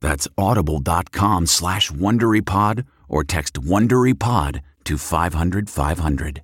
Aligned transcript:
That's 0.00 0.28
audible.com 0.36 1.46
slash 1.46 1.90
WonderyPod 1.90 2.86
or 3.08 3.24
text 3.24 3.54
WonderyPod 3.54 4.60
to 4.84 4.98
500, 4.98 5.70
500. 5.70 6.42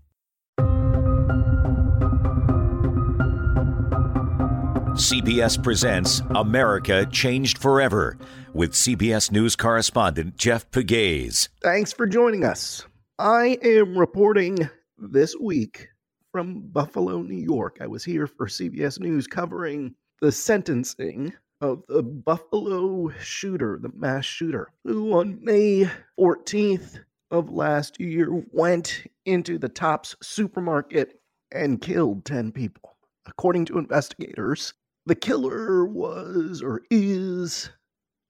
CBS 4.93 5.63
presents 5.63 6.21
America 6.35 7.07
Changed 7.07 7.57
Forever 7.59 8.19
with 8.53 8.73
CBS 8.73 9.33
News 9.33 9.57
correspondent 9.57 10.37
Jeff 10.37 10.71
Pegues. 10.71 11.49
Thanks 11.63 11.95
for 11.95 12.07
joining 12.07 12.45
us. 12.45 12.85
I 13.19 13.59
am 13.63 13.97
reporting 13.97 14.69
this 14.99 15.35
week 15.41 15.89
from 16.31 16.69
Buffalo, 16.69 17.23
New 17.23 17.43
York. 17.43 17.79
I 17.81 17.87
was 17.87 18.05
here 18.05 18.27
for 18.27 18.47
CBS 18.47 19.01
News 19.01 19.27
covering 19.27 19.95
the 20.21 20.31
sentencing 20.31 21.33
of 21.63 21.85
the 21.89 22.03
Buffalo 22.03 23.09
shooter, 23.21 23.79
the 23.81 23.93
mass 23.95 24.25
shooter, 24.25 24.69
who 24.85 25.13
on 25.13 25.39
May 25.43 25.89
14th 26.19 26.99
of 27.31 27.51
last 27.51 28.01
year 28.01 28.29
went 28.51 29.05
into 29.25 29.59
the 29.59 29.69
Tops 29.69 30.17
supermarket 30.21 31.21
and 31.53 31.81
killed 31.81 32.25
10 32.25 32.51
people. 32.51 32.97
According 33.27 33.67
to 33.67 33.79
investigators, 33.79 34.75
the 35.07 35.15
killer 35.15 35.87
was 35.87 36.63
or 36.63 36.83
is 36.91 37.71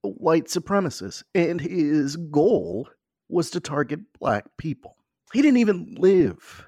a 0.04 0.08
white 0.08 0.46
supremacist, 0.46 1.22
and 1.34 1.60
his 1.60 2.16
goal 2.16 2.88
was 3.30 3.50
to 3.50 3.60
target 3.60 4.00
black 4.20 4.44
people. 4.58 4.96
He 5.32 5.40
didn't 5.40 5.58
even 5.58 5.96
live 5.98 6.66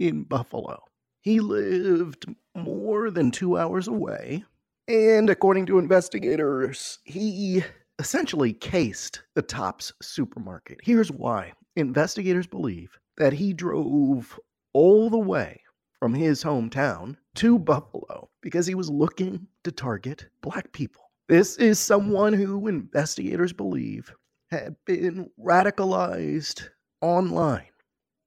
in 0.00 0.24
Buffalo. 0.24 0.82
He 1.20 1.38
lived 1.38 2.26
more 2.56 3.10
than 3.10 3.30
two 3.30 3.56
hours 3.56 3.86
away. 3.86 4.44
And 4.88 5.30
according 5.30 5.66
to 5.66 5.78
investigators, 5.78 6.98
he 7.04 7.62
essentially 7.98 8.52
cased 8.52 9.22
the 9.34 9.42
Tops 9.42 9.92
supermarket. 10.02 10.80
Here's 10.82 11.10
why 11.10 11.52
investigators 11.76 12.46
believe 12.46 12.98
that 13.16 13.32
he 13.32 13.52
drove 13.52 14.38
all 14.72 15.08
the 15.08 15.18
way 15.18 15.60
from 16.00 16.14
his 16.14 16.42
hometown 16.42 17.16
to 17.36 17.60
Buffalo 17.60 18.28
because 18.40 18.66
he 18.66 18.74
was 18.74 18.90
looking 18.90 19.46
to 19.62 19.70
target 19.70 20.26
black 20.40 20.72
people. 20.72 21.12
This 21.28 21.56
is 21.58 21.78
someone 21.78 22.32
who 22.32 22.66
investigators 22.66 23.52
believe 23.52 24.12
had 24.50 24.74
been 24.84 25.30
radicalized 25.40 26.68
online, 27.00 27.70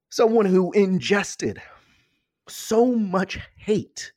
someone 0.09 0.45
who 0.45 0.71
ingested 0.71 1.61
so 2.47 2.95
much 2.95 3.39
hate 3.57 4.13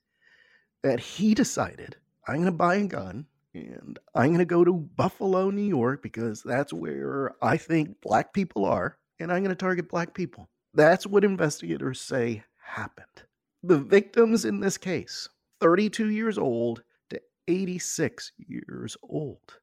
that 0.85 1.01
he 1.01 1.35
decided 1.35 1.97
I'm 2.29 2.35
going 2.35 2.45
to 2.45 2.53
buy 2.53 2.75
a 2.77 2.85
gun 2.85 3.25
and 3.55 3.99
I'm 4.15 4.27
going 4.27 4.39
to 4.39 4.45
go 4.45 4.63
to 4.63 4.75
Buffalo, 4.75 5.49
New 5.49 5.63
York 5.63 6.03
because 6.03 6.43
that's 6.43 6.75
where 6.75 7.35
I 7.41 7.57
think 7.57 8.03
black 8.03 8.35
people 8.35 8.67
are 8.67 8.99
and 9.19 9.33
I'm 9.33 9.43
going 9.43 9.49
to 9.49 9.57
target 9.57 9.89
black 9.89 10.13
people. 10.13 10.51
That's 10.75 11.07
what 11.07 11.25
investigators 11.25 12.03
say 12.03 12.45
happened. 12.63 13.25
The 13.63 13.79
victims 13.79 14.45
in 14.45 14.61
this 14.61 14.77
case, 14.77 15.27
32 15.61 16.11
years 16.11 16.37
old 16.37 16.83
to 17.09 17.21
86 17.49 18.33
years 18.37 18.97
old. 19.03 19.59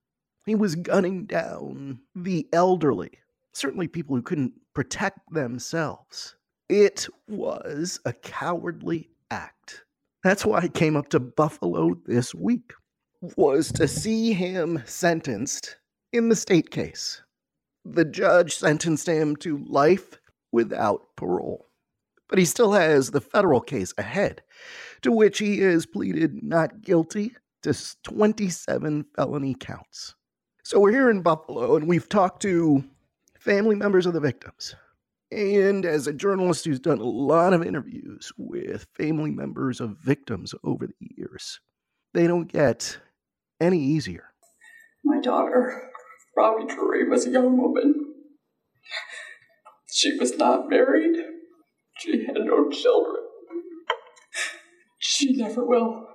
He 0.47 0.55
was 0.55 0.73
gunning 0.75 1.25
down 1.25 1.99
the 2.15 2.47
elderly, 2.51 3.11
certainly 3.53 3.87
people 3.87 4.15
who 4.15 4.23
couldn't 4.23 4.53
protect 4.73 5.19
themselves. 5.31 6.35
It 6.67 7.07
was 7.27 7.99
a 8.05 8.13
cowardly 8.13 9.09
act. 9.29 9.84
That's 10.25 10.43
why 10.43 10.61
I 10.61 10.67
came 10.69 10.95
up 10.95 11.09
to 11.09 11.19
Buffalo 11.19 11.93
this 12.07 12.33
week, 12.33 12.73
was 13.37 13.71
to 13.73 13.87
see 13.87 14.33
him 14.33 14.81
sentenced 14.83 15.77
in 16.11 16.29
the 16.29 16.35
state 16.35 16.71
case 16.71 17.21
the 17.85 18.05
judge 18.05 18.55
sentenced 18.55 19.07
him 19.07 19.35
to 19.35 19.63
life 19.69 20.17
without 20.51 21.15
parole. 21.15 21.67
But 22.27 22.39
he 22.39 22.45
still 22.45 22.71
has 22.73 23.11
the 23.11 23.21
federal 23.21 23.61
case 23.61 23.93
ahead, 23.99 24.41
to 25.03 25.11
which 25.11 25.37
he 25.37 25.59
has 25.59 25.85
pleaded 25.85 26.41
not 26.41 26.81
guilty 26.81 27.35
to 27.61 27.75
27 28.01 29.05
felony 29.15 29.53
counts. 29.53 30.15
So 30.63 30.79
we're 30.79 30.91
here 30.91 31.11
in 31.11 31.21
Buffalo 31.21 31.75
and 31.75 31.87
we've 31.87 32.09
talked 32.09 32.41
to 32.41 32.83
family 33.39 33.75
members 33.75 34.07
of 34.07 34.13
the 34.13 34.19
victims. 34.19 34.73
And 35.35 35.85
as 35.85 36.07
a 36.07 36.13
journalist 36.13 36.63
who's 36.63 36.79
done 36.79 36.99
a 36.99 37.03
lot 37.03 37.51
of 37.51 37.61
interviews 37.61 38.31
with 38.37 38.87
family 38.93 39.31
members 39.31 39.81
of 39.81 39.97
victims 39.97 40.55
over 40.63 40.87
the 40.87 41.09
years, 41.17 41.59
they 42.13 42.25
don't 42.25 42.49
get 42.49 42.99
any 43.59 43.79
easier. 43.79 44.31
My 45.03 45.19
daughter 45.19 45.89
Robbie 46.37 46.73
Drury 46.73 47.09
was 47.09 47.27
a 47.27 47.31
young 47.31 47.57
woman. 47.57 48.13
She 49.91 50.17
was 50.17 50.37
not 50.37 50.69
married. 50.69 51.17
She 51.97 52.25
had 52.25 52.37
no 52.37 52.69
children. 52.69 53.23
She 54.99 55.35
never 55.35 55.65
will. 55.65 56.07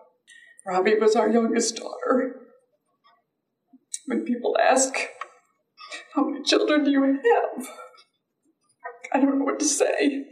Robbie 0.67 0.99
was 0.99 1.15
our 1.15 1.29
youngest 1.29 1.77
daughter. 1.77 2.37
When 4.07 4.25
people 4.25 4.57
ask, 4.59 4.95
How 6.15 6.25
many 6.25 6.43
children 6.43 6.85
do 6.85 6.91
you 6.91 7.03
have? 7.03 7.69
I 9.13 9.21
don't 9.21 9.39
know 9.39 9.45
what 9.45 9.59
to 9.61 9.65
say. 9.65 10.25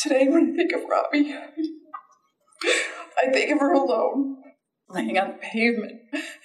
Today, 0.00 0.28
when 0.28 0.52
I 0.52 0.56
think 0.56 0.72
of 0.72 0.88
Robbie, 0.88 1.34
I 3.22 3.30
think 3.32 3.50
of 3.50 3.60
her 3.60 3.72
alone, 3.72 4.36
laying 4.88 5.18
on 5.18 5.28
the 5.28 5.34
pavement 5.34 6.00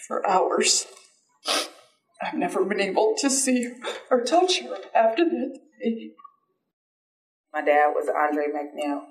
for 0.08 0.28
hours. 0.28 0.88
I've 2.22 2.34
never 2.34 2.66
been 2.66 2.82
able 2.82 3.16
to 3.20 3.30
see 3.30 3.64
her 3.64 3.76
or 4.12 4.24
touch 4.24 4.62
her 4.62 4.76
after 4.94 5.24
that 5.24 5.60
day. 5.82 6.12
My 7.54 7.62
dad 7.62 7.94
was 7.96 8.10
Andre 8.10 8.46
Mackniel. 8.54 9.02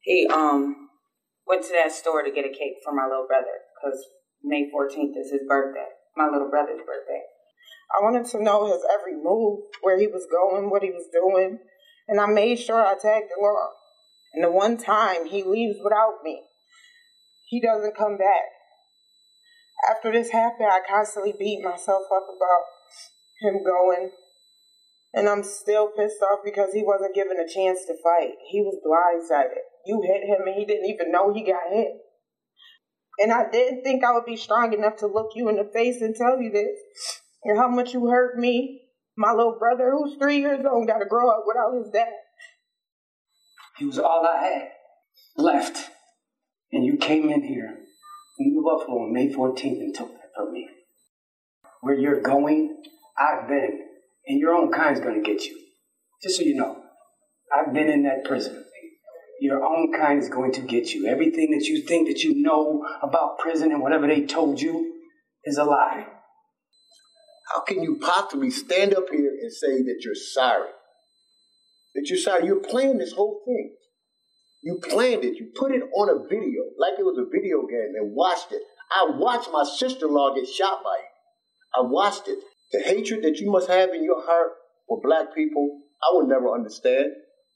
He 0.00 0.28
um 0.32 0.88
went 1.46 1.62
to 1.64 1.72
that 1.72 1.92
store 1.92 2.22
to 2.22 2.30
get 2.30 2.44
a 2.44 2.50
cake 2.50 2.76
for 2.84 2.94
my 2.94 3.04
little 3.04 3.26
brother 3.26 3.64
because 3.74 3.98
May 4.44 4.70
14th 4.70 5.18
is 5.18 5.32
his 5.32 5.42
birthday, 5.48 5.88
my 6.16 6.28
little 6.28 6.50
brother's 6.50 6.80
birthday. 6.86 7.22
I 7.94 8.02
wanted 8.02 8.26
to 8.30 8.42
know 8.42 8.66
his 8.66 8.84
every 8.92 9.16
move, 9.16 9.60
where 9.82 9.98
he 9.98 10.06
was 10.06 10.26
going, 10.30 10.70
what 10.70 10.82
he 10.82 10.90
was 10.90 11.08
doing, 11.12 11.58
and 12.06 12.20
I 12.20 12.26
made 12.26 12.58
sure 12.58 12.84
I 12.84 12.94
tagged 12.94 13.32
along. 13.38 13.72
And 14.34 14.44
the 14.44 14.50
one 14.50 14.76
time 14.76 15.26
he 15.26 15.42
leaves 15.42 15.78
without 15.82 16.18
me, 16.22 16.42
he 17.46 17.60
doesn't 17.60 17.96
come 17.96 18.18
back. 18.18 18.44
After 19.88 20.12
this 20.12 20.30
happened, 20.30 20.68
I 20.70 20.80
constantly 20.86 21.34
beat 21.38 21.62
myself 21.62 22.02
up 22.14 22.26
about 22.28 22.64
him 23.40 23.64
going. 23.64 24.10
And 25.14 25.28
I'm 25.28 25.42
still 25.42 25.88
pissed 25.96 26.20
off 26.20 26.40
because 26.44 26.72
he 26.74 26.82
wasn't 26.82 27.14
given 27.14 27.38
a 27.38 27.48
chance 27.48 27.80
to 27.86 27.94
fight. 28.02 28.34
He 28.50 28.60
was 28.60 28.76
blindsided. 28.84 29.64
You 29.86 30.02
hit 30.02 30.28
him 30.28 30.46
and 30.46 30.54
he 30.54 30.66
didn't 30.66 30.90
even 30.90 31.10
know 31.10 31.32
he 31.32 31.42
got 31.42 31.72
hit. 31.72 31.92
And 33.18 33.32
I 33.32 33.48
didn't 33.50 33.82
think 33.82 34.04
I 34.04 34.12
would 34.12 34.26
be 34.26 34.36
strong 34.36 34.72
enough 34.72 34.96
to 34.98 35.06
look 35.06 35.30
you 35.34 35.48
in 35.48 35.56
the 35.56 35.70
face 35.72 36.02
and 36.02 36.14
tell 36.14 36.40
you 36.40 36.52
this. 36.52 37.17
And 37.44 37.58
how 37.58 37.68
much 37.68 37.94
you 37.94 38.06
hurt 38.08 38.38
me. 38.38 38.82
My 39.16 39.32
little 39.32 39.56
brother, 39.58 39.90
who's 39.90 40.16
three 40.16 40.38
years 40.38 40.64
old, 40.64 40.86
got 40.86 40.98
to 40.98 41.06
grow 41.06 41.28
up 41.28 41.42
without 41.46 41.74
his 41.76 41.90
dad. 41.92 42.12
He 43.76 43.84
was 43.84 43.98
all 43.98 44.24
I 44.26 44.44
had 44.44 44.68
left. 45.36 45.90
And 46.72 46.84
you 46.84 46.96
came 46.96 47.30
in 47.30 47.42
here 47.42 47.78
from 48.36 48.46
New 48.46 48.62
Buffalo 48.62 48.98
on 48.98 49.12
May 49.12 49.28
14th 49.28 49.80
and 49.80 49.94
took 49.94 50.12
that 50.12 50.30
from 50.36 50.52
me. 50.52 50.68
Where 51.80 51.94
you're 51.94 52.20
going, 52.20 52.76
I've 53.16 53.48
been, 53.48 53.86
and 54.26 54.38
your 54.38 54.54
own 54.54 54.70
kind's 54.70 55.00
gonna 55.00 55.22
get 55.22 55.44
you. 55.44 55.58
Just 56.22 56.36
so 56.36 56.42
you 56.42 56.56
know, 56.56 56.82
I've 57.54 57.72
been 57.72 57.88
in 57.88 58.02
that 58.02 58.24
prison. 58.24 58.64
Your 59.40 59.64
own 59.64 59.92
kind 59.92 60.20
is 60.20 60.28
going 60.28 60.52
to 60.52 60.60
get 60.60 60.92
you. 60.92 61.06
Everything 61.06 61.52
that 61.52 61.66
you 61.66 61.82
think 61.82 62.08
that 62.08 62.24
you 62.24 62.42
know 62.42 62.84
about 63.02 63.38
prison 63.38 63.70
and 63.70 63.80
whatever 63.80 64.08
they 64.08 64.26
told 64.26 64.60
you 64.60 64.94
is 65.44 65.58
a 65.58 65.64
lie. 65.64 66.06
How 67.52 67.60
can 67.60 67.82
you 67.82 67.96
possibly 67.96 68.50
stand 68.50 68.94
up 68.94 69.08
here 69.10 69.30
and 69.40 69.52
say 69.52 69.82
that 69.82 70.00
you're 70.04 70.14
sorry? 70.14 70.70
That 71.94 72.06
you're 72.08 72.18
sorry. 72.18 72.46
You're 72.46 72.60
playing 72.60 72.98
this 72.98 73.12
whole 73.12 73.40
thing. 73.44 73.74
You 74.62 74.80
planned 74.82 75.24
it. 75.24 75.36
You 75.36 75.50
put 75.54 75.72
it 75.72 75.82
on 75.94 76.08
a 76.10 76.28
video 76.28 76.62
like 76.78 76.98
it 76.98 77.04
was 77.04 77.18
a 77.18 77.30
video 77.30 77.66
game 77.66 77.94
and 77.96 78.14
watched 78.14 78.52
it. 78.52 78.62
I 78.90 79.10
watched 79.10 79.50
my 79.52 79.64
sister-in-law 79.64 80.34
get 80.34 80.48
shot 80.48 80.82
by 80.82 80.96
you. 80.98 81.82
I 81.84 81.88
watched 81.88 82.28
it. 82.28 82.38
The 82.72 82.80
hatred 82.80 83.22
that 83.22 83.38
you 83.38 83.50
must 83.50 83.68
have 83.68 83.90
in 83.90 84.04
your 84.04 84.24
heart 84.26 84.52
for 84.86 85.00
black 85.02 85.34
people, 85.34 85.80
I 86.02 86.12
will 86.12 86.26
never 86.26 86.52
understand. 86.52 87.12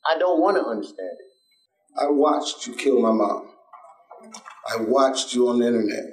I 0.07 0.19
don't 0.19 0.41
want 0.41 0.57
to 0.57 0.65
understand 0.65 1.17
it. 1.21 2.01
I 2.01 2.07
watched 2.09 2.67
you 2.67 2.75
kill 2.75 3.01
my 3.01 3.13
mom. 3.13 3.51
I 4.71 4.77
watched 4.81 5.35
you 5.35 5.49
on 5.49 5.59
the 5.59 5.67
internet. 5.67 6.05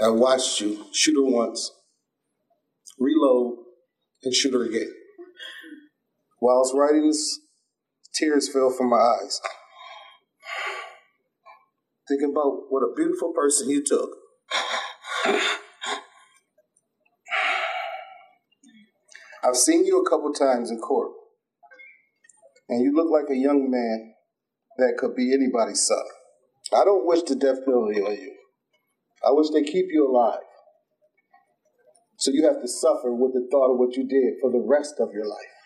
I 0.00 0.08
watched 0.08 0.60
you 0.60 0.84
shoot 0.92 1.14
her 1.14 1.24
once, 1.24 1.70
reload, 3.00 3.56
and 4.22 4.34
shoot 4.34 4.52
her 4.52 4.64
again. 4.64 4.92
While 6.38 6.56
I 6.56 6.58
was 6.58 6.74
writing 6.76 7.08
this, 7.08 7.40
tears 8.14 8.52
fell 8.52 8.70
from 8.70 8.90
my 8.90 8.96
eyes. 8.96 9.40
Thinking 12.08 12.30
about 12.30 12.66
what 12.68 12.82
a 12.82 12.94
beautiful 12.94 13.32
person 13.34 13.70
you 13.70 13.82
took. 13.84 14.10
I've 19.42 19.56
seen 19.56 19.86
you 19.86 20.02
a 20.02 20.08
couple 20.08 20.32
times 20.32 20.70
in 20.70 20.78
court, 20.78 21.12
and 22.68 22.82
you 22.82 22.94
look 22.94 23.08
like 23.10 23.30
a 23.30 23.38
young 23.38 23.70
man 23.70 24.14
that 24.76 24.98
could 24.98 25.16
be 25.16 25.32
anybody's 25.32 25.86
son. 25.86 26.04
I 26.72 26.84
don't 26.84 27.06
wish 27.06 27.22
the 27.22 27.34
death 27.34 27.64
penalty 27.64 28.00
on 28.00 28.12
you. 28.12 28.34
I 29.26 29.30
wish 29.32 29.48
they 29.50 29.62
keep 29.62 29.86
you 29.90 30.08
alive. 30.08 30.40
So 32.20 32.30
you 32.30 32.44
have 32.44 32.60
to 32.60 32.68
suffer 32.68 33.14
with 33.14 33.32
the 33.32 33.48
thought 33.50 33.72
of 33.72 33.78
what 33.78 33.96
you 33.96 34.06
did 34.06 34.34
for 34.42 34.50
the 34.50 34.62
rest 34.62 34.96
of 35.00 35.08
your 35.14 35.26
life. 35.26 35.56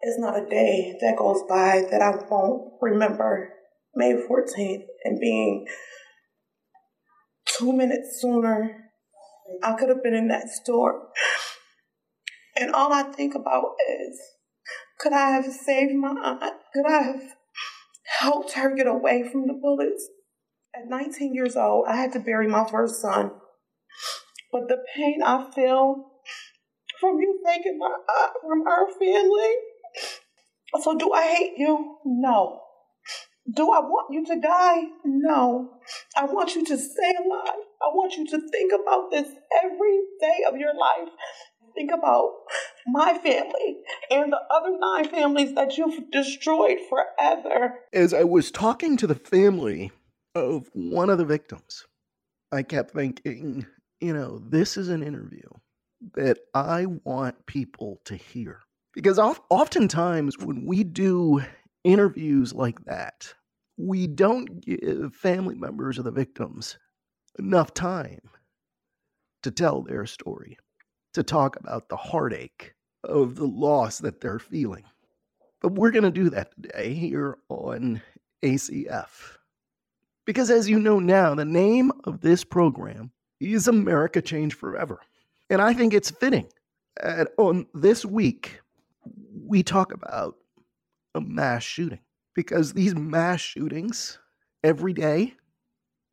It's 0.00 0.18
not 0.18 0.42
a 0.42 0.48
day 0.48 0.96
that 1.02 1.18
goes 1.18 1.42
by 1.46 1.84
that 1.90 2.00
I 2.00 2.14
won't 2.30 2.72
remember 2.80 3.52
May 3.94 4.14
14th 4.14 4.84
and 5.04 5.20
being 5.20 5.66
two 7.44 7.74
minutes 7.74 8.20
sooner. 8.22 8.84
I 9.62 9.74
could 9.74 9.90
have 9.90 10.02
been 10.02 10.14
in 10.14 10.28
that 10.28 10.48
store. 10.48 11.08
And 12.56 12.72
all 12.72 12.90
I 12.90 13.02
think 13.02 13.34
about 13.34 13.74
is 13.86 14.18
could 14.98 15.12
I 15.12 15.28
have 15.32 15.44
saved 15.44 15.94
my 15.94 16.08
aunt? 16.08 16.54
Could 16.72 16.86
I 16.86 17.02
have 17.02 17.22
helped 18.20 18.52
her 18.52 18.74
get 18.74 18.86
away 18.86 19.28
from 19.30 19.46
the 19.46 19.52
bullets? 19.52 20.08
At 20.74 20.88
19 20.88 21.34
years 21.34 21.54
old, 21.54 21.84
I 21.86 21.96
had 21.96 22.12
to 22.12 22.18
bury 22.18 22.48
my 22.48 22.66
first 22.66 23.02
son. 23.02 23.30
But 24.52 24.68
the 24.68 24.78
pain 24.94 25.20
I 25.24 25.50
feel 25.54 26.12
from 27.00 27.18
you 27.20 27.40
taking 27.46 27.78
my 27.78 27.86
aunt 27.86 28.32
from 28.40 28.66
our 28.66 28.90
family. 28.98 29.54
So, 30.82 30.96
do 30.96 31.12
I 31.12 31.22
hate 31.22 31.54
you? 31.56 31.98
No. 32.04 32.62
Do 33.54 33.70
I 33.70 33.80
want 33.80 34.12
you 34.12 34.24
to 34.26 34.40
die? 34.40 34.82
No. 35.04 35.78
I 36.16 36.24
want 36.24 36.54
you 36.54 36.64
to 36.64 36.76
stay 36.76 37.14
alive. 37.24 37.62
I 37.80 37.88
want 37.94 38.16
you 38.16 38.26
to 38.26 38.40
think 38.50 38.72
about 38.72 39.10
this 39.12 39.28
every 39.62 40.00
day 40.20 40.44
of 40.48 40.56
your 40.56 40.74
life. 40.74 41.08
Think 41.74 41.92
about 41.92 42.32
my 42.86 43.18
family 43.18 43.76
and 44.10 44.32
the 44.32 44.40
other 44.50 44.76
nine 44.78 45.08
families 45.08 45.54
that 45.54 45.76
you've 45.76 46.10
destroyed 46.10 46.78
forever. 46.88 47.80
As 47.92 48.14
I 48.14 48.24
was 48.24 48.50
talking 48.50 48.96
to 48.96 49.06
the 49.06 49.14
family 49.14 49.92
of 50.34 50.68
one 50.72 51.10
of 51.10 51.18
the 51.18 51.24
victims, 51.24 51.84
I 52.50 52.62
kept 52.62 52.92
thinking, 52.92 53.66
you 54.00 54.12
know, 54.12 54.38
this 54.38 54.76
is 54.76 54.88
an 54.88 55.02
interview 55.02 55.48
that 56.14 56.38
I 56.54 56.86
want 56.86 57.46
people 57.46 58.00
to 58.04 58.16
hear. 58.16 58.60
Because 58.94 59.18
oftentimes 59.18 60.38
when 60.38 60.64
we 60.66 60.84
do 60.84 61.42
interviews 61.84 62.54
like 62.54 62.84
that, 62.84 63.32
we 63.76 64.06
don't 64.06 64.60
give 64.60 65.14
family 65.14 65.54
members 65.54 65.98
of 65.98 66.04
the 66.04 66.10
victims 66.10 66.78
enough 67.38 67.74
time 67.74 68.22
to 69.42 69.50
tell 69.50 69.82
their 69.82 70.06
story, 70.06 70.56
to 71.12 71.22
talk 71.22 71.56
about 71.56 71.88
the 71.88 71.96
heartache 71.96 72.74
of 73.04 73.36
the 73.36 73.46
loss 73.46 73.98
that 73.98 74.20
they're 74.20 74.38
feeling. 74.38 74.84
But 75.60 75.72
we're 75.72 75.90
going 75.90 76.04
to 76.04 76.10
do 76.10 76.30
that 76.30 76.50
today 76.54 76.94
here 76.94 77.36
on 77.48 78.00
ACF. 78.42 79.36
Because 80.24 80.50
as 80.50 80.68
you 80.68 80.78
know 80.78 80.98
now, 80.98 81.34
the 81.34 81.44
name 81.44 81.92
of 82.04 82.20
this 82.20 82.44
program 82.44 83.12
is 83.40 83.68
America 83.68 84.20
changed 84.22 84.56
Forever. 84.56 85.00
And 85.50 85.60
I 85.62 85.72
think 85.74 85.94
it's 85.94 86.10
fitting. 86.10 86.46
And 87.02 87.28
on 87.36 87.66
this 87.74 88.04
week, 88.04 88.60
we 89.44 89.62
talk 89.62 89.92
about 89.92 90.36
a 91.14 91.20
mass 91.20 91.62
shooting 91.62 92.00
because 92.34 92.72
these 92.72 92.94
mass 92.94 93.40
shootings 93.40 94.18
every 94.64 94.92
day, 94.92 95.34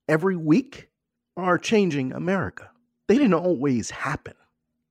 every 0.07 0.35
week, 0.35 0.89
are 1.35 1.57
changing 1.57 2.13
America. 2.13 2.69
They 3.07 3.15
didn't 3.15 3.33
always 3.33 3.89
happen. 3.89 4.35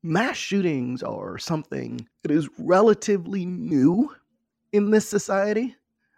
Mass 0.03 0.37
shootings 0.37 1.03
are 1.03 1.39
something 1.39 2.09
that 2.23 2.33
is 2.33 2.49
relatively 2.59 3.47
new 3.47 4.12
in 4.73 4.91
this 4.91 5.09
society. 5.09 5.77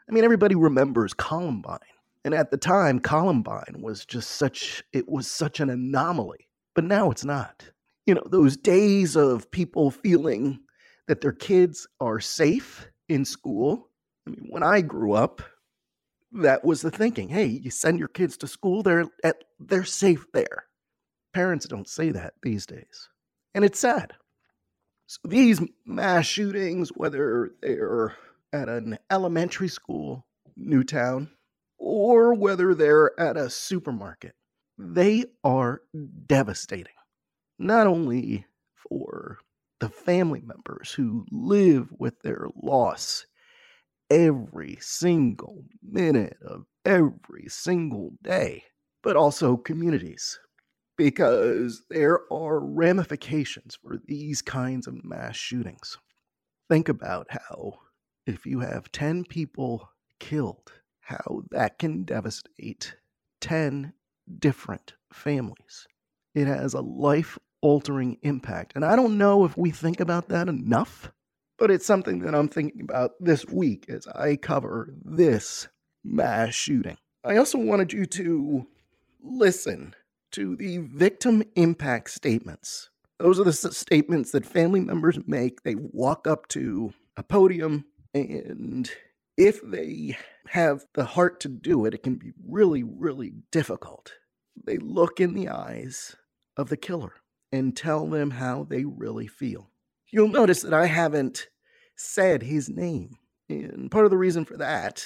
I 0.09 0.13
mean, 0.13 0.25
everybody 0.25 0.55
remembers 0.55 1.13
Columbine. 1.13 1.79
And 2.25 2.35
at 2.35 2.51
the 2.51 2.57
time, 2.57 3.01
Columbine 3.01 3.81
was 3.81 4.07
just 4.07 4.33
such, 4.33 4.83
it 4.93 5.09
was 5.09 5.27
such 5.27 5.61
an 5.61 5.69
anomaly. 5.69 6.49
But 6.75 6.85
now 6.85 7.11
it's 7.11 7.25
not. 7.25 7.71
You 8.07 8.15
know, 8.15 8.27
those 8.27 8.57
days 8.57 9.17
of 9.17 9.51
people 9.51 9.91
feeling 9.91 10.61
that 11.07 11.21
their 11.21 11.33
kids 11.33 11.87
are 12.01 12.21
safe 12.21 12.89
in 13.09 13.25
school 13.25 13.91
I 14.27 14.31
mean, 14.31 14.47
when 14.49 14.63
I 14.63 14.81
grew 14.81 15.13
up, 15.13 15.43
that 16.33 16.65
was 16.65 16.83
the 16.83 16.91
thinking. 16.91 17.29
Hey, 17.29 17.47
you 17.47 17.71
send 17.71 17.99
your 17.99 18.09
kids 18.09 18.37
to 18.39 18.47
school, 18.47 18.83
they're 18.83 19.07
at, 19.23 19.45
they're 19.61 19.85
safe 19.85 20.27
there. 20.33 20.67
Parents 21.33 21.67
don't 21.67 21.89
say 21.89 22.11
that 22.11 22.35
these 22.43 22.67
days. 22.67 23.09
And 23.55 23.65
it's 23.65 23.79
sad. 23.79 24.15
So 25.07 25.21
these 25.25 25.61
mass 25.85 26.27
shootings, 26.27 26.91
whether 26.91 27.51
they're 27.61 28.15
at 28.53 28.69
an 28.69 28.99
elementary 29.11 29.69
school, 29.69 30.27
Newtown, 30.57 31.31
or 31.79 32.35
whether 32.35 32.75
they're 32.75 33.19
at 33.19 33.37
a 33.37 33.51
supermarket, 33.51 34.35
they 34.79 35.25
are 35.43 35.83
devastating. 36.27 36.95
Not 37.59 37.87
only 37.87 38.47
for 38.89 39.39
the 39.81 39.89
family 39.89 40.41
members 40.41 40.93
who 40.93 41.27
live 41.31 41.89
with 41.99 42.21
their 42.21 42.49
loss 42.63 43.27
every 44.11 44.79
single 44.81 45.65
minute 45.83 46.37
of 46.47 46.65
every 46.85 47.47
single 47.49 48.13
day, 48.23 48.63
but 49.03 49.17
also 49.17 49.57
communities, 49.57 50.39
because 50.97 51.85
there 51.91 52.21
are 52.33 52.61
ramifications 52.61 53.77
for 53.83 53.99
these 54.07 54.43
kinds 54.43 54.87
of 54.87 55.05
mass 55.05 55.37
shootings. 55.37 55.99
Think 56.71 56.89
about 56.89 57.27
how, 57.31 57.75
if 58.27 58.47
you 58.47 58.61
have 58.61 58.93
10 58.93 59.25
people 59.25 59.89
killed, 60.21 60.73
how 61.05 61.43
that 61.51 61.79
can 61.79 62.05
devastate 62.05 62.97
10 63.41 63.93
different 64.39 64.95
families. 65.13 65.87
It 66.35 66.47
has 66.47 66.75
a 66.75 66.81
life 66.81 67.39
altering 67.61 68.19
impact. 68.23 68.73
And 68.75 68.85
I 68.85 68.97
don't 68.97 69.19
know 69.19 69.45
if 69.45 69.57
we 69.57 69.71
think 69.71 70.01
about 70.01 70.29
that 70.29 70.49
enough 70.49 71.13
but 71.59 71.71
it's 71.71 71.87
something 71.87 72.21
that 72.21 72.35
I'm 72.35 72.49
thinking 72.49 72.83
about 72.83 73.13
this 73.21 73.47
week 73.47 73.87
as 73.89 74.07
I 74.09 74.37
cover 74.37 74.93
this 75.05 75.69
mass 76.03 76.55
shooting. 76.55 76.97
I 77.25 77.37
also 77.37 77.59
wanted 77.59 77.93
you 77.93 78.07
to 78.07 78.67
listen 79.23 79.95
to 80.33 80.57
the 80.57 80.79
victim 80.79 81.43
impact 81.55 82.11
statements. 82.11 82.91
Those 83.19 83.39
are 83.39 83.45
the 83.45 83.53
statements 83.53 84.33
that 84.33 84.45
family 84.45 84.81
members 84.81 85.19
make. 85.27 85.63
They 85.63 85.77
walk 85.77 86.27
up 86.27 86.49
to 86.49 86.93
a 87.17 87.23
podium, 87.23 87.85
and 88.13 88.91
if 89.37 89.61
they 89.63 90.17
have 90.49 90.85
the 90.95 91.05
heart 91.05 91.41
to 91.41 91.49
do 91.49 91.85
it, 91.87 91.95
it 91.95 92.03
can 92.03 92.17
be 92.17 92.33
really, 92.47 92.83
really 92.83 93.33
difficult. 93.51 94.13
They 94.65 94.79
look 94.79 95.21
in 95.21 95.35
the 95.35 95.49
eyes 95.49 96.17
of 96.57 96.69
the 96.69 96.77
killer 96.77 97.15
and 97.51 97.77
tell 97.77 98.07
them 98.07 98.31
how 98.31 98.65
they 98.65 98.85
really 98.85 99.27
feel. 99.27 99.71
You'll 100.11 100.29
notice 100.29 100.63
that 100.63 100.75
I 100.75 100.87
haven't 100.87 101.49
said 101.97 102.43
his 102.43 102.69
name. 102.69 103.11
And 103.49 103.91
part 103.91 104.05
of 104.05 104.11
the 104.11 104.17
reason 104.17 104.45
for 104.45 104.57
that 104.59 105.05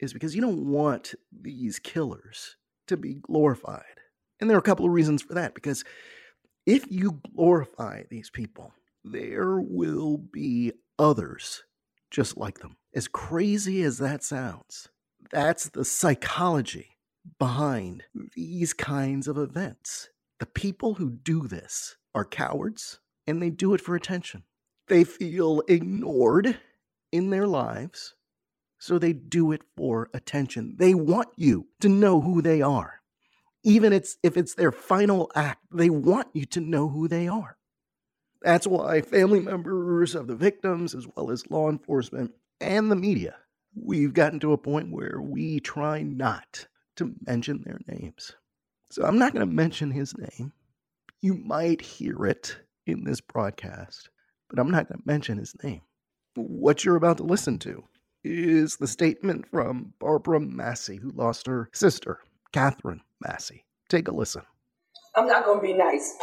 is 0.00 0.12
because 0.12 0.34
you 0.34 0.40
don't 0.42 0.66
want 0.66 1.14
these 1.32 1.78
killers 1.78 2.56
to 2.88 2.96
be 2.96 3.14
glorified. 3.14 3.84
And 4.40 4.50
there 4.50 4.56
are 4.56 4.60
a 4.60 4.62
couple 4.62 4.86
of 4.86 4.92
reasons 4.92 5.22
for 5.22 5.34
that. 5.34 5.54
Because 5.54 5.84
if 6.66 6.90
you 6.90 7.20
glorify 7.34 8.02
these 8.10 8.30
people, 8.30 8.72
there 9.04 9.58
will 9.60 10.18
be 10.18 10.72
others 10.98 11.62
just 12.12 12.36
like 12.36 12.60
them. 12.60 12.76
As 12.94 13.08
crazy 13.08 13.82
as 13.82 13.98
that 13.98 14.22
sounds, 14.22 14.88
that's 15.32 15.70
the 15.70 15.84
psychology 15.84 16.98
behind 17.38 18.04
these 18.36 18.72
kinds 18.72 19.26
of 19.26 19.38
events. 19.38 20.10
The 20.38 20.46
people 20.46 20.94
who 20.94 21.10
do 21.10 21.48
this 21.48 21.96
are 22.14 22.24
cowards 22.24 23.00
and 23.26 23.42
they 23.42 23.50
do 23.50 23.74
it 23.74 23.80
for 23.80 23.96
attention. 23.96 24.44
They 24.88 25.04
feel 25.04 25.62
ignored 25.68 26.58
in 27.12 27.30
their 27.30 27.46
lives, 27.46 28.14
so 28.78 28.98
they 28.98 29.12
do 29.12 29.52
it 29.52 29.62
for 29.76 30.10
attention. 30.12 30.76
They 30.78 30.94
want 30.94 31.28
you 31.36 31.68
to 31.80 31.88
know 31.88 32.20
who 32.20 32.42
they 32.42 32.60
are. 32.60 33.00
Even 33.64 33.92
it's, 33.92 34.18
if 34.22 34.36
it's 34.36 34.54
their 34.54 34.72
final 34.72 35.30
act, 35.34 35.64
they 35.72 35.88
want 35.88 36.28
you 36.34 36.44
to 36.46 36.60
know 36.60 36.88
who 36.88 37.06
they 37.06 37.28
are. 37.28 37.56
That's 38.42 38.66
why 38.66 39.00
family 39.02 39.40
members 39.40 40.14
of 40.14 40.26
the 40.26 40.34
victims, 40.34 40.94
as 40.94 41.06
well 41.14 41.30
as 41.30 41.50
law 41.50 41.68
enforcement 41.68 42.32
and 42.60 42.90
the 42.90 42.96
media, 42.96 43.36
we've 43.74 44.14
gotten 44.14 44.40
to 44.40 44.52
a 44.52 44.58
point 44.58 44.92
where 44.92 45.20
we 45.20 45.60
try 45.60 46.02
not 46.02 46.66
to 46.96 47.14
mention 47.26 47.62
their 47.64 47.78
names. 47.86 48.32
So 48.90 49.04
I'm 49.04 49.18
not 49.18 49.32
going 49.32 49.48
to 49.48 49.54
mention 49.54 49.90
his 49.90 50.16
name. 50.18 50.52
You 51.20 51.34
might 51.34 51.80
hear 51.80 52.26
it 52.26 52.56
in 52.86 53.04
this 53.04 53.20
broadcast, 53.20 54.10
but 54.50 54.58
I'm 54.58 54.70
not 54.70 54.88
going 54.88 55.00
to 55.00 55.06
mention 55.06 55.38
his 55.38 55.54
name. 55.62 55.82
What 56.34 56.84
you're 56.84 56.96
about 56.96 57.18
to 57.18 57.22
listen 57.22 57.58
to 57.60 57.84
is 58.24 58.76
the 58.76 58.86
statement 58.86 59.46
from 59.48 59.94
Barbara 59.98 60.40
Massey, 60.40 60.96
who 60.96 61.10
lost 61.12 61.46
her 61.46 61.68
sister, 61.72 62.18
Katherine 62.52 63.02
Massey. 63.20 63.64
Take 63.88 64.08
a 64.08 64.12
listen. 64.12 64.42
I'm 65.16 65.26
not 65.26 65.44
going 65.44 65.60
to 65.60 65.66
be 65.66 65.74
nice. 65.74 66.16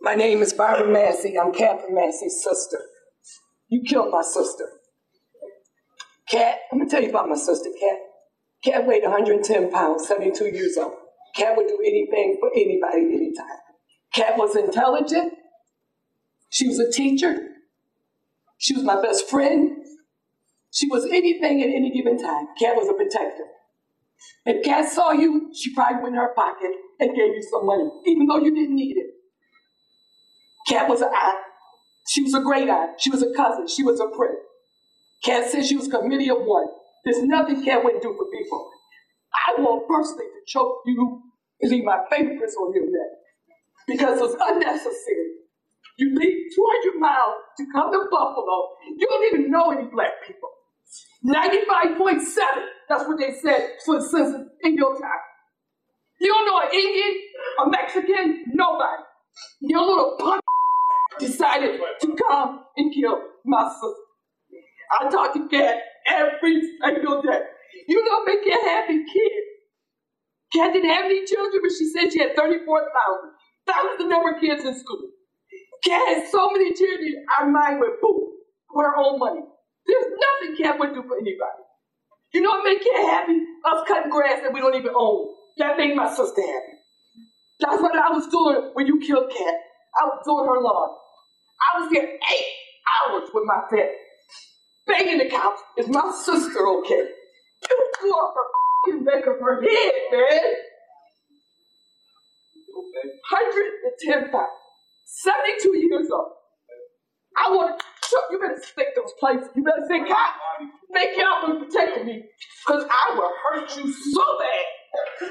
My 0.00 0.14
name 0.14 0.42
is 0.42 0.52
Barbara 0.52 0.88
Massey. 0.88 1.36
I'm 1.38 1.52
Katherine 1.52 1.94
Massey's 1.94 2.40
sister. 2.42 2.78
You 3.68 3.82
killed 3.82 4.12
my 4.12 4.22
sister. 4.22 4.68
Kat, 6.30 6.58
I'm 6.72 6.78
to 6.78 6.86
tell 6.86 7.02
you 7.02 7.10
about 7.10 7.28
my 7.28 7.36
sister, 7.36 7.68
Kat. 7.80 7.98
Kat 8.64 8.86
weighed 8.86 9.02
110 9.02 9.70
pounds, 9.72 10.06
72 10.06 10.44
years 10.46 10.76
old. 10.76 10.94
Kat 11.34 11.56
would 11.56 11.66
do 11.66 11.78
anything 11.84 12.36
for 12.38 12.50
anybody, 12.54 13.12
anytime. 13.12 13.58
Kat 14.14 14.38
was 14.38 14.54
intelligent. 14.54 15.32
She 16.50 16.68
was 16.68 16.78
a 16.78 16.90
teacher. 16.92 17.36
She 18.58 18.74
was 18.74 18.84
my 18.84 19.02
best 19.02 19.28
friend. 19.28 19.78
She 20.70 20.86
was 20.86 21.06
anything 21.06 21.60
at 21.62 21.68
any 21.68 21.90
given 21.92 22.18
time. 22.18 22.46
Kat 22.60 22.76
was 22.76 22.88
a 22.88 22.94
protector. 22.94 23.44
If 24.46 24.64
Kat 24.64 24.88
saw 24.90 25.10
you, 25.10 25.50
she 25.54 25.74
probably 25.74 26.02
went 26.02 26.14
in 26.14 26.20
her 26.20 26.32
pocket 26.36 26.70
and 27.00 27.16
gave 27.16 27.34
you 27.34 27.42
some 27.50 27.66
money, 27.66 27.90
even 28.06 28.26
though 28.26 28.38
you 28.38 28.54
didn't 28.54 28.76
need 28.76 28.96
it. 28.96 29.17
Kat 30.68 30.88
was 30.88 31.00
an 31.00 31.08
aunt. 31.08 31.38
She 32.08 32.22
was 32.22 32.34
a 32.34 32.40
great 32.40 32.68
aunt. 32.68 33.00
She 33.00 33.10
was 33.10 33.22
a 33.22 33.32
cousin. 33.34 33.66
She 33.66 33.82
was 33.82 34.00
a 34.00 34.08
friend. 34.14 34.36
Kat 35.24 35.50
said 35.50 35.64
she 35.64 35.76
was 35.76 35.88
committee 35.88 36.30
of 36.30 36.38
one. 36.40 36.66
There's 37.04 37.22
nothing 37.22 37.64
Kat 37.64 37.82
wouldn't 37.82 38.02
do 38.02 38.14
for 38.16 38.26
people. 38.30 38.70
I 39.48 39.60
want 39.60 39.88
personally 39.88 40.26
to 40.26 40.40
choke 40.46 40.82
you 40.86 41.22
and 41.60 41.70
leave 41.70 41.84
my 41.84 41.98
fingerprints 42.10 42.56
on 42.56 42.72
your 42.74 42.84
neck 42.84 43.12
because 43.86 44.20
it's 44.20 44.36
unnecessary. 44.40 45.32
You 45.98 46.14
leave 46.14 46.54
200 46.54 47.00
miles 47.00 47.34
to 47.56 47.64
come 47.72 47.90
to 47.90 48.06
Buffalo. 48.10 48.68
You 48.96 49.06
don't 49.08 49.34
even 49.34 49.50
know 49.50 49.70
any 49.72 49.88
black 49.90 50.12
people. 50.26 50.50
95.7, 51.26 52.22
that's 52.88 53.04
what 53.08 53.18
they 53.18 53.32
said 53.42 53.70
for 53.84 54.00
census 54.00 54.46
in 54.62 54.76
your 54.76 54.94
time. 54.94 55.24
You 56.20 56.32
don't 56.32 56.46
know 56.46 56.60
an 56.60 56.74
Indian, 56.74 57.14
a 57.64 57.70
Mexican, 57.70 58.44
nobody. 58.54 59.02
Your 59.60 59.82
little 59.82 60.16
punk 60.18 60.42
decided 61.18 61.80
to 62.02 62.16
come 62.28 62.64
and 62.76 62.94
kill 62.94 63.18
my 63.44 63.68
sister. 63.68 64.04
I 65.00 65.10
talk 65.10 65.34
to 65.34 65.48
Kat 65.48 65.78
every 66.06 66.60
single 66.82 67.22
day. 67.22 67.40
You 67.88 68.04
know, 68.04 68.24
make 68.24 68.44
Kat 68.44 68.62
happy 68.64 69.04
kid. 69.04 69.42
Kat 70.54 70.72
didn't 70.72 70.90
have 70.90 71.04
any 71.06 71.24
children, 71.26 71.60
but 71.62 71.72
she 71.72 71.86
said 71.90 72.12
she 72.12 72.20
had 72.20 72.34
34,000. 72.36 72.88
That 73.66 73.82
was 73.84 73.98
the 73.98 74.08
number 74.08 74.34
of 74.34 74.40
kids 74.40 74.64
in 74.64 74.78
school. 74.78 75.10
Kat 75.84 76.08
had 76.08 76.28
so 76.28 76.50
many 76.50 76.74
children, 76.74 77.24
our 77.38 77.50
mind 77.50 77.80
went 77.80 78.00
boom, 78.00 78.32
with 78.72 78.86
her 78.86 78.96
own 78.96 79.18
money. 79.18 79.42
There's 79.86 80.06
nothing 80.06 80.56
Kat 80.62 80.78
would 80.78 80.94
do 80.94 81.02
for 81.02 81.16
anybody. 81.16 81.64
You 82.32 82.42
know 82.42 82.50
what 82.50 82.64
made 82.64 82.80
happy? 83.06 83.40
Us 83.64 83.88
cutting 83.88 84.10
grass 84.10 84.40
that 84.42 84.52
we 84.52 84.60
don't 84.60 84.74
even 84.74 84.92
own. 84.94 85.34
That 85.58 85.76
made 85.78 85.96
my 85.96 86.08
sister 86.08 86.42
happy. 86.42 86.76
That's 87.60 87.82
what 87.82 87.96
I 87.96 88.10
was 88.12 88.26
doing 88.28 88.70
when 88.74 88.86
you 88.86 89.00
killed 89.00 89.30
Kat. 89.30 89.54
I 90.00 90.04
was 90.06 90.22
doing 90.24 90.46
her 90.46 90.60
lawn. 90.60 90.96
I 91.60 91.80
was 91.80 91.90
there 91.92 92.04
eight 92.08 92.54
hours 93.10 93.30
with 93.34 93.44
my 93.46 93.62
pet. 93.70 93.90
Begging 94.86 95.18
the 95.18 95.30
couch. 95.30 95.58
is 95.78 95.88
my 95.88 96.10
sister 96.24 96.66
okay? 96.78 97.08
You 97.68 97.90
blew 98.00 98.10
off 98.10 98.34
her 98.34 98.94
f***ing 98.94 99.04
back 99.04 99.26
of 99.26 99.40
her 99.40 99.62
head, 99.62 99.92
man. 100.12 100.54
110 103.30 104.30
pounds. 104.30 104.48
72 105.04 105.78
years 105.78 106.08
old. 106.12 106.32
I 107.36 107.50
want 107.50 107.80
to, 107.80 108.18
you 108.32 108.40
better 108.40 108.60
stick 108.62 108.88
those 108.96 109.12
places. 109.20 109.48
You 109.56 109.64
better 109.64 109.84
say, 109.88 110.00
God, 110.00 110.32
thank 110.92 111.18
y'all 111.18 111.46
for 111.46 111.64
protecting 111.64 112.06
me, 112.06 112.24
because 112.66 112.84
I 112.90 113.14
will 113.16 113.32
hurt 113.44 113.76
you 113.76 113.92
so 113.92 114.24
bad. 114.40 115.30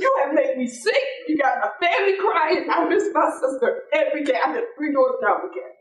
You 0.00 0.12
have 0.24 0.34
made 0.34 0.56
me 0.58 0.66
sick. 0.68 0.94
You 1.28 1.36
got 1.36 1.60
my 1.60 1.70
family 1.76 2.16
crying. 2.16 2.66
I 2.72 2.88
miss 2.88 3.12
my 3.12 3.28
sister 3.36 3.84
every 3.92 4.24
day. 4.24 4.40
I 4.40 4.52
live 4.56 4.64
three 4.76 4.92
doors 4.92 5.20
down 5.20 5.44
again. 5.44 5.72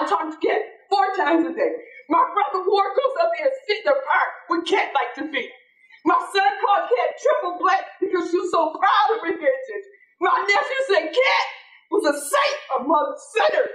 I 0.00 0.08
talk 0.08 0.32
to 0.32 0.38
Kat 0.40 0.62
four 0.88 1.06
times 1.14 1.44
a 1.44 1.52
day. 1.52 1.72
My 2.08 2.24
brother 2.32 2.64
Ward 2.64 2.92
goes 2.96 3.16
up 3.20 3.30
there 3.36 3.46
and 3.52 3.56
sit 3.68 3.84
in 3.84 3.86
the 3.86 3.96
park 4.00 4.30
with 4.48 4.64
Kat 4.64 4.96
like 4.96 5.12
to 5.20 5.24
be. 5.28 5.44
My 6.08 6.16
son 6.32 6.50
called 6.64 6.88
Kat 6.88 7.10
triple 7.20 7.60
black 7.60 7.84
because 8.00 8.32
she 8.32 8.40
was 8.40 8.50
so 8.50 8.72
proud 8.72 9.08
of 9.16 9.20
her 9.28 9.36
heritage. 9.36 9.86
My 10.24 10.34
nephew 10.40 10.80
said 10.88 11.06
Kat 11.12 11.46
was 11.92 12.04
a 12.08 12.16
saint 12.16 12.60
among 12.80 13.08
sinners. 13.36 13.72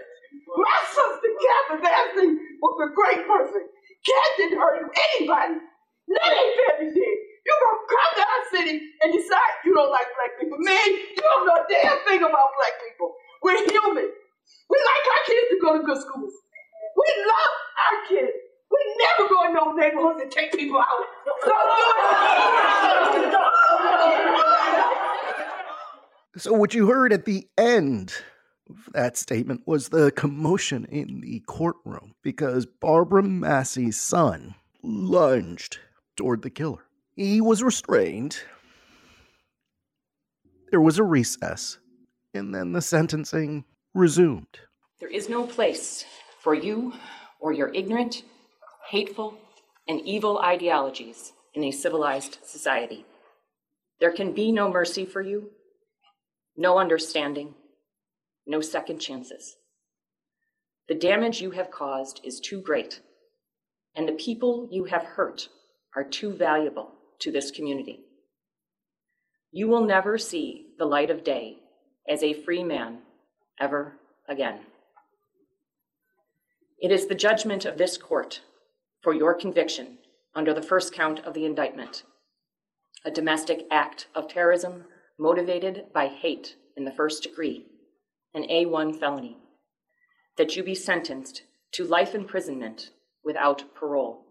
My 0.50 0.79
sister 0.89 1.31
Katherine 1.38 1.86
Anthony 1.93 2.33
was 2.57 2.75
a 2.83 2.89
great 2.98 3.21
person. 3.29 3.63
Kat 4.03 4.29
didn't 4.38 4.57
hurt 4.57 4.81
anybody. 5.13 5.62
None 6.09 6.33
of 6.33 6.50
family 6.57 6.89
did. 6.98 7.17
You 7.50 7.56
gonna 7.65 7.82
come 7.89 8.12
to 8.13 8.25
our 8.29 8.44
city 8.53 8.77
and 9.01 9.10
decide 9.10 9.53
you 9.65 9.74
don't 9.74 9.89
like 9.89 10.06
black 10.13 10.38
people. 10.38 10.58
Man, 10.62 10.86
you 10.86 11.18
don't 11.18 11.50
know 11.50 11.58
a 11.58 11.65
damn 11.65 11.98
thing 12.06 12.22
about 12.22 12.53
black 12.53 12.77
people. 12.86 13.18
We're 13.41 13.58
human. 13.65 14.06
We 14.70 14.77
like 14.77 15.06
our 15.10 15.24
kids 15.25 15.48
to 15.50 15.58
go 15.58 15.74
to 15.74 15.82
good 15.82 15.98
schools. 15.98 16.34
We 16.94 17.10
love 17.25 17.53
our 17.82 17.98
kids. 18.06 18.38
We 18.70 18.82
never 19.01 19.29
go 19.34 19.50
in 19.50 19.53
no 19.58 19.74
neighborhoods 19.74 20.22
and 20.22 20.32
take 20.32 20.53
people 20.53 20.77
out. 20.77 20.86
Do. 21.25 21.41
So, 26.38 26.53
what 26.53 26.74
you 26.75 26.88
heard 26.88 27.12
at 27.12 27.25
the 27.25 27.48
end 27.58 28.13
of 28.70 28.89
that 28.94 29.18
statement 29.18 29.63
was 29.65 29.89
the 29.89 30.12
commotion 30.12 30.86
in 30.86 31.22
the 31.22 31.41
courtroom 31.48 32.13
because 32.22 32.68
Barbara 32.68 33.24
Massey's 33.24 34.00
son 34.00 34.53
lunged 34.84 35.79
toward 36.15 36.44
the 36.44 36.50
killer. 36.50 36.86
He 37.20 37.42
was 37.42 37.62
restrained. 37.62 38.38
There 40.72 40.80
was 40.80 41.00
a 41.00 41.04
recess, 41.04 41.78
and 42.34 42.56
then 42.56 42.72
the 42.72 42.82
sentencing 42.82 43.66
resumed. 43.94 44.62
There 45.02 45.10
is 45.10 45.28
no 45.28 45.46
place 45.46 46.06
for 46.42 46.54
you 46.54 46.94
or 47.42 47.52
your 47.52 47.74
ignorant, 47.74 48.24
hateful, 48.90 49.38
and 49.86 50.00
evil 50.00 50.40
ideologies 50.40 51.34
in 51.54 51.66
a 51.66 51.72
civilized 51.72 52.38
society. 52.46 53.06
There 54.00 54.14
can 54.14 54.32
be 54.32 54.54
no 54.54 54.72
mercy 54.72 55.04
for 55.04 55.22
you, 55.22 55.50
no 56.56 56.78
understanding, 56.78 57.54
no 58.48 58.62
second 58.62 59.00
chances. 59.00 59.58
The 60.88 60.96
damage 60.96 61.42
you 61.42 61.52
have 61.52 61.70
caused 61.70 62.22
is 62.24 62.40
too 62.40 62.62
great, 62.62 63.02
and 63.94 64.08
the 64.08 64.14
people 64.14 64.70
you 64.72 64.86
have 64.86 65.04
hurt 65.04 65.50
are 65.98 66.06
too 66.06 66.32
valuable 66.32 66.94
to 67.20 67.32
this 67.32 67.52
community. 67.52 68.02
You 69.52 69.68
will 69.68 69.86
never 69.86 70.18
see 70.18 70.68
the 70.78 70.86
light 70.86 71.10
of 71.10 71.24
day 71.24 71.58
as 72.08 72.24
a 72.24 72.34
free 72.34 72.64
man 72.64 73.00
ever 73.60 73.96
again. 74.28 74.60
It 76.80 76.92
is 76.92 77.08
the 77.08 77.16
judgment 77.16 77.66
of 77.66 77.78
this 77.78 77.98
court 77.98 78.42
for 79.02 79.14
your 79.14 79.34
conviction 79.34 79.98
under 80.36 80.54
the 80.54 80.62
first 80.62 80.94
count 80.94 81.20
of 81.26 81.34
the 81.34 81.46
indictment, 81.46 82.04
a 83.04 83.12
domestic 83.12 83.66
act 83.72 84.08
of 84.16 84.28
terrorism 84.28 84.86
motivated 85.18 85.86
by 85.94 86.08
hate 86.08 86.56
in 86.78 86.86
the 86.86 86.92
first 86.92 87.24
degree, 87.24 87.66
an 88.34 88.44
A1 88.44 88.98
felony, 89.00 89.38
that 90.38 90.56
you 90.56 90.64
be 90.64 90.76
sentenced 90.76 91.42
to 91.74 91.84
life 91.84 92.16
imprisonment 92.16 92.92
without 93.24 93.76
parole. 93.76 94.26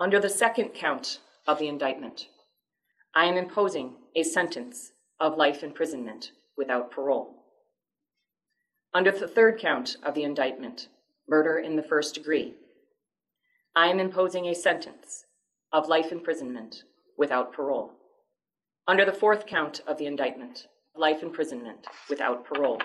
Under 0.00 0.18
the 0.18 0.28
second 0.28 0.70
count 0.70 1.20
of 1.46 1.58
the 1.58 1.68
indictment, 1.68 2.28
I 3.14 3.24
am 3.26 3.36
imposing 3.36 3.96
a 4.14 4.22
sentence 4.22 4.92
of 5.18 5.36
life 5.36 5.62
imprisonment 5.62 6.32
without 6.56 6.90
parole. 6.90 7.34
Under 8.94 9.10
the 9.10 9.28
third 9.28 9.58
count 9.58 9.96
of 10.02 10.14
the 10.14 10.24
indictment, 10.24 10.88
murder 11.28 11.58
in 11.58 11.76
the 11.76 11.82
first 11.82 12.14
degree, 12.14 12.54
I 13.74 13.88
am 13.88 14.00
imposing 14.00 14.46
a 14.46 14.54
sentence 14.54 15.26
of 15.72 15.88
life 15.88 16.10
imprisonment 16.12 16.82
without 17.16 17.52
parole. 17.52 17.92
Under 18.88 19.04
the 19.04 19.12
fourth 19.12 19.46
count 19.46 19.82
of 19.86 19.98
the 19.98 20.06
indictment, 20.06 20.66
life 20.96 21.22
imprisonment 21.22 21.86
without 22.08 22.44
parole. 22.44 22.80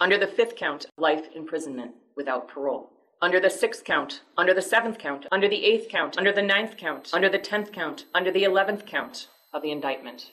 Under 0.00 0.18
the 0.18 0.26
fifth 0.26 0.56
count, 0.56 0.86
life 0.98 1.26
imprisonment 1.34 1.92
without 2.16 2.48
parole. 2.48 2.90
Under 3.22 3.40
the 3.40 3.50
sixth 3.50 3.84
count, 3.84 4.20
under 4.36 4.52
the 4.52 4.60
seventh 4.60 4.98
count, 4.98 5.26
under 5.32 5.48
the 5.48 5.64
eighth 5.64 5.88
count, 5.88 6.18
under 6.18 6.32
the 6.32 6.42
ninth 6.42 6.76
count, 6.76 7.10
under 7.12 7.28
the 7.28 7.38
tenth 7.38 7.72
count, 7.72 8.04
under 8.14 8.30
the 8.30 8.44
eleventh 8.44 8.84
count 8.84 9.28
of 9.52 9.62
the 9.62 9.70
indictment. 9.70 10.30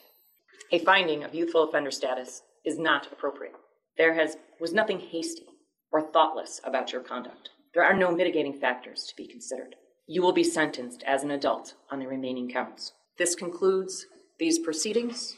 A 0.72 0.78
finding 0.78 1.22
of 1.22 1.34
youthful 1.34 1.64
offender 1.64 1.90
status 1.90 2.42
is 2.64 2.78
not 2.78 3.10
appropriate. 3.12 3.54
There 3.96 4.14
has, 4.14 4.36
was 4.60 4.72
nothing 4.72 5.00
hasty 5.00 5.46
or 5.90 6.02
thoughtless 6.02 6.60
about 6.64 6.92
your 6.92 7.02
conduct. 7.02 7.50
There 7.74 7.84
are 7.84 7.96
no 7.96 8.10
mitigating 8.10 8.54
factors 8.54 9.06
to 9.08 9.16
be 9.16 9.26
considered. 9.26 9.76
You 10.06 10.22
will 10.22 10.32
be 10.32 10.44
sentenced 10.44 11.02
as 11.04 11.22
an 11.22 11.30
adult 11.30 11.74
on 11.90 11.98
the 11.98 12.08
remaining 12.08 12.50
counts. 12.50 12.92
This 13.16 13.34
concludes 13.34 14.06
these 14.38 14.58
proceedings, 14.58 15.36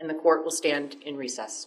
and 0.00 0.08
the 0.08 0.14
court 0.14 0.44
will 0.44 0.50
stand 0.50 0.96
in 1.04 1.16
recess. 1.16 1.66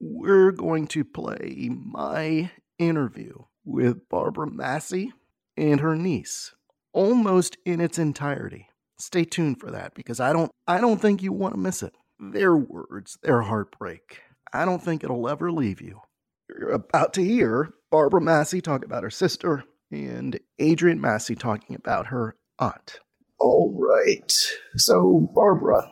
We're 0.00 0.52
going 0.52 0.86
to 0.88 1.04
play 1.04 1.70
my 1.70 2.50
interview 2.80 3.44
with 3.64 4.08
Barbara 4.08 4.50
Massey 4.50 5.12
and 5.56 5.80
her 5.80 5.94
niece 5.94 6.52
almost 6.92 7.56
in 7.64 7.80
its 7.80 7.98
entirety. 7.98 8.68
Stay 8.98 9.24
tuned 9.24 9.60
for 9.60 9.70
that 9.70 9.94
because 9.94 10.20
I 10.20 10.32
don't 10.32 10.50
I 10.66 10.80
don't 10.80 11.00
think 11.00 11.22
you 11.22 11.32
want 11.32 11.54
to 11.54 11.60
miss 11.60 11.82
it. 11.82 11.94
Their 12.18 12.56
words, 12.56 13.18
their 13.22 13.42
heartbreak. 13.42 14.20
I 14.52 14.64
don't 14.64 14.82
think 14.82 15.04
it'll 15.04 15.28
ever 15.28 15.52
leave 15.52 15.80
you. 15.80 16.00
You're 16.48 16.70
about 16.70 17.14
to 17.14 17.24
hear 17.24 17.70
Barbara 17.90 18.20
Massey 18.20 18.60
talk 18.60 18.84
about 18.84 19.04
her 19.04 19.10
sister 19.10 19.64
and 19.90 20.38
Adrian 20.58 21.00
Massey 21.00 21.34
talking 21.34 21.76
about 21.76 22.08
her 22.08 22.36
aunt. 22.58 23.00
All 23.38 23.74
right. 23.78 24.32
So, 24.76 25.30
Barbara, 25.34 25.90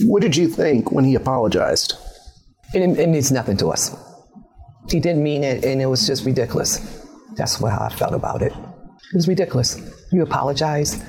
what 0.00 0.20
did 0.20 0.36
you 0.36 0.48
think 0.48 0.92
when 0.92 1.04
he 1.04 1.14
apologized? 1.14 1.94
It, 2.74 2.82
it 2.98 3.08
means 3.08 3.32
nothing 3.32 3.56
to 3.58 3.68
us. 3.68 3.96
He 4.90 5.00
didn't 5.00 5.22
mean 5.22 5.44
it, 5.44 5.64
and 5.64 5.80
it 5.82 5.86
was 5.86 6.06
just 6.06 6.24
ridiculous. 6.24 7.04
That's 7.36 7.60
what, 7.60 7.72
I 7.72 7.88
felt 7.90 8.14
about 8.14 8.42
it. 8.42 8.52
It 8.52 9.14
was 9.14 9.28
ridiculous. 9.28 9.80
You 10.12 10.22
apologize. 10.22 11.02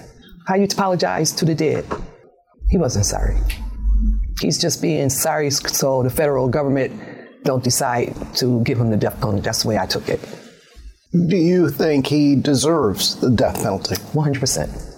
How 0.47 0.55
you 0.55 0.65
apologize 0.65 1.31
to 1.33 1.45
the 1.45 1.55
dead? 1.55 1.85
He 2.69 2.77
wasn't 2.77 3.05
sorry. 3.05 3.37
He's 4.41 4.57
just 4.57 4.81
being 4.81 5.09
sorry 5.09 5.49
so 5.51 6.03
the 6.03 6.09
federal 6.09 6.47
government 6.47 6.93
don't 7.43 7.63
decide 7.63 8.15
to 8.35 8.61
give 8.63 8.79
him 8.79 8.89
the 8.89 8.97
death 8.97 9.19
penalty. 9.19 9.41
That's 9.41 9.63
the 9.63 9.69
way 9.69 9.77
I 9.77 9.85
took 9.85 10.07
it. 10.07 10.19
Do 11.11 11.37
you 11.37 11.69
think 11.69 12.07
he 12.07 12.35
deserves 12.35 13.15
the 13.15 13.31
death 13.31 13.55
penalty? 13.55 13.95
100%. 13.95 14.89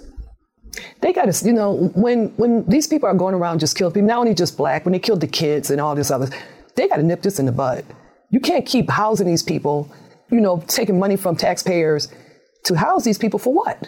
They 1.01 1.13
got 1.13 1.31
to, 1.31 1.45
you 1.45 1.53
know, 1.53 1.91
when 1.95 2.27
when 2.37 2.65
these 2.65 2.87
people 2.87 3.09
are 3.09 3.13
going 3.13 3.33
around 3.33 3.59
just 3.59 3.77
killing 3.77 3.93
people, 3.93 4.07
not 4.07 4.19
only 4.19 4.33
just 4.33 4.57
black, 4.57 4.85
when 4.85 4.91
they 4.91 4.99
killed 4.99 5.21
the 5.21 5.27
kids 5.27 5.71
and 5.71 5.81
all 5.81 5.95
this 5.95 6.11
other, 6.11 6.29
they 6.75 6.87
got 6.87 6.97
to 6.97 7.03
nip 7.03 7.21
this 7.21 7.39
in 7.39 7.45
the 7.45 7.51
bud. 7.51 7.83
You 8.31 8.39
can't 8.39 8.65
keep 8.65 8.89
housing 8.89 9.27
these 9.27 9.43
people, 9.43 9.91
you 10.31 10.41
know, 10.41 10.63
taking 10.67 10.97
money 10.99 11.15
from 11.17 11.35
taxpayers 11.35 12.07
to 12.65 12.75
house 12.75 13.03
these 13.03 13.17
people 13.17 13.39
for 13.39 13.53
what? 13.53 13.87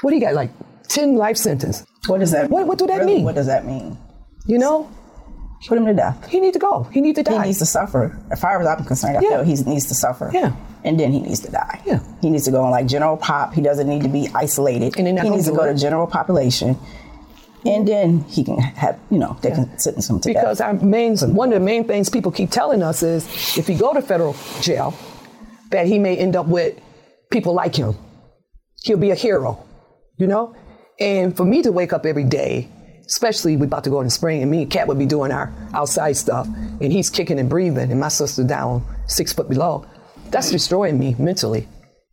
What 0.00 0.10
do 0.10 0.16
you 0.16 0.22
got, 0.22 0.34
like 0.34 0.50
10 0.88 1.16
life 1.16 1.36
sentence? 1.36 1.84
What 2.06 2.18
does 2.20 2.30
that 2.32 2.50
What, 2.50 2.66
what 2.66 2.78
do 2.78 2.86
that 2.86 2.98
really, 3.00 3.16
mean? 3.16 3.24
What 3.24 3.34
does 3.34 3.46
that 3.46 3.64
mean? 3.66 3.98
You 4.46 4.58
know? 4.58 4.90
Put 5.66 5.78
him 5.78 5.86
to 5.86 5.94
death. 5.94 6.28
He 6.28 6.40
need 6.40 6.52
to 6.52 6.58
go. 6.58 6.82
He 6.92 7.00
need 7.00 7.16
to 7.16 7.22
die. 7.22 7.32
He 7.40 7.46
needs 7.48 7.58
to 7.60 7.66
suffer. 7.66 8.20
As 8.30 8.38
far 8.38 8.60
as 8.60 8.66
I'm 8.66 8.84
concerned, 8.84 9.16
I 9.16 9.20
Yeah. 9.22 9.28
feel 9.30 9.44
he 9.44 9.54
needs 9.64 9.86
to 9.86 9.94
suffer. 9.94 10.30
Yeah. 10.32 10.52
And 10.84 11.00
then 11.00 11.10
he 11.10 11.20
needs 11.20 11.40
to 11.40 11.50
die. 11.50 11.80
Yeah. 11.86 12.00
He 12.20 12.28
needs 12.28 12.44
to 12.44 12.50
go 12.50 12.62
on 12.62 12.70
like 12.70 12.86
general 12.86 13.16
pop. 13.16 13.54
He 13.54 13.62
doesn't 13.62 13.88
need 13.88 14.02
to 14.02 14.08
be 14.10 14.28
isolated. 14.34 14.98
And 14.98 15.18
he 15.18 15.30
needs 15.30 15.46
to 15.46 15.52
go 15.52 15.62
it. 15.62 15.72
to 15.72 15.78
general 15.78 16.06
population. 16.06 16.76
And 17.66 17.88
then 17.88 18.20
he 18.24 18.44
can 18.44 18.58
have, 18.58 19.00
you 19.10 19.18
know, 19.18 19.38
they 19.40 19.50
can 19.50 19.78
sentence 19.78 20.10
him 20.10 20.20
to 20.20 20.28
Because 20.28 20.58
death. 20.58 20.66
our 20.66 20.86
main, 20.86 21.16
one 21.18 21.52
of 21.52 21.60
the 21.60 21.64
main 21.64 21.84
things 21.84 22.10
people 22.10 22.30
keep 22.30 22.50
telling 22.50 22.82
us 22.82 23.02
is 23.02 23.26
if 23.56 23.66
he 23.66 23.74
go 23.74 23.94
to 23.94 24.02
federal 24.02 24.36
jail, 24.60 24.94
that 25.70 25.86
he 25.86 25.98
may 25.98 26.16
end 26.16 26.36
up 26.36 26.46
with 26.46 26.78
people 27.30 27.54
like 27.54 27.74
him. 27.74 27.94
He'll 28.82 28.98
be 28.98 29.10
a 29.10 29.14
hero, 29.14 29.64
you 30.18 30.26
know? 30.26 30.54
And 31.00 31.36
for 31.36 31.44
me 31.44 31.62
to 31.62 31.72
wake 31.72 31.92
up 31.92 32.04
every 32.04 32.24
day, 32.24 32.68
especially 33.06 33.56
we 33.56 33.66
about 33.66 33.84
to 33.84 33.90
go 33.90 34.00
in 34.00 34.06
the 34.06 34.10
spring, 34.10 34.42
and 34.42 34.50
me 34.50 34.62
and 34.62 34.70
Kat 34.70 34.86
would 34.86 34.98
be 34.98 35.06
doing 35.06 35.32
our 35.32 35.52
outside 35.72 36.16
stuff, 36.16 36.46
and 36.46 36.92
he's 36.92 37.10
kicking 37.10 37.38
and 37.38 37.48
breathing, 37.48 37.90
and 37.90 37.98
my 37.98 38.08
sister 38.08 38.44
down 38.44 38.84
six 39.06 39.32
foot 39.32 39.48
below, 39.48 39.86
that's 40.30 40.50
destroying 40.50 40.98
me 40.98 41.16
mentally. 41.18 41.68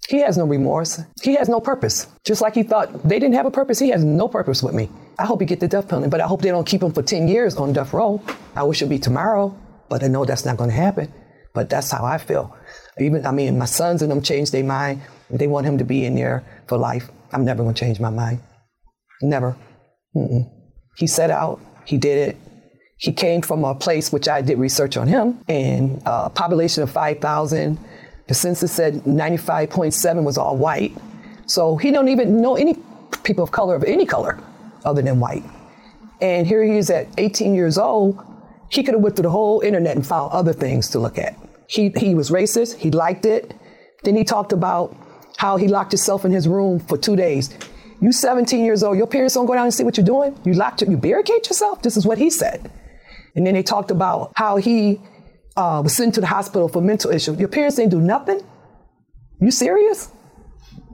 He 0.07 0.19
has 0.21 0.37
no 0.37 0.45
remorse. 0.45 0.99
He 1.21 1.35
has 1.35 1.47
no 1.47 1.59
purpose. 1.59 2.07
Just 2.25 2.41
like 2.41 2.55
he 2.55 2.63
thought 2.63 3.07
they 3.07 3.19
didn't 3.19 3.35
have 3.35 3.45
a 3.45 3.51
purpose, 3.51 3.79
he 3.79 3.89
has 3.89 4.03
no 4.03 4.27
purpose 4.27 4.63
with 4.63 4.73
me. 4.73 4.89
I 5.19 5.25
hope 5.25 5.39
he 5.41 5.45
get 5.45 5.59
the 5.59 5.67
death 5.67 5.87
penalty, 5.87 6.09
but 6.09 6.21
I 6.21 6.27
hope 6.27 6.41
they 6.41 6.49
don't 6.49 6.65
keep 6.65 6.81
him 6.81 6.91
for 6.91 7.03
10 7.03 7.27
years 7.27 7.55
on 7.57 7.73
death 7.73 7.93
row. 7.93 8.21
I 8.55 8.63
wish 8.63 8.81
it'd 8.81 8.89
be 8.89 8.99
tomorrow, 8.99 9.57
but 9.89 10.03
I 10.03 10.07
know 10.07 10.25
that's 10.25 10.45
not 10.45 10.57
going 10.57 10.69
to 10.69 10.75
happen. 10.75 11.13
But 11.53 11.69
that's 11.69 11.91
how 11.91 12.05
I 12.05 12.17
feel. 12.17 12.55
Even, 12.99 13.25
I 13.25 13.31
mean, 13.31 13.57
my 13.57 13.65
sons 13.65 14.01
and 14.01 14.09
them 14.09 14.21
changed 14.21 14.51
their 14.53 14.63
mind. 14.63 15.01
They 15.29 15.47
want 15.47 15.65
him 15.65 15.77
to 15.79 15.83
be 15.83 16.05
in 16.05 16.15
there 16.15 16.43
for 16.67 16.77
life. 16.77 17.09
I'm 17.33 17.43
never 17.43 17.63
going 17.63 17.75
to 17.75 17.79
change 17.79 17.99
my 17.99 18.09
mind. 18.09 18.39
Never. 19.21 19.57
Mm-mm. 20.15 20.49
He 20.97 21.07
set 21.07 21.29
out. 21.29 21.59
He 21.85 21.97
did 21.97 22.29
it. 22.29 22.37
He 22.97 23.11
came 23.11 23.41
from 23.41 23.63
a 23.63 23.75
place 23.75 24.13
which 24.13 24.27
I 24.27 24.41
did 24.41 24.59
research 24.59 24.95
on 24.95 25.07
him, 25.07 25.39
and 25.47 26.01
a 26.05 26.29
population 26.29 26.83
of 26.83 26.91
5,000. 26.91 27.79
The 28.27 28.33
census 28.33 28.71
said 28.71 28.93
95.7 29.03 30.23
was 30.23 30.37
all 30.37 30.55
white. 30.55 30.95
So 31.47 31.75
he 31.77 31.91
don't 31.91 32.07
even 32.07 32.41
know 32.41 32.55
any 32.55 32.77
people 33.23 33.43
of 33.43 33.51
color 33.51 33.75
of 33.75 33.83
any 33.83 34.05
color 34.05 34.39
other 34.85 35.01
than 35.01 35.19
white. 35.19 35.43
And 36.21 36.45
here 36.45 36.63
he 36.63 36.77
is 36.77 36.89
at 36.89 37.07
18 37.17 37.55
years 37.55 37.77
old. 37.77 38.23
He 38.69 38.83
could 38.83 38.93
have 38.93 39.01
went 39.01 39.15
through 39.15 39.23
the 39.23 39.29
whole 39.29 39.61
internet 39.61 39.95
and 39.95 40.05
found 40.05 40.31
other 40.31 40.53
things 40.53 40.89
to 40.89 40.99
look 40.99 41.17
at. 41.17 41.35
He, 41.67 41.89
he 41.97 42.15
was 42.15 42.29
racist. 42.29 42.77
He 42.77 42.91
liked 42.91 43.25
it. 43.25 43.53
Then 44.03 44.15
he 44.15 44.23
talked 44.23 44.53
about 44.53 44.95
how 45.37 45.57
he 45.57 45.67
locked 45.67 45.91
himself 45.91 46.25
in 46.25 46.31
his 46.31 46.47
room 46.47 46.79
for 46.79 46.97
two 46.97 47.15
days. 47.15 47.49
You 47.99 48.11
17 48.11 48.63
years 48.63 48.83
old, 48.83 48.97
your 48.97 49.07
parents 49.07 49.35
don't 49.35 49.45
go 49.45 49.53
down 49.53 49.65
and 49.65 49.73
see 49.73 49.83
what 49.83 49.97
you're 49.97 50.05
doing? 50.05 50.37
You 50.43 50.53
locked, 50.53 50.81
you 50.81 50.97
barricade 50.97 51.47
yourself? 51.47 51.81
This 51.81 51.97
is 51.97 52.05
what 52.05 52.17
he 52.17 52.29
said. 52.29 52.71
And 53.35 53.45
then 53.45 53.53
they 53.53 53.63
talked 53.63 53.91
about 53.91 54.31
how 54.35 54.57
he 54.57 54.99
uh, 55.55 55.81
was 55.83 55.95
sent 55.95 56.15
to 56.15 56.21
the 56.21 56.27
hospital 56.27 56.67
for 56.67 56.81
mental 56.81 57.11
issues. 57.11 57.39
Your 57.39 57.47
parents 57.47 57.75
didn't 57.77 57.91
do 57.91 58.01
nothing? 58.01 58.41
You 59.39 59.51
serious? 59.51 60.09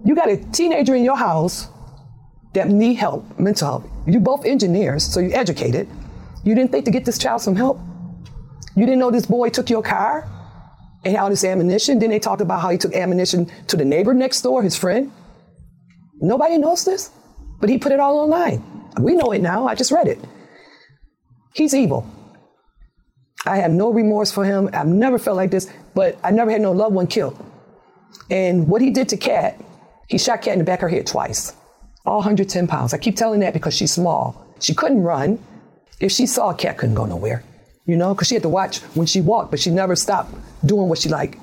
You 0.06 0.16
got 0.16 0.30
a 0.30 0.38
teenager 0.38 0.96
in 0.96 1.04
your 1.04 1.18
house 1.18 1.70
that 2.54 2.70
need 2.70 2.96
help, 2.96 3.40
mental 3.40 3.68
help. 3.68 3.92
You 4.06 4.20
both 4.20 4.46
engineers, 4.46 5.04
so 5.04 5.20
you 5.20 5.32
educated. 5.32 5.88
You 6.44 6.56
didn't 6.56 6.72
think 6.72 6.86
to 6.86 6.92
get 6.92 7.06
this 7.06 7.18
child 7.18 7.42
some 7.42 7.56
help? 7.56 7.80
You 8.76 8.86
didn't 8.86 9.00
know 9.00 9.12
this 9.12 9.26
boy 9.26 9.50
took 9.50 9.70
your 9.70 9.84
car 9.84 10.30
and 11.04 11.18
all 11.18 11.30
this 11.30 11.44
ammunition? 11.44 12.00
Then 12.00 12.10
they 12.10 12.20
talked 12.20 12.42
about 12.42 12.62
how 12.62 12.70
he 12.70 12.78
took 12.78 12.94
ammunition 12.94 13.52
to 13.68 13.76
the 13.76 13.86
neighbor 13.86 14.14
next 14.14 14.42
door, 14.42 14.64
his 14.64 14.76
friend. 14.76 15.12
Nobody 16.20 16.58
knows 16.58 16.86
this, 16.86 17.12
but 17.60 17.70
he 17.70 17.78
put 17.78 17.92
it 17.92 18.00
all 18.00 18.20
online. 18.20 18.64
We 19.00 19.16
know 19.16 19.32
it 19.32 19.42
now. 19.42 19.68
I 19.68 19.76
just 19.76 19.92
read 19.92 20.08
it. 20.08 20.20
He's 21.54 21.74
evil. 21.74 22.08
I 23.46 23.58
have 23.58 23.72
no 23.72 23.92
remorse 23.92 24.32
for 24.32 24.44
him. 24.44 24.70
I've 24.74 24.88
never 24.88 25.18
felt 25.18 25.38
like 25.38 25.52
this, 25.52 25.70
but 25.94 26.18
I 26.24 26.32
never 26.32 26.52
had 26.52 26.62
no 26.62 26.72
loved 26.72 26.96
one 26.96 27.08
killed. 27.08 27.38
And 28.30 28.68
what 28.68 28.82
he 28.82 28.90
did 28.90 29.10
to 29.10 29.18
Kat, 29.18 29.60
he 30.08 30.18
shot 30.18 30.42
Kat 30.42 30.54
in 30.54 30.60
the 30.60 30.66
back 30.66 30.80
of 30.80 30.84
her 30.84 30.90
head 30.90 31.08
twice, 31.08 31.56
all 32.08 32.20
110 32.20 32.68
pounds. 32.68 32.94
I 32.94 32.98
keep 32.98 33.16
telling 33.16 33.42
that 33.42 33.54
because 33.54 33.74
she's 33.74 33.92
small. 33.92 34.48
She 34.60 34.74
couldn't 34.74 35.04
run. 35.04 35.40
If 36.00 36.12
she 36.12 36.26
saw 36.26 36.52
a 36.52 36.56
cat, 36.56 36.78
couldn't 36.78 36.96
go 36.96 37.06
nowhere, 37.06 37.44
you 37.86 37.98
know, 37.98 38.14
because 38.14 38.28
she 38.28 38.36
had 38.36 38.44
to 38.44 38.50
watch 38.50 38.80
when 38.96 39.08
she 39.08 39.20
walked, 39.20 39.52
but 39.52 39.60
she 39.60 39.72
never 39.72 39.96
stopped 39.96 40.34
doing 40.66 40.88
what 40.88 41.00
she 41.00 41.10
liked. 41.10 41.38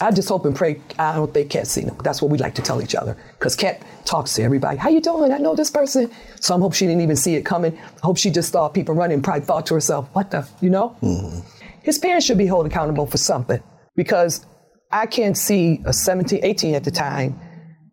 I 0.00 0.10
just 0.10 0.28
hope 0.28 0.44
and 0.44 0.54
pray. 0.54 0.80
I 0.98 1.14
don't 1.14 1.32
think 1.32 1.50
Kat 1.50 1.68
seen 1.68 1.86
him. 1.86 1.96
That's 2.02 2.20
what 2.20 2.30
we 2.30 2.36
like 2.36 2.56
to 2.56 2.62
tell 2.62 2.82
each 2.82 2.96
other. 2.96 3.16
Because 3.38 3.54
Kat 3.54 3.80
talks 4.04 4.34
to 4.34 4.42
everybody. 4.42 4.76
How 4.76 4.88
you 4.88 5.00
doing? 5.00 5.32
I 5.32 5.38
know 5.38 5.54
this 5.54 5.70
person. 5.70 6.10
So 6.40 6.56
I 6.56 6.58
hope 6.58 6.74
she 6.74 6.86
didn't 6.86 7.02
even 7.02 7.14
see 7.14 7.36
it 7.36 7.42
coming. 7.42 7.78
I 7.78 8.06
hope 8.06 8.18
she 8.18 8.30
just 8.30 8.50
saw 8.50 8.68
people 8.68 8.96
running. 8.96 9.22
Probably 9.22 9.44
thought 9.44 9.66
to 9.66 9.74
herself, 9.74 10.08
"What 10.12 10.32
the?" 10.32 10.48
You 10.60 10.70
know. 10.70 10.96
Mm-hmm. 11.00 11.40
His 11.82 11.98
parents 11.98 12.26
should 12.26 12.38
be 12.38 12.46
held 12.46 12.66
accountable 12.66 13.06
for 13.06 13.18
something 13.18 13.62
because 13.94 14.44
I 14.90 15.06
can't 15.06 15.38
see 15.38 15.80
a 15.84 15.92
17, 15.92 16.40
18 16.42 16.74
at 16.74 16.82
the 16.82 16.90
time 16.90 17.38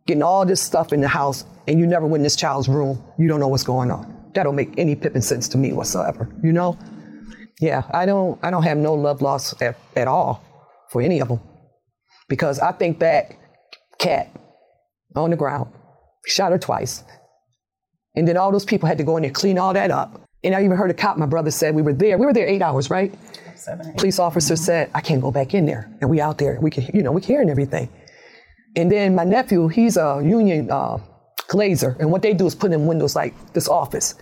getting 0.08 0.24
all 0.24 0.44
this 0.46 0.62
stuff 0.62 0.92
in 0.94 1.02
the 1.02 1.08
house 1.08 1.46
and 1.68 1.80
you 1.80 1.88
never 1.88 2.06
went 2.06 2.22
in 2.22 2.24
this 2.24 2.36
child's 2.36 2.68
room. 2.68 3.04
You 3.18 3.28
don't 3.28 3.40
know 3.40 3.48
what's 3.48 3.64
going 3.64 3.92
on. 3.92 4.32
That 4.34 4.44
don't 4.44 4.56
make 4.56 4.74
any 4.78 4.96
pippin 4.96 5.22
sense 5.22 5.48
to 5.50 5.58
me 5.58 5.74
whatsoever. 5.74 6.30
You 6.44 6.52
know. 6.52 6.78
Yeah, 7.60 7.84
I 7.92 8.06
don't. 8.06 8.40
I 8.44 8.50
don't 8.50 8.64
have 8.64 8.78
no 8.78 8.94
love 8.94 9.22
loss 9.22 9.60
at, 9.62 9.78
at 9.96 10.08
all 10.08 10.44
for 10.90 11.02
any 11.02 11.20
of 11.20 11.28
them 11.28 11.40
because 12.28 12.60
I 12.60 12.72
think 12.72 12.98
back, 12.98 13.38
cat 14.00 14.32
on 15.16 15.30
the 15.30 15.36
ground, 15.36 15.70
shot 16.26 16.52
her 16.52 16.58
twice, 16.58 17.04
and 18.16 18.28
then 18.28 18.38
all 18.38 18.52
those 18.52 18.66
people 18.66 18.88
had 18.88 18.98
to 18.98 19.04
go 19.04 19.18
in 19.18 19.24
there 19.24 19.32
clean 19.32 19.60
all 19.60 19.74
that 19.74 19.92
up. 19.92 20.22
And 20.44 20.56
I 20.56 20.64
even 20.64 20.76
heard 20.76 20.90
a 20.90 20.96
cop. 20.96 21.18
My 21.18 21.28
brother 21.28 21.52
said 21.52 21.76
we 21.76 21.84
were 21.84 21.94
there. 21.94 22.18
We 22.18 22.26
were 22.26 22.34
there 22.34 22.48
eight 22.48 22.64
hours, 22.64 22.90
right? 22.90 23.14
Seven, 23.56 23.94
Police 23.94 24.18
officer 24.18 24.56
said 24.56 24.90
I 24.96 25.02
can't 25.02 25.22
go 25.22 25.30
back 25.30 25.54
in 25.54 25.68
there, 25.68 25.92
and 26.02 26.10
we 26.10 26.20
out 26.20 26.40
there. 26.40 26.58
We 26.60 26.72
can, 26.72 26.90
you 26.96 27.04
know, 27.04 27.12
we 27.12 27.22
hearing 27.22 27.50
everything. 27.50 27.90
And 28.76 28.92
then 28.92 29.14
my 29.14 29.24
nephew, 29.24 29.68
he's 29.68 29.98
a 29.98 30.20
union 30.24 30.72
uh, 30.72 30.98
glazer, 31.52 32.00
and 32.00 32.12
what 32.12 32.22
they 32.22 32.34
do 32.34 32.46
is 32.48 32.56
put 32.56 32.72
in 32.72 32.88
windows 32.88 33.16
like 33.16 33.34
this 33.54 33.68
office. 33.68 34.16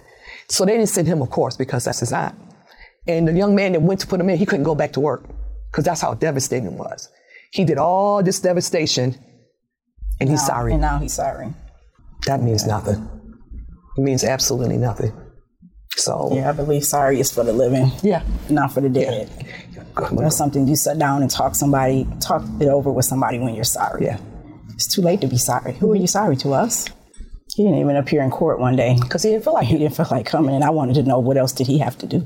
So 0.50 0.66
they 0.66 0.74
didn't 0.74 0.90
send 0.90 1.08
him, 1.08 1.22
of 1.22 1.30
course, 1.30 1.56
because 1.56 1.86
that's 1.86 2.00
his 2.00 2.12
aunt. 2.12 2.36
And 3.08 3.28
the 3.28 3.34
young 3.34 3.56
man 3.56 3.74
that 3.74 3.82
went 3.82 4.00
to 4.02 4.08
put 4.08 4.20
him 4.20 4.30
in, 4.30 4.38
he 4.38 4.46
couldn't 4.46 4.64
go 4.66 4.76
back 4.76 4.94
to 4.94 5.00
work 5.00 5.24
because 5.72 5.86
that's 5.86 6.02
how 6.02 6.14
devastating 6.16 6.68
it 6.68 6.74
was. 6.74 7.10
He 7.52 7.66
did 7.66 7.78
all 7.78 8.24
this 8.24 8.40
devastation, 8.40 9.16
and 10.20 10.30
he's 10.30 10.42
Now- 10.42 10.48
sorry. 10.48 10.72
And 10.74 10.82
now 10.82 10.98
he's 11.00 11.14
sorry. 11.14 11.54
That 12.26 12.42
means 12.42 12.66
nothing. 12.66 13.08
It 13.98 14.02
means 14.02 14.24
absolutely 14.24 14.78
nothing. 14.78 15.12
So 15.96 16.30
Yeah, 16.34 16.50
I 16.50 16.54
believe 16.54 16.86
sorry 16.86 17.20
is 17.20 17.32
for 17.32 17.44
the 17.44 17.54
living. 17.54 17.92
Yeah. 18.04 18.22
Not 18.50 18.72
for 18.74 18.82
the 18.82 18.90
dead. 18.90 19.30
That's 20.14 20.38
something 20.38 20.68
you 20.68 20.76
sit 20.76 20.98
down 21.00 21.22
and 21.22 21.30
talk 21.32 21.56
somebody, 21.56 22.08
talk 22.22 22.44
it 22.60 22.68
over 22.68 22.92
with 22.92 23.06
somebody 23.06 23.40
when 23.40 23.54
you're 23.56 23.64
sorry. 23.64 24.06
Yeah. 24.06 24.18
It's 24.76 24.88
too 24.88 25.02
late 25.02 25.20
to 25.22 25.28
be 25.28 25.38
sorry. 25.38 25.74
Who 25.74 25.92
are 25.92 25.96
you 25.96 26.08
sorry 26.08 26.38
to? 26.38 26.54
Us? 26.54 26.86
He 27.56 27.64
didn't 27.64 27.80
even 27.80 27.96
appear 27.96 28.22
in 28.22 28.30
court 28.30 28.60
one 28.60 28.76
day 28.76 28.98
because 29.02 29.24
he 29.24 29.32
didn't 29.32 29.44
feel 29.44 29.54
like 29.54 29.68
he 29.68 29.78
didn't 29.78 29.96
feel 29.96 30.08
like 30.12 30.26
coming, 30.26 30.56
and 30.56 30.64
I 30.64 30.70
wanted 30.70 30.96
to 30.96 31.04
know 31.04 31.20
what 31.20 31.38
else 31.38 31.52
did 31.52 31.68
he 31.68 31.80
have 31.80 31.98
to 32.00 32.08
do. 32.08 32.26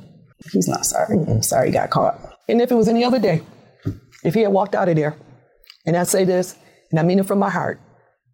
He's 0.51 0.67
not 0.67 0.86
sorry. 0.86 1.17
He's 1.25 1.47
sorry 1.47 1.67
he 1.67 1.73
got 1.73 1.89
caught. 1.89 2.19
And 2.49 2.62
if 2.62 2.71
it 2.71 2.75
was 2.75 2.89
any 2.89 3.03
other 3.03 3.19
day, 3.19 3.41
if 4.23 4.33
he 4.33 4.41
had 4.41 4.51
walked 4.51 4.75
out 4.75 4.89
of 4.89 4.95
there, 4.95 5.15
and 5.86 5.95
I 5.95 6.03
say 6.03 6.25
this, 6.25 6.55
and 6.91 6.99
I 6.99 7.03
mean 7.03 7.19
it 7.19 7.25
from 7.25 7.39
my 7.39 7.49
heart, 7.49 7.79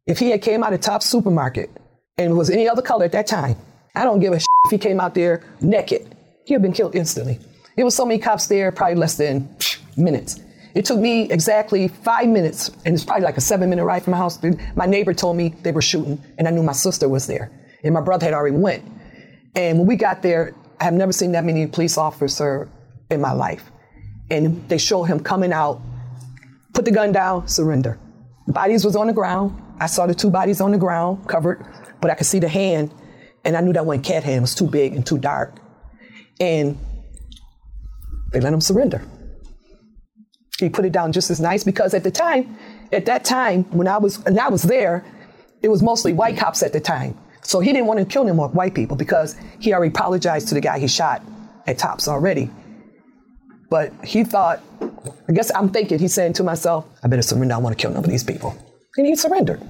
if 0.08 0.18
he 0.18 0.32
had 0.32 0.42
came 0.42 0.64
out 0.64 0.74
of 0.74 0.82
Top 0.82 1.04
Supermarket 1.04 1.70
and 2.18 2.36
was 2.36 2.50
any 2.50 2.68
other 2.68 2.82
color 2.82 3.06
at 3.06 3.12
that 3.12 3.28
time, 3.28 3.56
I 3.96 4.04
don't 4.04 4.20
give 4.20 4.34
a 4.34 4.40
shit 4.40 4.48
if 4.66 4.72
he 4.72 4.78
came 4.78 5.00
out 5.00 5.14
there 5.14 5.44
naked. 5.62 6.16
He'd 6.46 6.56
have 6.56 6.62
been 6.62 6.74
killed 6.74 6.96
instantly. 6.96 7.40
There 7.76 7.86
was 7.86 7.96
so 7.96 8.06
many 8.06 8.20
cops 8.20 8.48
there, 8.48 8.72
probably 8.72 8.96
less 8.96 9.16
than 9.16 9.56
minutes. 9.96 10.40
It 10.80 10.86
took 10.86 10.98
me 10.98 11.30
exactly 11.30 11.90
five 11.90 12.30
minutes, 12.30 12.72
and 12.86 12.96
it's 12.96 13.04
probably 13.04 13.26
like 13.26 13.36
a 13.36 13.42
seven-minute 13.42 13.84
ride 13.84 14.02
from 14.02 14.12
my 14.12 14.18
house. 14.18 14.40
My 14.78 14.86
neighbor 14.86 15.14
told 15.14 15.36
me 15.36 15.50
they 15.62 15.74
were 15.74 15.82
shooting, 15.82 16.24
and 16.38 16.48
I 16.48 16.52
knew 16.52 16.64
my 16.64 16.72
sister 16.72 17.10
was 17.10 17.28
there, 17.28 17.52
and 17.84 17.94
my 17.94 18.00
brother 18.00 18.26
had 18.28 18.34
already 18.34 18.56
went. 18.56 18.86
And 19.56 19.78
when 19.78 19.88
we 19.88 19.98
got 19.98 20.22
there, 20.22 20.56
I 20.80 20.86
have 20.86 20.94
never 20.94 21.12
seen 21.12 21.34
that 21.34 21.44
many 21.44 21.68
police 21.68 21.98
officers 21.98 22.70
in 23.12 23.20
my 23.20 23.34
life. 23.34 23.70
And 24.32 24.70
they 24.70 24.78
showed 24.78 25.04
him 25.04 25.20
coming 25.20 25.52
out, 25.52 25.82
put 26.74 26.86
the 26.86 26.92
gun 26.92 27.12
down, 27.12 27.50
surrender. 27.50 28.00
The 28.48 28.54
bodies 28.54 28.86
was 28.86 28.96
on 28.96 29.08
the 29.08 29.14
ground. 29.14 29.62
I 29.82 29.88
saw 29.88 30.08
the 30.08 30.16
two 30.16 30.30
bodies 30.30 30.62
on 30.62 30.72
the 30.72 30.78
ground, 30.78 31.28
covered, 31.28 31.62
but 32.00 32.10
I 32.10 32.16
could 32.16 32.26
see 32.26 32.40
the 32.40 32.48
hand, 32.48 32.90
and 33.44 33.58
I 33.58 33.60
knew 33.60 33.74
that 33.74 33.86
one 33.86 34.02
cat 34.02 34.24
hand 34.24 34.44
was 34.44 34.56
too 34.56 34.68
big 34.68 34.96
and 34.96 35.06
too 35.06 35.18
dark. 35.18 35.60
And 36.40 36.78
they 38.32 38.40
let 38.40 38.54
him 38.54 38.62
surrender. 38.62 39.06
He 40.60 40.70
put 40.70 40.86
it 40.86 40.92
down 40.92 41.12
just 41.12 41.32
as 41.32 41.40
nice 41.40 41.64
because 41.64 41.94
at 41.94 42.04
the 42.04 42.12
time, 42.12 42.58
at 42.92 43.06
that 43.06 43.24
time 43.24 43.64
when 43.72 43.88
I 43.88 43.98
was 43.98 44.24
and 44.26 44.40
I 44.40 44.50
was 44.50 44.64
there, 44.64 45.06
it 45.62 45.70
was 45.70 45.82
mostly 45.82 46.14
white 46.14 46.38
cops 46.38 46.64
at 46.64 46.74
the 46.74 46.80
time. 46.80 47.18
So 47.42 47.60
he 47.60 47.72
didn't 47.72 47.88
want 47.88 48.00
to 48.00 48.06
kill 48.06 48.24
any 48.24 48.34
more 48.34 48.50
white 48.50 48.76
people 48.76 48.98
because 48.98 49.36
he 49.60 49.74
already 49.74 49.90
apologized 49.90 50.50
to 50.50 50.54
the 50.54 50.62
guy 50.62 50.80
he 50.80 50.88
shot 50.88 51.22
at 51.66 51.78
Tops 51.78 52.08
already. 52.08 52.50
But 53.70 53.94
he 54.04 54.24
thought, 54.24 54.62
I 55.28 55.32
guess 55.34 55.52
I'm 55.56 55.70
thinking, 55.70 56.00
he's 56.00 56.14
saying 56.14 56.34
to 56.34 56.44
myself, 56.44 56.86
I 57.04 57.08
better 57.08 57.22
surrender. 57.22 57.54
I 57.54 57.58
want 57.58 57.78
to 57.78 57.82
kill 57.82 57.92
none 57.92 58.04
of 58.04 58.10
these 58.10 58.24
people. 58.24 58.58
And 58.98 59.06
he 59.06 59.16
surrendered. 59.16 59.62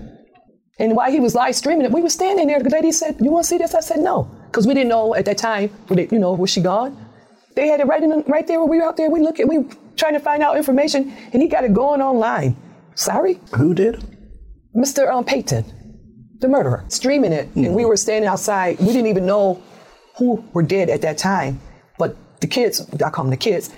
And 0.80 0.96
while 0.96 1.12
he 1.12 1.20
was 1.20 1.36
live 1.36 1.56
streaming 1.56 1.86
it, 1.86 1.92
we 1.92 2.02
were 2.02 2.10
standing 2.10 2.48
there. 2.48 2.62
The 2.62 2.70
lady 2.70 2.94
said, 2.94 3.18
You 3.20 3.32
want 3.32 3.44
to 3.44 3.50
see 3.50 3.58
this? 3.58 3.76
I 3.76 3.82
said, 3.82 4.00
No. 4.00 4.24
Because 4.46 4.66
we 4.66 4.74
didn't 4.74 4.90
know 4.90 5.14
at 5.14 5.26
that 5.26 5.38
time, 5.38 5.70
you 5.90 6.20
know, 6.20 6.34
was 6.34 6.50
she 6.50 6.62
gone? 6.62 6.98
They 7.56 7.68
had 7.68 7.82
it 7.82 7.88
right, 7.88 8.02
in, 8.02 8.24
right 8.28 8.48
there 8.48 8.64
we 8.64 8.78
were 8.78 8.84
out 8.84 8.96
there. 8.96 9.10
We 9.10 9.20
look 9.20 9.40
at, 9.40 9.48
we 9.50 9.66
trying 10.00 10.14
to 10.14 10.20
find 10.20 10.42
out 10.42 10.58
information, 10.58 11.14
and 11.34 11.42
he 11.42 11.48
got 11.48 11.64
it 11.64 11.74
going 11.74 12.02
online. 12.02 12.56
Sorry? 12.96 13.40
Who 13.56 13.74
did? 13.74 14.04
Mr. 14.76 15.12
Um, 15.12 15.26
Payton, 15.26 15.66
the 16.40 16.48
murderer, 16.48 16.86
streaming 16.88 17.34
it. 17.34 17.50
And 17.56 17.76
we 17.76 17.86
were 17.86 17.98
standing 17.98 18.28
outside. 18.28 18.80
We 18.80 18.88
didn't 18.88 19.08
even 19.08 19.26
know 19.26 19.62
who 20.18 20.44
were 20.54 20.64
dead 20.64 20.90
at 20.90 21.02
that 21.02 21.18
time. 21.18 21.60
But 21.98 22.18
the 22.42 22.48
kids, 22.48 22.88
I 22.94 23.10
call 23.10 23.26
them 23.26 23.32
the 23.32 23.38
kids, 23.38 23.70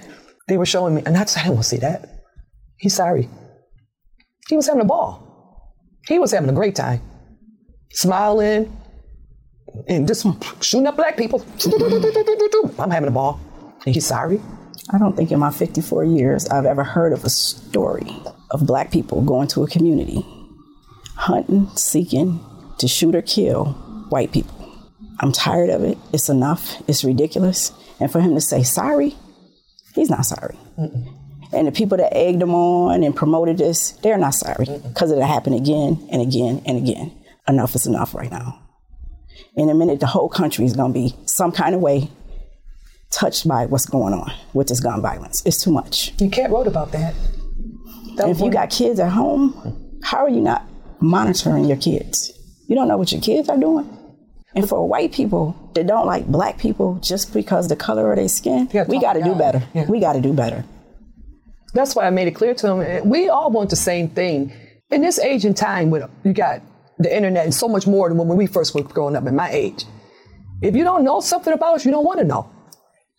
they 0.48 0.58
were 0.58 0.66
showing 0.66 0.96
me, 0.96 1.04
and 1.06 1.18
I 1.18 1.26
said, 1.26 1.42
I 1.42 1.46
don't 1.46 1.56
want 1.56 1.64
to 1.64 1.70
see 1.70 1.78
that. 1.78 2.10
He's 2.78 2.96
sorry. 2.96 3.30
He 4.50 4.56
was 4.56 4.68
having 4.68 4.82
a 4.82 4.86
ball. 4.86 5.76
He 6.08 6.20
was 6.20 6.32
having 6.32 6.50
a 6.50 6.54
great 6.54 6.76
time. 6.76 7.02
Smiling 7.92 8.76
and 9.88 10.08
just 10.08 10.26
shooting 10.64 10.88
up 10.88 10.96
black 10.96 11.18
people. 11.18 11.46
I'm 12.80 12.92
having 12.92 13.08
a 13.08 13.12
ball. 13.12 13.40
And 13.86 13.94
he's 13.96 14.06
sorry. 14.06 14.42
I 14.94 14.98
don't 14.98 15.16
think 15.16 15.32
in 15.32 15.40
my 15.40 15.52
54 15.52 16.04
years 16.04 16.48
I've 16.48 16.66
ever 16.66 16.84
heard 16.84 17.14
of 17.14 17.24
a 17.24 17.30
story 17.30 18.14
of 18.50 18.68
black 18.68 18.92
people 18.92 19.22
going 19.22 19.48
to 19.50 19.64
a 19.64 19.68
community, 19.68 20.26
hunting, 21.16 21.70
seeking 21.76 22.42
to 22.78 22.88
shoot 22.90 23.16
or 23.16 23.22
kill 23.22 23.74
white 24.10 24.34
people. 24.34 24.58
I'm 25.20 25.32
tired 25.32 25.70
of 25.70 25.84
it. 25.84 25.98
It's 26.12 26.28
enough. 26.28 26.82
It's 26.90 27.06
ridiculous. 27.06 27.72
And 28.02 28.12
for 28.12 28.20
him 28.20 28.36
to 28.36 28.42
say 28.42 28.64
sorry, 28.64 29.16
he's 29.96 30.10
not 30.10 30.26
sorry. 30.26 30.58
And 31.54 31.68
the 31.68 31.72
people 31.72 31.98
that 31.98 32.16
egged 32.16 32.42
him 32.42 32.54
on 32.54 33.04
and 33.04 33.16
promoted 33.16 33.60
this, 33.60 33.92
they're 34.04 34.18
not 34.18 34.34
sorry 34.34 34.66
because 34.66 35.12
it'll 35.12 35.26
happen 35.26 35.54
again 35.54 36.06
and 36.12 36.22
again 36.22 36.64
and 36.66 36.78
again. 36.78 37.18
Enough 37.48 37.76
is 37.76 37.88
enough 37.88 38.14
right 38.14 38.32
now. 38.32 38.60
In 39.56 39.70
a 39.70 39.74
minute, 39.74 40.00
the 40.00 40.08
whole 40.08 40.30
country 40.30 40.66
is 40.66 40.76
going 40.76 40.94
to 40.94 41.00
be 41.00 41.16
some 41.26 41.52
kind 41.52 41.76
of 41.76 41.82
way 41.82 42.10
touched 43.12 43.48
by 43.48 43.66
what's 43.66 43.86
going 43.86 44.14
on 44.14 44.32
with 44.54 44.68
this 44.68 44.80
gun 44.80 45.02
violence. 45.02 45.44
It's 45.46 45.64
too 45.64 45.72
much. 45.72 46.14
You 46.20 46.30
can't 46.30 46.52
wrote 46.52 46.68
about 46.68 46.92
that. 46.94 47.14
And 48.20 48.32
if 48.32 48.40
you 48.40 48.50
got 48.50 48.70
kids 48.70 49.00
at 49.00 49.12
home, 49.12 50.00
how 50.04 50.18
are 50.20 50.30
you 50.30 50.42
not 50.42 50.66
monitoring 51.00 51.66
your 51.66 51.78
kids? 51.78 52.32
You 52.68 52.76
don't 52.76 52.88
know 52.88 52.98
what 52.98 53.12
your 53.12 53.22
kids 53.22 53.50
are 53.50 53.58
doing. 53.58 53.98
And 54.54 54.68
for 54.68 54.88
white 54.88 55.14
people 55.14 55.72
that 55.76 55.88
don't 55.88 56.06
like 56.06 56.28
black 56.28 56.58
people 56.58 56.96
just 57.02 57.34
because 57.34 57.68
the 57.70 57.76
color 57.76 58.12
of 58.12 58.18
their 58.18 58.28
skin, 58.28 58.70
we 58.88 59.00
got 59.00 59.14
to 59.14 59.24
do 59.24 59.34
better. 59.36 59.64
We 59.88 60.00
got 60.00 60.14
to 60.14 60.22
do 60.22 60.34
better. 60.34 60.66
That's 61.74 61.96
why 61.96 62.06
I 62.06 62.10
made 62.10 62.28
it 62.28 62.32
clear 62.32 62.54
to 62.56 62.82
him. 62.82 63.10
We 63.10 63.30
all 63.30 63.50
want 63.50 63.70
the 63.70 63.78
same 63.78 64.10
thing. 64.10 64.54
In 64.90 65.02
this 65.02 65.20
age 65.20 65.46
and 65.46 65.56
time, 65.56 65.90
with 65.90 66.04
you 66.26 66.34
got 66.34 66.62
the 67.00 67.16
internet 67.16 67.46
and 67.46 67.54
so 67.54 67.70
much 67.70 67.88
more 67.88 68.10
than 68.10 68.18
when 68.18 68.38
we 68.38 68.46
first 68.46 68.76
were 68.76 68.84
growing 68.84 69.16
up 69.16 69.26
in 69.26 69.36
my 69.36 69.50
age. 69.50 69.86
If 70.62 70.76
you 70.76 70.84
don't 70.84 71.06
know 71.06 71.22
something 71.22 71.54
about 71.54 71.76
us, 71.76 71.86
you 71.86 71.92
don't 71.92 72.06
want 72.06 72.20
to 72.20 72.26
know. 72.26 72.52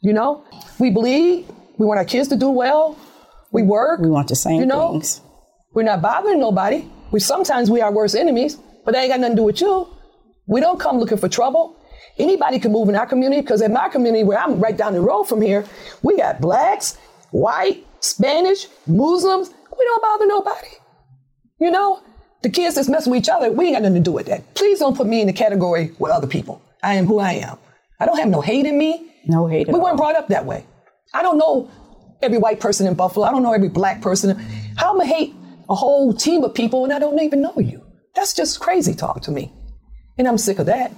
You 0.02 0.12
know, 0.12 0.44
we 0.78 0.90
bleed. 0.90 1.46
We 1.78 1.86
want 1.86 1.98
our 1.98 2.04
kids 2.04 2.28
to 2.28 2.36
do 2.36 2.50
well. 2.50 2.98
We 3.52 3.62
work. 3.62 4.00
We 4.00 4.10
want 4.10 4.28
the 4.28 4.36
same 4.36 4.60
you 4.60 4.66
know? 4.66 4.92
things. 4.92 5.20
We're 5.74 5.84
not 5.84 6.02
bothering 6.02 6.40
nobody. 6.40 6.84
We 7.12 7.20
sometimes 7.20 7.70
we 7.70 7.80
are 7.80 7.92
worst 7.92 8.16
enemies, 8.16 8.58
but 8.84 8.92
that 8.92 9.02
ain't 9.02 9.12
got 9.12 9.20
nothing 9.20 9.36
to 9.36 9.40
do 9.40 9.44
with 9.44 9.60
you. 9.60 9.88
We 10.46 10.60
don't 10.60 10.80
come 10.80 10.98
looking 10.98 11.18
for 11.18 11.28
trouble. 11.28 11.76
Anybody 12.18 12.58
can 12.58 12.72
move 12.72 12.88
in 12.88 12.96
our 12.96 13.06
community 13.06 13.40
because 13.40 13.62
in 13.62 13.72
my 13.72 13.88
community, 13.88 14.24
where 14.24 14.38
I'm 14.38 14.60
right 14.60 14.76
down 14.76 14.92
the 14.92 15.00
road 15.00 15.24
from 15.24 15.40
here, 15.40 15.64
we 16.02 16.16
got 16.16 16.40
blacks, 16.40 16.96
white, 17.30 17.86
Spanish, 18.00 18.66
Muslims. 18.86 19.50
We 19.50 19.84
don't 19.84 20.02
bother 20.02 20.26
nobody. 20.26 20.68
You 21.60 21.70
know, 21.70 22.02
the 22.42 22.50
kids 22.50 22.74
that's 22.74 22.88
messing 22.88 23.12
with 23.12 23.20
each 23.20 23.28
other, 23.28 23.52
we 23.52 23.66
ain't 23.66 23.76
got 23.76 23.82
nothing 23.82 24.02
to 24.02 24.10
do 24.10 24.12
with 24.12 24.26
that. 24.26 24.54
Please 24.54 24.80
don't 24.80 24.96
put 24.96 25.06
me 25.06 25.20
in 25.20 25.28
the 25.28 25.32
category 25.32 25.92
with 25.98 26.10
other 26.10 26.26
people. 26.26 26.60
I 26.82 26.94
am 26.94 27.06
who 27.06 27.20
I 27.20 27.34
am. 27.34 27.56
I 28.00 28.06
don't 28.06 28.18
have 28.18 28.28
no 28.28 28.40
hate 28.40 28.66
in 28.66 28.76
me. 28.76 29.11
No 29.26 29.46
hate. 29.46 29.68
We 29.68 29.78
weren't 29.78 29.96
brought 29.96 30.16
up 30.16 30.28
that 30.28 30.44
way. 30.46 30.66
I 31.14 31.22
don't 31.22 31.38
know 31.38 31.70
every 32.22 32.38
white 32.38 32.60
person 32.60 32.86
in 32.86 32.94
Buffalo. 32.94 33.26
I 33.26 33.30
don't 33.30 33.42
know 33.42 33.52
every 33.52 33.68
black 33.68 34.00
person. 34.00 34.38
How 34.76 34.94
am 34.94 35.00
I 35.00 35.04
hate 35.06 35.34
a 35.68 35.74
whole 35.74 36.12
team 36.12 36.44
of 36.44 36.54
people 36.54 36.84
and 36.84 36.92
I 36.92 36.98
don't 36.98 37.20
even 37.20 37.42
know 37.42 37.54
you? 37.58 37.84
That's 38.14 38.34
just 38.34 38.60
crazy 38.60 38.94
talk 38.94 39.22
to 39.22 39.30
me. 39.30 39.52
And 40.18 40.28
I'm 40.28 40.38
sick 40.38 40.58
of 40.58 40.66
that. 40.66 40.92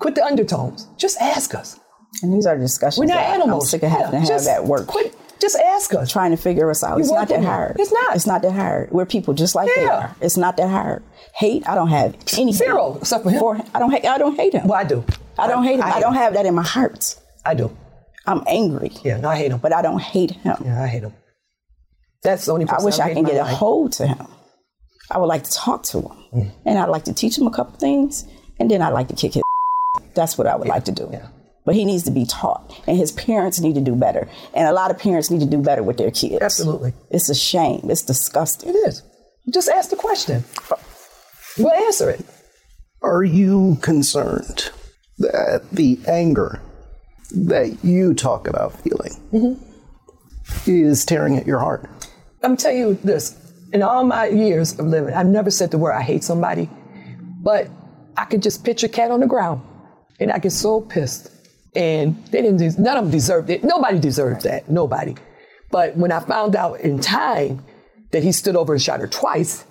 Quit 0.00 0.14
the 0.14 0.24
undertones. 0.24 0.88
Just 0.96 1.20
ask 1.20 1.54
us. 1.54 1.78
And 2.22 2.32
these 2.32 2.46
are 2.46 2.56
discussions. 2.56 2.98
We're 3.00 3.06
not 3.06 3.16
that 3.16 3.34
animals. 3.34 3.64
I'm 3.64 3.68
sick 3.68 3.82
of 3.82 3.90
having 3.90 4.06
Yeah, 4.06 4.10
to 4.12 4.18
have 4.20 4.28
just 4.28 4.48
at 4.48 4.64
work. 4.64 4.86
Quit. 4.86 5.14
Just 5.40 5.56
ask 5.56 5.92
us. 5.94 6.10
Trying 6.10 6.30
to 6.30 6.36
figure 6.36 6.70
us 6.70 6.82
out. 6.82 6.96
You 6.96 7.00
it's 7.00 7.10
not 7.10 7.28
that 7.28 7.42
hard. 7.44 7.76
It's 7.78 7.92
not. 7.92 8.14
It's 8.16 8.26
not 8.26 8.42
that 8.42 8.52
hard. 8.52 8.90
We're 8.92 9.04
people 9.04 9.34
just 9.34 9.54
like 9.54 9.68
they 9.74 9.84
are. 9.84 10.14
It's 10.20 10.36
not 10.36 10.56
that 10.56 10.70
hard. 10.70 11.02
Hate, 11.34 11.68
I 11.68 11.74
don't 11.74 11.88
have 11.88 12.16
any 12.38 12.52
Zero, 12.52 12.96
except 13.00 13.24
for 13.24 13.30
him. 13.30 13.62
I 13.74 13.78
don't 13.80 13.90
hate 13.90 14.06
I 14.06 14.16
don't 14.18 14.36
hate 14.36 14.54
him. 14.54 14.68
Well, 14.68 14.78
I 14.78 14.84
do. 14.84 15.04
I 15.38 15.48
don't 15.48 15.64
hate 15.64 15.76
him. 15.76 15.82
I 15.82 15.94
I, 15.94 16.00
don't 16.00 16.14
him. 16.14 16.20
have 16.22 16.34
that 16.34 16.46
in 16.46 16.54
my 16.54 16.62
heart. 16.62 17.16
I 17.44 17.54
do. 17.54 17.76
I'm 18.26 18.42
angry. 18.46 18.90
Yeah, 19.02 19.18
no, 19.18 19.28
I 19.28 19.36
hate 19.36 19.52
him. 19.52 19.58
But 19.58 19.74
I 19.74 19.82
don't 19.82 20.00
hate 20.00 20.32
him. 20.32 20.56
Yeah, 20.64 20.82
I 20.82 20.86
hate 20.86 21.02
him. 21.02 21.12
That's 22.22 22.46
the 22.46 22.52
only 22.52 22.66
I 22.68 22.82
wish 22.82 22.98
I've 22.98 23.10
I 23.10 23.14
can 23.14 23.24
get 23.24 23.34
my 23.42 23.50
a 23.50 23.54
hold 23.54 23.92
to 23.92 24.06
him. 24.06 24.26
I 25.10 25.18
would 25.18 25.26
like 25.26 25.44
to 25.44 25.50
talk 25.52 25.82
to 25.84 26.00
him. 26.00 26.16
Mm. 26.32 26.52
And 26.64 26.78
I'd 26.78 26.88
like 26.88 27.04
to 27.04 27.12
teach 27.12 27.36
him 27.36 27.46
a 27.46 27.50
couple 27.50 27.78
things. 27.78 28.26
And 28.58 28.70
then 28.70 28.80
I'd 28.80 28.94
like 28.94 29.08
to 29.08 29.14
kick 29.14 29.34
his 29.34 29.42
That's 30.14 30.38
what 30.38 30.46
I 30.46 30.56
would 30.56 30.68
like 30.68 30.84
to 30.84 30.92
do. 30.92 31.08
Yeah. 31.12 31.28
But 31.66 31.74
he 31.74 31.84
needs 31.84 32.04
to 32.04 32.10
be 32.10 32.24
taught. 32.24 32.74
And 32.86 32.96
his 32.96 33.12
parents 33.12 33.60
need 33.60 33.74
to 33.74 33.80
do 33.80 33.94
better. 33.94 34.28
And 34.54 34.66
a 34.66 34.72
lot 34.72 34.90
of 34.90 34.98
parents 34.98 35.30
need 35.30 35.40
to 35.40 35.46
do 35.46 35.62
better 35.62 35.82
with 35.82 35.98
their 35.98 36.10
kids. 36.10 36.40
Absolutely. 36.40 36.94
It's 37.10 37.28
a 37.28 37.34
shame. 37.34 37.90
It's 37.90 38.02
disgusting. 38.02 38.70
It 38.70 38.76
is. 38.88 39.02
Just 39.52 39.68
ask 39.68 39.90
the 39.90 39.96
question. 39.96 40.44
We'll 41.58 41.72
answer 41.72 42.10
it. 42.10 42.24
Are 43.02 43.22
you 43.22 43.78
concerned 43.82 44.70
that 45.18 45.70
the 45.70 45.98
anger 46.08 46.62
that 47.32 47.84
you 47.84 48.14
talk 48.14 48.46
about 48.48 48.72
feeling 48.80 49.12
mm-hmm. 49.32 50.70
is 50.70 51.04
tearing 51.04 51.36
at 51.36 51.46
your 51.46 51.58
heart? 51.58 51.88
I'm 52.42 52.56
telling 52.56 52.78
you 52.78 52.94
this. 53.02 53.40
In 53.72 53.82
all 53.82 54.04
my 54.04 54.26
years 54.28 54.78
of 54.78 54.86
living, 54.86 55.14
I've 55.14 55.26
never 55.26 55.50
said 55.50 55.72
the 55.72 55.78
word 55.78 55.94
I 55.94 56.02
hate 56.02 56.22
somebody, 56.22 56.70
but 57.42 57.68
I 58.16 58.24
could 58.24 58.40
just 58.40 58.64
picture 58.64 58.86
a 58.86 58.88
cat 58.88 59.10
on 59.10 59.18
the 59.18 59.26
ground, 59.26 59.62
and 60.20 60.30
I 60.30 60.38
get 60.38 60.52
so 60.52 60.80
pissed. 60.80 61.30
And 61.74 62.24
they 62.26 62.40
didn't. 62.40 62.58
des- 62.58 62.80
None 62.80 62.96
of 62.96 63.04
them 63.04 63.10
deserved 63.10 63.50
it. 63.50 63.64
Nobody 63.64 63.98
deserved 63.98 64.42
that. 64.42 64.70
Nobody. 64.70 65.16
But 65.72 65.96
when 65.96 66.12
I 66.12 66.20
found 66.20 66.54
out 66.54 66.80
in 66.80 67.00
time 67.00 67.64
that 68.12 68.22
he 68.22 68.30
stood 68.30 68.54
over 68.54 68.74
and 68.74 68.80
shot 68.80 69.00
her 69.00 69.08
twice, 69.08 69.64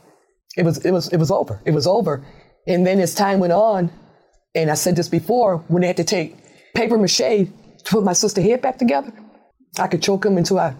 it 0.57 0.65
was 0.65 0.83
it 0.83 0.91
was 0.91 1.07
it 1.13 1.17
was 1.17 1.31
over. 1.31 1.61
It 1.63 1.71
was 1.71 1.87
over. 1.87 2.25
And 2.67 2.85
then 2.85 2.99
as 2.99 3.15
time 3.15 3.39
went 3.39 3.53
on, 3.53 3.89
and 4.53 4.69
I 4.69 4.73
said 4.73 4.97
this 4.97 5.07
before, 5.07 5.59
when 5.69 5.81
they 5.81 5.87
had 5.87 5.97
to 5.97 6.03
take 6.03 6.35
paper 6.73 6.97
mache 6.97 7.17
to 7.17 7.83
put 7.85 8.03
my 8.03 8.13
sister's 8.13 8.43
head 8.43 8.61
back 8.61 8.77
together, 8.77 9.11
I 9.79 9.87
could 9.87 10.01
choke 10.01 10.25
him 10.25 10.37
until 10.37 10.59
I 10.59 10.75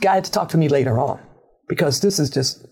got 0.00 0.24
to 0.24 0.30
talk 0.30 0.48
to 0.50 0.56
me 0.56 0.68
later 0.68 0.98
on 0.98 1.20
because 1.68 2.00
this 2.00 2.18
is 2.18 2.30
just 2.30 2.66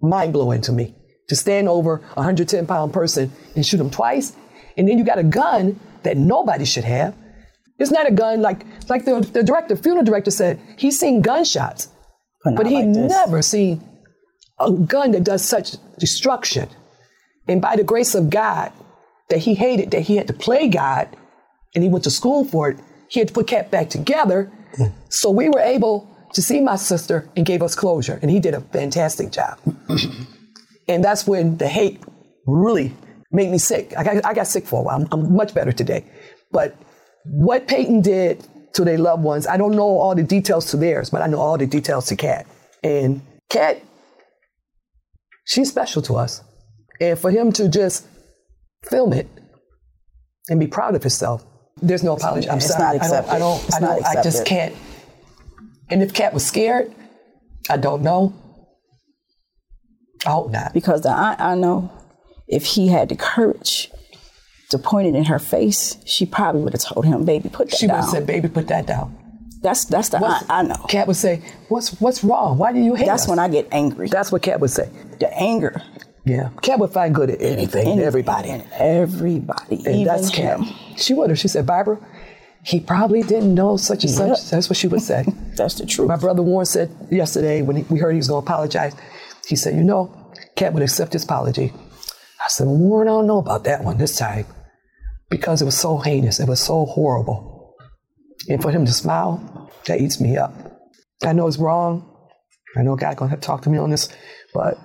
mind 0.00 0.32
blowing 0.32 0.60
to 0.62 0.72
me. 0.72 0.94
To 1.28 1.36
stand 1.36 1.68
over 1.68 1.96
a 1.96 2.20
110 2.20 2.66
pound 2.66 2.92
person 2.94 3.30
and 3.54 3.66
shoot 3.66 3.78
him 3.78 3.90
twice, 3.90 4.34
and 4.78 4.88
then 4.88 4.96
you 4.96 5.04
got 5.04 5.18
a 5.18 5.22
gun 5.22 5.78
that 6.02 6.16
nobody 6.16 6.64
should 6.64 6.84
have. 6.84 7.14
It's 7.78 7.90
not 7.90 8.08
a 8.08 8.10
gun 8.10 8.40
like 8.40 8.64
like 8.88 9.04
the, 9.04 9.20
the 9.20 9.42
director, 9.42 9.76
funeral 9.76 10.04
director 10.04 10.30
said, 10.30 10.58
he's 10.78 10.98
seen 10.98 11.20
gunshots, 11.20 11.88
but, 12.44 12.66
he 12.66 12.82
never 12.82 13.42
seen 13.42 13.86
a 14.58 14.72
gun 14.72 15.10
that 15.12 15.24
does 15.24 15.44
such 15.44 15.76
destruction. 15.98 16.68
And 17.46 17.60
by 17.60 17.76
the 17.76 17.84
grace 17.84 18.14
of 18.14 18.30
God, 18.30 18.72
that 19.28 19.40
he 19.40 19.54
hated, 19.54 19.90
that 19.90 20.02
he 20.02 20.16
had 20.16 20.26
to 20.28 20.32
play 20.32 20.68
God, 20.68 21.08
and 21.74 21.84
he 21.84 21.90
went 21.90 22.04
to 22.04 22.10
school 22.10 22.44
for 22.44 22.70
it, 22.70 22.78
he 23.08 23.20
had 23.20 23.28
to 23.28 23.34
put 23.34 23.46
Kat 23.46 23.70
back 23.70 23.90
together. 23.90 24.50
So 25.08 25.30
we 25.30 25.48
were 25.48 25.60
able 25.60 26.08
to 26.34 26.42
see 26.42 26.60
my 26.60 26.76
sister 26.76 27.28
and 27.36 27.46
gave 27.46 27.62
us 27.62 27.74
closure, 27.74 28.18
and 28.20 28.30
he 28.30 28.40
did 28.40 28.54
a 28.54 28.60
fantastic 28.60 29.32
job. 29.32 29.58
and 30.88 31.02
that's 31.02 31.26
when 31.26 31.56
the 31.56 31.68
hate 31.68 32.02
really 32.46 32.94
made 33.30 33.50
me 33.50 33.58
sick. 33.58 33.94
I 33.96 34.04
got, 34.04 34.24
I 34.24 34.34
got 34.34 34.46
sick 34.46 34.66
for 34.66 34.80
a 34.80 34.82
while. 34.82 35.00
I'm, 35.00 35.08
I'm 35.12 35.34
much 35.34 35.54
better 35.54 35.72
today. 35.72 36.04
But 36.50 36.76
what 37.24 37.68
Payton 37.68 38.02
did 38.02 38.46
to 38.74 38.84
their 38.84 38.98
loved 38.98 39.22
ones, 39.22 39.46
I 39.46 39.56
don't 39.56 39.72
know 39.74 39.98
all 39.98 40.14
the 40.14 40.22
details 40.22 40.70
to 40.70 40.76
theirs, 40.76 41.10
but 41.10 41.22
I 41.22 41.26
know 41.26 41.40
all 41.40 41.58
the 41.58 41.66
details 41.66 42.06
to 42.06 42.16
Kat. 42.16 42.46
And 42.82 43.22
Kat, 43.50 43.82
she's 45.44 45.68
special 45.68 46.02
to 46.02 46.16
us. 46.16 46.42
And 47.00 47.18
for 47.18 47.30
him 47.30 47.52
to 47.52 47.68
just 47.68 48.06
film 48.84 49.12
it 49.12 49.28
and 50.48 50.58
be 50.58 50.66
proud 50.66 50.94
of 50.94 51.02
himself, 51.02 51.44
there's 51.82 52.02
no 52.02 52.14
apology. 52.14 52.48
I'm 52.48 52.58
It's 52.58 52.68
sorry. 52.68 52.98
not 52.98 53.04
I 53.06 53.08
don't. 53.08 53.32
I 53.34 53.38
don't. 53.38 53.58
accepted. 53.64 53.74
I, 53.74 53.80
don't 53.80 54.16
I 54.18 54.22
just 54.22 54.44
can't. 54.46 54.74
And 55.90 56.02
if 56.02 56.12
Kat 56.14 56.34
was 56.34 56.44
scared, 56.46 56.92
I 57.70 57.76
don't 57.76 58.02
know. 58.02 58.34
I 60.26 60.30
hope 60.30 60.50
not. 60.50 60.74
Because 60.74 61.02
the, 61.02 61.10
I, 61.10 61.36
I 61.38 61.54
know 61.54 61.90
if 62.46 62.64
he 62.64 62.88
had 62.88 63.08
the 63.08 63.16
courage 63.16 63.90
to 64.70 64.78
point 64.78 65.08
it 65.08 65.14
in 65.14 65.24
her 65.26 65.38
face, 65.38 65.96
she 66.04 66.26
probably 66.26 66.62
would 66.62 66.72
have 66.72 66.82
told 66.82 67.06
him, 67.06 67.24
"Baby, 67.24 67.48
put 67.48 67.70
that 67.70 67.72
down. 67.72 67.78
She 67.78 67.86
would 67.86 67.96
have 67.96 68.04
said, 68.10 68.26
"Baby, 68.26 68.48
put 68.48 68.68
that 68.68 68.86
down." 68.86 69.16
That's 69.62 69.84
that's 69.86 70.10
the 70.10 70.18
I, 70.18 70.42
I 70.48 70.62
know. 70.62 70.76
Kat 70.88 71.06
would 71.06 71.16
say, 71.16 71.42
"What's 71.68 71.98
what's 72.00 72.22
wrong? 72.22 72.58
Why 72.58 72.72
do 72.72 72.80
you 72.80 72.94
hate 72.94 73.06
That's 73.06 73.22
us?" 73.24 73.28
when 73.28 73.38
I 73.38 73.48
get 73.48 73.68
angry. 73.72 74.08
That's 74.08 74.30
what 74.30 74.42
Kat 74.42 74.60
would 74.60 74.70
say. 74.70 74.90
The 75.20 75.32
anger. 75.36 75.82
Yeah, 76.24 76.50
Kat 76.60 76.78
would 76.78 76.90
find 76.90 77.14
good 77.14 77.30
at 77.30 77.40
anything, 77.40 77.86
Anything, 77.86 78.00
everybody. 78.00 78.50
everybody, 78.74 79.76
And 79.76 79.86
even 79.86 80.04
that's 80.04 80.28
him. 80.28 80.66
She 80.98 81.14
would 81.14 81.30
have. 81.30 81.38
She 81.38 81.48
said, 81.48 81.66
Barbara, 81.66 81.98
he 82.64 82.80
probably 82.80 83.22
didn't 83.22 83.54
know 83.54 83.76
such 83.76 84.04
and 84.04 84.12
Yep. 84.12 84.36
such. 84.36 84.50
That's 84.50 84.68
what 84.68 84.76
she 84.76 84.88
would 84.88 85.02
say. 85.02 85.24
That's 85.56 85.74
the 85.76 85.86
truth. 85.86 86.08
My 86.08 86.16
brother 86.16 86.42
Warren 86.42 86.66
said 86.66 86.90
yesterday 87.10 87.62
when 87.62 87.76
he, 87.76 87.82
we 87.84 87.98
heard 87.98 88.12
he 88.12 88.16
was 88.18 88.28
going 88.28 88.44
to 88.44 88.46
apologize, 88.50 88.94
he 89.46 89.56
said, 89.56 89.74
you 89.74 89.84
know, 89.84 90.32
Kat 90.56 90.72
would 90.74 90.82
accept 90.82 91.12
his 91.12 91.24
apology. 91.24 91.72
I 92.44 92.48
said, 92.48 92.66
Warren, 92.66 93.08
I 93.08 93.12
don't 93.12 93.26
know 93.26 93.38
about 93.38 93.64
that 93.64 93.84
one 93.84 93.96
this 93.98 94.16
time 94.16 94.46
because 95.30 95.62
it 95.62 95.64
was 95.64 95.76
so 95.78 95.98
heinous. 95.98 96.40
It 96.40 96.48
was 96.48 96.60
so 96.60 96.84
horrible. 96.86 97.74
And 98.48 98.60
for 98.62 98.70
him 98.70 98.84
to 98.86 98.92
smile, 98.92 99.70
that 99.86 100.00
eats 100.00 100.20
me 100.20 100.36
up. 100.36 100.52
I 101.24 101.32
know 101.32 101.46
it's 101.48 101.58
wrong. 101.58 102.04
I 102.76 102.82
know 102.82 102.96
God 102.96 103.16
going 103.16 103.28
to 103.28 103.30
have 103.30 103.40
to 103.40 103.46
talk 103.46 103.62
to 103.62 103.70
me 103.70 103.78
on 103.78 103.90
this, 103.90 104.08
but 104.54 104.78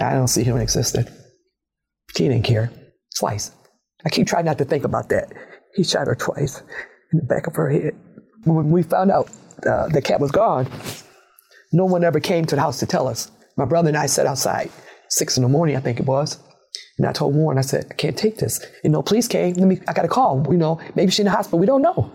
I 0.00 0.12
don't 0.12 0.28
see 0.28 0.42
him 0.44 0.56
existing. 0.58 1.06
He 2.16 2.28
didn't 2.28 2.44
care. 2.44 2.70
Twice. 3.18 3.52
I 4.04 4.10
keep 4.10 4.26
trying 4.26 4.44
not 4.44 4.58
to 4.58 4.64
think 4.64 4.84
about 4.84 5.08
that. 5.10 5.32
He 5.74 5.84
shot 5.84 6.06
her 6.06 6.14
twice 6.14 6.62
in 7.12 7.18
the 7.18 7.24
back 7.24 7.46
of 7.46 7.54
her 7.56 7.70
head. 7.70 7.94
When 8.44 8.70
we 8.70 8.82
found 8.82 9.10
out 9.10 9.30
uh, 9.66 9.88
the 9.88 10.02
cat 10.02 10.20
was 10.20 10.30
gone, 10.30 10.68
no 11.72 11.84
one 11.84 12.04
ever 12.04 12.20
came 12.20 12.44
to 12.46 12.56
the 12.56 12.60
house 12.60 12.78
to 12.80 12.86
tell 12.86 13.06
us. 13.08 13.30
My 13.56 13.64
brother 13.64 13.88
and 13.88 13.96
I 13.96 14.06
sat 14.06 14.26
outside, 14.26 14.70
six 15.08 15.36
in 15.36 15.42
the 15.42 15.48
morning, 15.48 15.76
I 15.76 15.80
think 15.80 16.00
it 16.00 16.06
was. 16.06 16.38
And 16.98 17.06
I 17.06 17.12
told 17.12 17.34
Warren, 17.34 17.58
I 17.58 17.62
said, 17.62 17.86
I 17.90 17.94
can't 17.94 18.16
take 18.18 18.38
this. 18.38 18.64
And 18.84 18.92
no 18.92 19.02
police 19.02 19.28
came. 19.28 19.54
Let 19.54 19.66
me, 19.66 19.80
I 19.88 19.92
got 19.92 20.04
a 20.04 20.08
call. 20.08 20.44
You 20.50 20.58
know, 20.58 20.80
maybe 20.94 21.10
she's 21.10 21.20
in 21.20 21.24
the 21.26 21.30
hospital. 21.30 21.58
We 21.58 21.66
don't 21.66 21.82
know. 21.82 22.12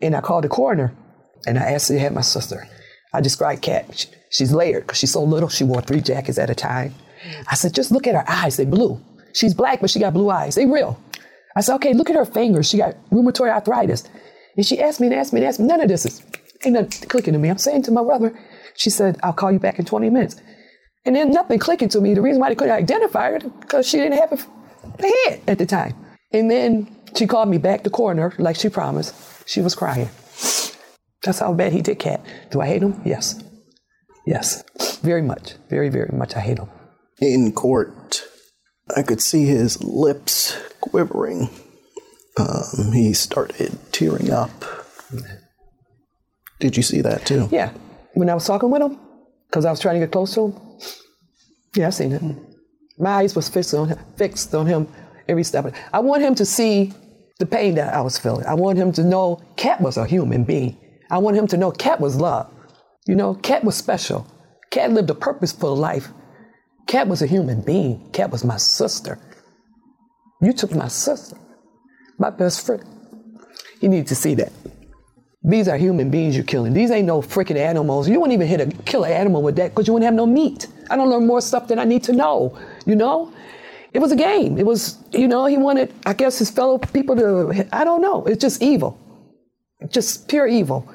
And 0.00 0.14
I 0.14 0.20
called 0.20 0.44
the 0.44 0.48
coroner 0.48 0.94
and 1.46 1.58
I 1.58 1.72
asked 1.72 1.90
if 1.90 1.96
they 1.96 2.00
had 2.00 2.14
my 2.14 2.20
sister. 2.20 2.68
I 3.12 3.20
described. 3.20 3.64
She- 3.64 4.08
She's 4.32 4.52
layered 4.52 4.84
because 4.86 4.96
she's 4.98 5.10
so 5.12 5.24
little. 5.24 5.48
She 5.48 5.64
wore 5.64 5.82
three 5.82 6.00
jackets 6.00 6.38
at 6.38 6.50
a 6.50 6.54
time. 6.54 6.94
I 7.50 7.56
said, 7.56 7.74
just 7.74 7.90
look 7.90 8.06
at 8.06 8.14
her 8.14 8.22
eyes. 8.28 8.56
They 8.56 8.64
blue. 8.64 9.00
She's 9.32 9.54
black, 9.54 9.80
but 9.80 9.90
she 9.90 10.00
got 10.00 10.14
blue 10.14 10.30
eyes. 10.30 10.54
They 10.54 10.66
real. 10.66 11.00
I 11.56 11.60
said, 11.60 11.74
okay, 11.76 11.94
look 11.94 12.10
at 12.10 12.16
her 12.16 12.24
fingers. 12.24 12.68
She 12.68 12.78
got 12.78 12.94
rheumatoid 13.10 13.50
arthritis. 13.50 14.08
And 14.56 14.66
she 14.66 14.80
asked 14.80 15.00
me 15.00 15.08
and 15.08 15.16
asked 15.16 15.32
me 15.32 15.40
and 15.40 15.48
asked 15.48 15.60
me. 15.60 15.66
None 15.66 15.80
of 15.80 15.88
this 15.88 16.06
is 16.06 16.22
ain't 16.64 16.74
nothing 16.74 17.08
clicking 17.08 17.32
to 17.32 17.38
me. 17.38 17.48
I'm 17.48 17.58
saying 17.58 17.82
to 17.84 17.90
my 17.90 18.02
brother, 18.02 18.38
she 18.76 18.90
said, 18.90 19.18
I'll 19.22 19.32
call 19.32 19.52
you 19.52 19.58
back 19.58 19.78
in 19.78 19.84
20 19.84 20.10
minutes. 20.10 20.40
And 21.04 21.16
then 21.16 21.30
nothing 21.30 21.58
clicking 21.58 21.88
to 21.90 22.00
me. 22.00 22.14
The 22.14 22.20
reason 22.20 22.40
why 22.40 22.50
they 22.50 22.54
couldn't 22.54 22.74
identify 22.74 23.30
her 23.30 23.38
because 23.40 23.88
she 23.88 23.96
didn't 23.96 24.18
have 24.18 24.32
a, 24.32 25.02
head 25.02 25.40
at 25.46 25.58
the 25.58 25.66
time. 25.66 25.94
And 26.32 26.50
then 26.50 26.94
she 27.16 27.26
called 27.26 27.48
me 27.48 27.58
back 27.58 27.84
to 27.84 27.90
coroner 27.90 28.34
like 28.38 28.56
she 28.56 28.68
promised. 28.68 29.14
She 29.48 29.60
was 29.60 29.74
crying. 29.74 30.08
That's 31.22 31.38
how 31.38 31.52
bad 31.52 31.72
he 31.72 31.82
did 31.82 31.98
Kat. 31.98 32.24
Do 32.50 32.60
I 32.60 32.66
hate 32.66 32.82
him? 32.82 33.00
Yes. 33.04 33.42
Yes. 34.26 34.62
Very 35.02 35.22
much. 35.22 35.54
Very, 35.68 35.88
very 35.88 36.10
much. 36.16 36.36
I 36.36 36.40
hate 36.40 36.58
him. 36.58 36.68
In 37.20 37.52
court, 37.52 38.22
I 38.96 39.02
could 39.02 39.20
see 39.20 39.44
his 39.46 39.82
lips 39.82 40.56
quivering. 40.80 41.48
Um, 42.36 42.92
he 42.92 43.12
started 43.12 43.78
tearing 43.92 44.30
up. 44.30 44.50
Did 46.58 46.76
you 46.76 46.82
see 46.82 47.00
that 47.00 47.26
too? 47.26 47.48
Yeah. 47.50 47.72
When 48.14 48.28
I 48.28 48.34
was 48.34 48.46
talking 48.46 48.70
with 48.70 48.82
him, 48.82 48.98
because 49.48 49.64
I 49.64 49.70
was 49.70 49.80
trying 49.80 49.94
to 49.94 50.06
get 50.06 50.12
close 50.12 50.34
to 50.34 50.48
him. 50.48 50.60
Yeah, 51.74 51.88
I 51.88 51.90
seen 51.90 52.12
it. 52.12 52.22
My 52.98 53.10
eyes 53.10 53.34
was 53.34 53.48
fixed 53.48 53.74
on 53.74 53.88
him, 53.88 53.98
fixed 54.16 54.54
on 54.54 54.66
him 54.66 54.88
every 55.28 55.44
step. 55.44 55.74
I 55.92 56.00
want 56.00 56.22
him 56.22 56.34
to 56.36 56.44
see 56.44 56.92
the 57.38 57.46
pain 57.46 57.74
that 57.76 57.94
I 57.94 58.00
was 58.00 58.18
feeling. 58.18 58.44
I 58.46 58.54
want 58.54 58.78
him 58.78 58.92
to 58.92 59.04
know 59.04 59.40
Kat 59.56 59.80
was 59.80 59.96
a 59.96 60.04
human 60.04 60.44
being. 60.44 60.78
I 61.10 61.18
want 61.18 61.36
him 61.36 61.46
to 61.48 61.56
know 61.56 61.70
Kat 61.70 62.00
was 62.00 62.16
love. 62.16 62.52
You 63.06 63.14
know, 63.16 63.34
Kat 63.34 63.64
was 63.64 63.74
special. 63.76 64.26
Kat 64.70 64.92
lived 64.92 65.10
a 65.10 65.14
purposeful 65.14 65.74
life. 65.74 66.08
Kat 66.86 67.08
was 67.08 67.22
a 67.22 67.26
human 67.26 67.62
being. 67.62 68.10
Kat 68.12 68.30
was 68.30 68.44
my 68.44 68.56
sister. 68.58 69.18
You 70.42 70.52
took 70.52 70.74
my 70.74 70.88
sister, 70.88 71.36
my 72.18 72.30
best 72.30 72.66
friend. 72.66 72.84
You 73.80 73.88
need 73.88 74.06
to 74.08 74.14
see 74.14 74.34
that. 74.36 74.52
These 75.42 75.68
are 75.68 75.76
human 75.78 76.10
beings 76.10 76.36
you're 76.36 76.44
killing. 76.44 76.74
These 76.74 76.90
ain't 76.90 77.06
no 77.06 77.22
freaking 77.22 77.56
animals. 77.56 78.08
You 78.08 78.20
wouldn't 78.20 78.34
even 78.34 78.48
hit 78.48 78.60
a 78.60 78.66
kill 78.84 79.04
an 79.04 79.12
animal 79.12 79.42
with 79.42 79.56
that 79.56 79.70
because 79.70 79.86
you 79.86 79.94
wouldn't 79.94 80.06
have 80.06 80.14
no 80.14 80.26
meat. 80.26 80.68
I 80.90 80.96
don't 80.96 81.10
learn 81.10 81.26
more 81.26 81.40
stuff 81.40 81.68
than 81.68 81.78
I 81.78 81.84
need 81.84 82.04
to 82.04 82.12
know. 82.12 82.58
You 82.86 82.96
know, 82.96 83.32
it 83.94 84.00
was 84.00 84.12
a 84.12 84.16
game. 84.16 84.58
It 84.58 84.66
was, 84.66 84.98
you 85.12 85.28
know, 85.28 85.46
he 85.46 85.56
wanted, 85.56 85.92
I 86.06 86.12
guess, 86.14 86.38
his 86.38 86.50
fellow 86.50 86.78
people 86.78 87.16
to. 87.16 87.68
I 87.72 87.84
don't 87.84 88.02
know. 88.02 88.24
It's 88.26 88.40
just 88.40 88.62
evil, 88.62 88.98
just 89.88 90.28
pure 90.28 90.46
evil. 90.46 90.86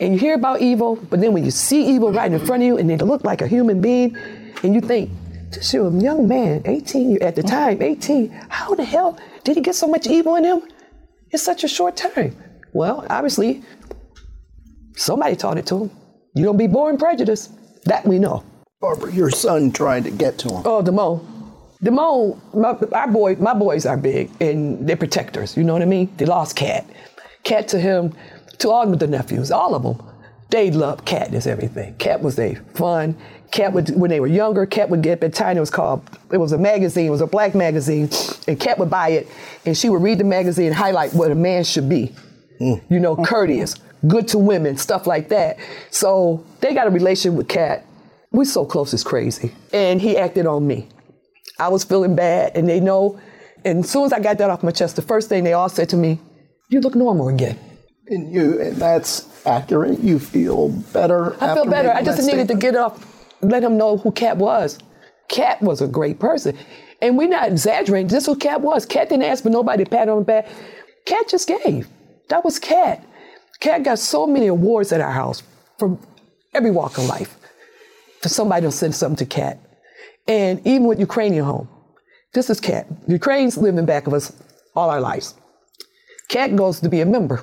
and 0.00 0.14
you 0.14 0.18
hear 0.18 0.34
about 0.34 0.60
evil, 0.60 0.96
but 0.96 1.20
then 1.20 1.32
when 1.32 1.44
you 1.44 1.50
see 1.50 1.86
evil 1.86 2.12
right 2.12 2.30
in 2.30 2.44
front 2.44 2.62
of 2.62 2.66
you 2.66 2.78
and 2.78 2.88
they 2.88 2.96
look 2.96 3.24
like 3.24 3.42
a 3.42 3.46
human 3.46 3.80
being, 3.80 4.16
and 4.62 4.74
you 4.74 4.80
think, 4.80 5.10
this 5.50 5.72
is 5.72 5.74
a 5.74 5.90
young 5.98 6.28
man, 6.28 6.62
18 6.64 7.22
at 7.22 7.36
the 7.36 7.42
time, 7.42 7.80
18, 7.80 8.30
how 8.48 8.74
the 8.74 8.84
hell 8.84 9.18
did 9.44 9.56
he 9.56 9.62
get 9.62 9.74
so 9.74 9.86
much 9.86 10.06
evil 10.06 10.36
in 10.36 10.44
him 10.44 10.62
in 11.30 11.38
such 11.38 11.64
a 11.64 11.68
short 11.68 11.96
time? 11.96 12.36
Well, 12.72 13.06
obviously, 13.08 13.62
somebody 14.94 15.36
taught 15.36 15.58
it 15.58 15.66
to 15.66 15.84
him. 15.84 15.90
You 16.34 16.44
don't 16.44 16.56
be 16.56 16.66
born 16.66 16.98
prejudiced. 16.98 17.52
That 17.84 18.04
we 18.06 18.18
know. 18.18 18.44
Barbara, 18.80 19.12
your 19.12 19.30
son 19.30 19.72
tried 19.72 20.04
to 20.04 20.10
get 20.10 20.38
to 20.38 20.48
him. 20.48 20.62
Oh, 20.64 20.82
Damone. 20.82 21.24
Damone, 21.82 22.38
my, 22.54 22.76
our 22.96 23.08
boy, 23.08 23.36
my 23.36 23.54
boys 23.54 23.86
are 23.86 23.96
big 23.96 24.30
and 24.40 24.86
they're 24.86 24.96
protectors. 24.96 25.56
You 25.56 25.64
know 25.64 25.72
what 25.72 25.82
I 25.82 25.86
mean? 25.86 26.12
They 26.16 26.26
lost 26.26 26.56
Kat. 26.56 26.84
Kat 27.44 27.68
to 27.68 27.80
him, 27.80 28.14
to 28.58 28.70
all 28.70 28.92
of 28.92 28.98
the 28.98 29.06
nephews, 29.06 29.50
all 29.50 29.74
of 29.74 29.82
them, 29.82 30.06
they 30.50 30.70
loved 30.70 31.04
Kat 31.04 31.34
as 31.34 31.46
everything. 31.46 31.94
Kat 31.96 32.22
was 32.22 32.38
a 32.38 32.54
fun. 32.74 33.16
Kat 33.50 33.72
would, 33.72 33.90
when 33.90 34.10
they 34.10 34.20
were 34.20 34.26
younger, 34.26 34.66
Kat 34.66 34.90
would 34.90 35.02
get, 35.02 35.22
at 35.22 35.34
time 35.34 35.56
it 35.56 35.60
was 35.60 35.70
called, 35.70 36.02
it 36.30 36.38
was 36.38 36.52
a 36.52 36.58
magazine, 36.58 37.06
it 37.06 37.10
was 37.10 37.20
a 37.20 37.26
black 37.26 37.54
magazine, 37.54 38.10
and 38.46 38.60
Kat 38.60 38.78
would 38.78 38.90
buy 38.90 39.10
it, 39.10 39.28
and 39.64 39.76
she 39.76 39.88
would 39.88 40.02
read 40.02 40.18
the 40.18 40.24
magazine 40.24 40.66
and 40.66 40.74
highlight 40.74 41.14
what 41.14 41.30
a 41.30 41.34
man 41.34 41.64
should 41.64 41.88
be. 41.88 42.14
Mm. 42.60 42.82
You 42.90 43.00
know, 43.00 43.16
courteous, 43.16 43.74
good 44.06 44.28
to 44.28 44.38
women, 44.38 44.76
stuff 44.76 45.06
like 45.06 45.28
that. 45.30 45.58
So 45.90 46.44
they 46.60 46.74
got 46.74 46.86
a 46.86 46.90
relation 46.90 47.36
with 47.36 47.48
Kat. 47.48 47.86
We're 48.32 48.44
so 48.44 48.66
close 48.66 48.92
it's 48.92 49.02
crazy. 49.02 49.52
And 49.72 50.00
he 50.00 50.18
acted 50.18 50.46
on 50.46 50.66
me. 50.66 50.88
I 51.58 51.68
was 51.68 51.84
feeling 51.84 52.14
bad, 52.14 52.56
and 52.56 52.68
they 52.68 52.80
know. 52.80 53.18
And 53.64 53.84
as 53.84 53.90
soon 53.90 54.04
as 54.04 54.12
I 54.12 54.20
got 54.20 54.38
that 54.38 54.50
off 54.50 54.62
my 54.62 54.70
chest, 54.70 54.96
the 54.96 55.02
first 55.02 55.28
thing 55.28 55.44
they 55.44 55.54
all 55.54 55.68
said 55.68 55.88
to 55.90 55.96
me, 55.96 56.20
"You 56.68 56.80
look 56.80 56.94
normal 56.94 57.28
again." 57.28 57.58
And 58.10 58.32
you, 58.32 58.60
and 58.60 58.76
that's 58.76 59.46
accurate. 59.46 60.00
You 60.00 60.18
feel 60.18 60.70
better. 60.92 61.34
I 61.42 61.54
feel 61.54 61.66
better. 61.66 61.90
I 61.90 62.02
just 62.02 62.26
needed 62.26 62.48
to 62.48 62.54
get 62.54 62.74
off, 62.74 63.04
let 63.42 63.62
him 63.62 63.76
know 63.76 63.98
who 63.98 64.12
Kat 64.12 64.36
was. 64.38 64.78
Kat 65.28 65.60
was 65.60 65.82
a 65.82 65.86
great 65.86 66.18
person. 66.18 66.56
And 67.02 67.16
we're 67.16 67.28
not 67.28 67.48
exaggerating. 67.48 68.08
This 68.08 68.22
is 68.22 68.26
who 68.26 68.36
Kat 68.36 68.60
was. 68.60 68.86
Kat 68.86 69.08
didn't 69.08 69.24
ask 69.24 69.42
for 69.42 69.50
nobody 69.50 69.84
to 69.84 69.90
pat 69.90 70.08
on 70.08 70.20
the 70.20 70.24
back. 70.24 70.48
Kat 71.04 71.28
just 71.28 71.46
gave. 71.48 71.86
That 72.28 72.44
was 72.44 72.58
Kat. 72.58 73.04
Kat 73.60 73.82
got 73.82 73.98
so 73.98 74.26
many 74.26 74.46
awards 74.46 74.92
at 74.92 75.00
our 75.00 75.12
house 75.12 75.42
from 75.78 75.98
every 76.54 76.70
walk 76.70 76.98
of 76.98 77.04
life 77.04 77.36
for 78.20 78.28
somebody 78.28 78.66
to 78.66 78.72
send 78.72 78.94
something 78.94 79.16
to 79.16 79.26
Kat. 79.26 79.58
And 80.26 80.66
even 80.66 80.86
with 80.86 80.98
Ukrainian 80.98 81.44
home, 81.44 81.68
this 82.34 82.50
is 82.50 82.60
Kat. 82.60 82.86
Ukraine's 83.06 83.56
living 83.56 83.86
back 83.86 84.06
of 84.06 84.14
us 84.14 84.32
all 84.74 84.90
our 84.90 85.00
lives. 85.00 85.34
Kat 86.28 86.56
goes 86.56 86.80
to 86.80 86.88
be 86.88 87.00
a 87.00 87.06
member. 87.06 87.42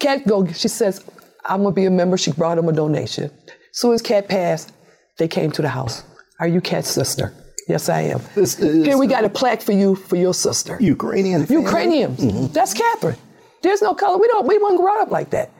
Kat 0.00 0.26
go, 0.26 0.46
she 0.46 0.68
says, 0.68 1.04
I'm 1.44 1.62
gonna 1.62 1.74
be 1.74 1.86
a 1.86 1.90
member. 1.90 2.16
She 2.16 2.32
brought 2.32 2.58
him 2.58 2.68
a 2.68 2.72
donation. 2.72 3.30
Soon 3.72 3.94
as 3.94 4.02
Kat 4.02 4.28
passed, 4.28 4.72
they 5.18 5.28
came 5.28 5.50
to 5.52 5.62
the 5.62 5.68
house. 5.68 6.04
Are 6.40 6.48
you 6.48 6.60
Kat's 6.60 6.88
sister? 6.88 7.32
Yes, 7.68 7.88
I 7.88 8.02
am. 8.02 8.20
This 8.34 8.58
is 8.58 8.86
Here 8.86 8.96
we 8.96 9.06
got 9.06 9.24
a 9.24 9.28
plaque 9.28 9.60
for 9.60 9.72
you 9.72 9.94
for 9.94 10.16
your 10.16 10.32
sister. 10.32 10.78
Ukrainian. 10.80 11.44
family? 11.44 11.62
Ukrainian. 11.64 12.16
Mm-hmm. 12.16 12.52
That's 12.52 12.72
Katherine. 12.72 13.16
There's 13.62 13.82
no 13.82 13.94
color. 13.94 14.18
We 14.18 14.28
don't. 14.28 14.46
We 14.46 14.56
weren't 14.58 14.78
grown 14.78 15.00
up 15.02 15.10
like 15.10 15.30
that. 15.30 15.50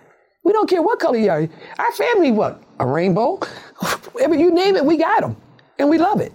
We 0.45 0.53
don't 0.53 0.69
care 0.71 0.81
what 0.81 0.99
color 1.01 1.19
you 1.19 1.31
are. 1.31 1.47
Our 1.79 1.93
family, 1.93 2.31
what 2.31 2.63
a 2.79 2.87
rainbow. 2.87 3.37
Whatever 4.13 4.37
you 4.37 4.51
name 4.51 4.77
it, 4.77 4.85
we 4.85 4.97
got 4.97 5.21
them, 5.21 5.37
and 5.79 5.91
we 5.91 5.99
love 5.99 6.21
it. 6.21 6.33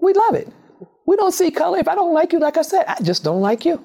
We 0.00 0.12
love 0.12 0.34
it. 0.34 0.48
We 1.06 1.16
don't 1.16 1.32
see 1.32 1.50
color. 1.50 1.78
If 1.78 1.88
I 1.88 1.94
don't 1.94 2.12
like 2.12 2.32
you, 2.34 2.38
like 2.38 2.58
I 2.58 2.62
said, 2.62 2.84
I 2.86 3.00
just 3.02 3.24
don't 3.24 3.40
like 3.40 3.64
you. 3.64 3.82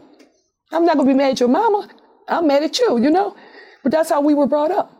I'm 0.71 0.84
not 0.84 0.97
gonna 0.97 1.08
be 1.08 1.13
mad 1.13 1.32
at 1.32 1.39
your 1.39 1.49
mama. 1.49 1.88
I'm 2.27 2.47
mad 2.47 2.63
at 2.63 2.77
you, 2.79 2.97
you 2.99 3.09
know. 3.09 3.36
But 3.83 3.91
that's 3.91 4.09
how 4.09 4.21
we 4.21 4.33
were 4.33 4.47
brought 4.47 4.71
up. 4.71 4.91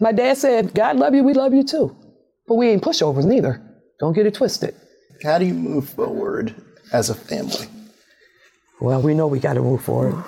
My 0.00 0.12
dad 0.12 0.36
said, 0.36 0.74
"God 0.74 0.96
love 0.96 1.14
you, 1.14 1.22
we 1.24 1.32
love 1.34 1.54
you 1.54 1.62
too." 1.64 1.96
But 2.46 2.56
we 2.56 2.68
ain't 2.68 2.82
pushovers 2.82 3.24
neither. 3.24 3.60
Don't 4.00 4.12
get 4.12 4.26
it 4.26 4.34
twisted. 4.34 4.74
How 5.24 5.38
do 5.38 5.44
you 5.46 5.54
move 5.54 5.88
forward 5.88 6.54
as 6.92 7.10
a 7.10 7.14
family? 7.14 7.66
Well, 8.80 9.00
we 9.00 9.14
know 9.14 9.26
we 9.26 9.40
got 9.40 9.54
to 9.54 9.62
move 9.62 9.82
forward. 9.82 10.22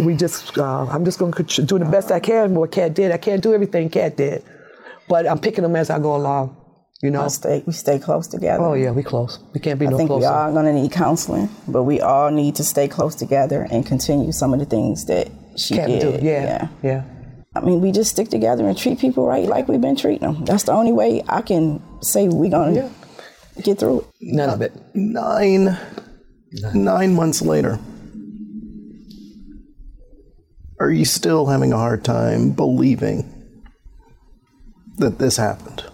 We 0.00 0.16
just, 0.16 0.58
uh, 0.58 0.86
I'm 0.86 1.04
just 1.04 1.20
going 1.20 1.32
to 1.32 1.62
do 1.62 1.78
the 1.78 1.84
best 1.84 2.10
I 2.10 2.18
can 2.18 2.50
with 2.50 2.58
what 2.58 2.72
Kat 2.72 2.94
did. 2.94 3.12
I 3.12 3.16
can't 3.16 3.40
do 3.42 3.54
everything 3.54 3.88
Kat 3.88 4.16
did, 4.16 4.42
but 5.08 5.26
I'm 5.28 5.38
picking 5.38 5.62
them 5.62 5.76
as 5.76 5.88
I 5.90 6.00
go 6.00 6.16
along. 6.16 6.56
You 7.02 7.10
know, 7.10 7.22
I 7.22 7.28
stay, 7.28 7.62
we 7.66 7.72
stay 7.72 7.98
close 7.98 8.26
together. 8.26 8.62
Oh 8.64 8.74
yeah, 8.74 8.90
we 8.90 9.02
close. 9.04 9.38
We 9.54 9.60
can't 9.60 9.78
be 9.78 9.86
I 9.86 9.90
no 9.90 9.96
think 9.96 10.10
we 10.10 10.16
closer. 10.16 10.28
are 10.28 10.50
going 10.50 10.64
to 10.64 10.72
need 10.72 10.90
counseling, 10.90 11.48
but 11.68 11.84
we 11.84 12.00
all 12.00 12.30
need 12.30 12.56
to 12.56 12.64
stay 12.64 12.88
close 12.88 13.14
together 13.14 13.68
and 13.70 13.86
continue 13.86 14.32
some 14.32 14.52
of 14.52 14.58
the 14.58 14.66
things 14.66 15.04
that 15.06 15.28
she 15.56 15.74
Kat 15.74 15.88
did. 15.88 16.20
do. 16.20 16.26
Yeah, 16.26 16.68
yeah. 16.82 17.04
I 17.56 17.60
mean, 17.60 17.80
we 17.80 17.92
just 17.92 18.10
stick 18.10 18.28
together 18.28 18.66
and 18.66 18.76
treat 18.76 18.98
people 18.98 19.26
right 19.26 19.46
like 19.46 19.68
we've 19.68 19.80
been 19.80 19.96
treating 19.96 20.26
them. 20.26 20.44
That's 20.44 20.64
the 20.64 20.72
only 20.72 20.92
way 20.92 21.22
I 21.28 21.40
can 21.42 21.82
say 22.02 22.28
we're 22.28 22.50
going 22.50 22.74
to 22.74 22.90
get 23.62 23.78
through 23.78 24.00
it. 24.00 24.06
None 24.20 24.50
of 24.50 24.60
uh, 24.60 24.64
it. 24.64 24.72
Nine, 24.94 25.78
nine 26.74 27.14
months 27.14 27.42
later, 27.42 27.78
are 30.80 30.90
you 30.90 31.04
still 31.04 31.46
having 31.46 31.72
a 31.72 31.76
hard 31.76 32.04
time 32.04 32.50
believing 32.50 33.30
that 34.96 35.18
this 35.18 35.36
happened? 35.36 35.84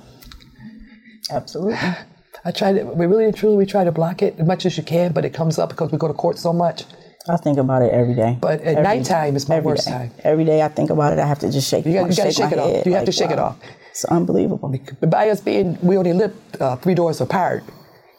Absolutely. 1.31 1.79
I 2.44 2.53
try 2.53 2.73
to. 2.73 2.85
We 2.85 3.05
really 3.05 3.27
and 3.27 3.37
truly 3.37 3.57
we 3.57 3.66
try 3.66 3.85
to 3.85 3.92
block 3.92 4.23
it 4.23 4.38
as 4.38 4.46
much 4.46 4.64
as 4.64 4.79
you 4.79 4.83
can, 4.83 5.12
but 5.12 5.27
it 5.27 5.35
comes 5.35 5.59
up 5.59 5.68
because 5.68 5.92
we 5.92 5.99
go 5.99 6.09
to 6.09 6.14
court 6.14 6.38
so 6.38 6.55
much. 6.55 6.85
I 7.29 7.37
think 7.37 7.59
about 7.59 7.83
it 7.83 7.93
every 7.93 8.15
day. 8.15 8.39
But 8.41 8.61
at 8.63 8.77
Every- 8.77 8.83
nighttime 8.83 9.37
is 9.37 9.49
my 9.49 9.61
worst 9.61 9.85
day. 9.87 9.93
time. 9.93 10.11
Every 10.25 10.45
day 10.45 10.63
I 10.63 10.69
think 10.69 10.91
about 10.91 11.13
it, 11.13 11.19
I 11.19 11.27
have 11.27 11.39
to 11.41 11.51
just 11.53 11.69
shake, 11.69 11.85
You 11.85 11.93
you 11.93 12.01
gotta 12.01 12.13
shake, 12.13 12.33
shake 12.35 12.53
it 12.53 12.59
off. 12.59 12.71
head, 12.71 12.87
You 12.87 12.95
have 12.95 13.05
to 13.05 13.13
shake 13.13 13.31
it 13.31 13.39
off. 13.39 13.57
It's 13.91 14.05
unbelievable. 14.07 14.75
But 15.01 15.11
by 15.11 15.29
us 15.29 15.41
being, 15.41 15.79
we 15.83 15.97
only 15.99 16.13
lived 16.15 16.35
uh, 16.61 16.77
three 16.77 16.95
doors 16.95 17.21
apart, 17.21 17.63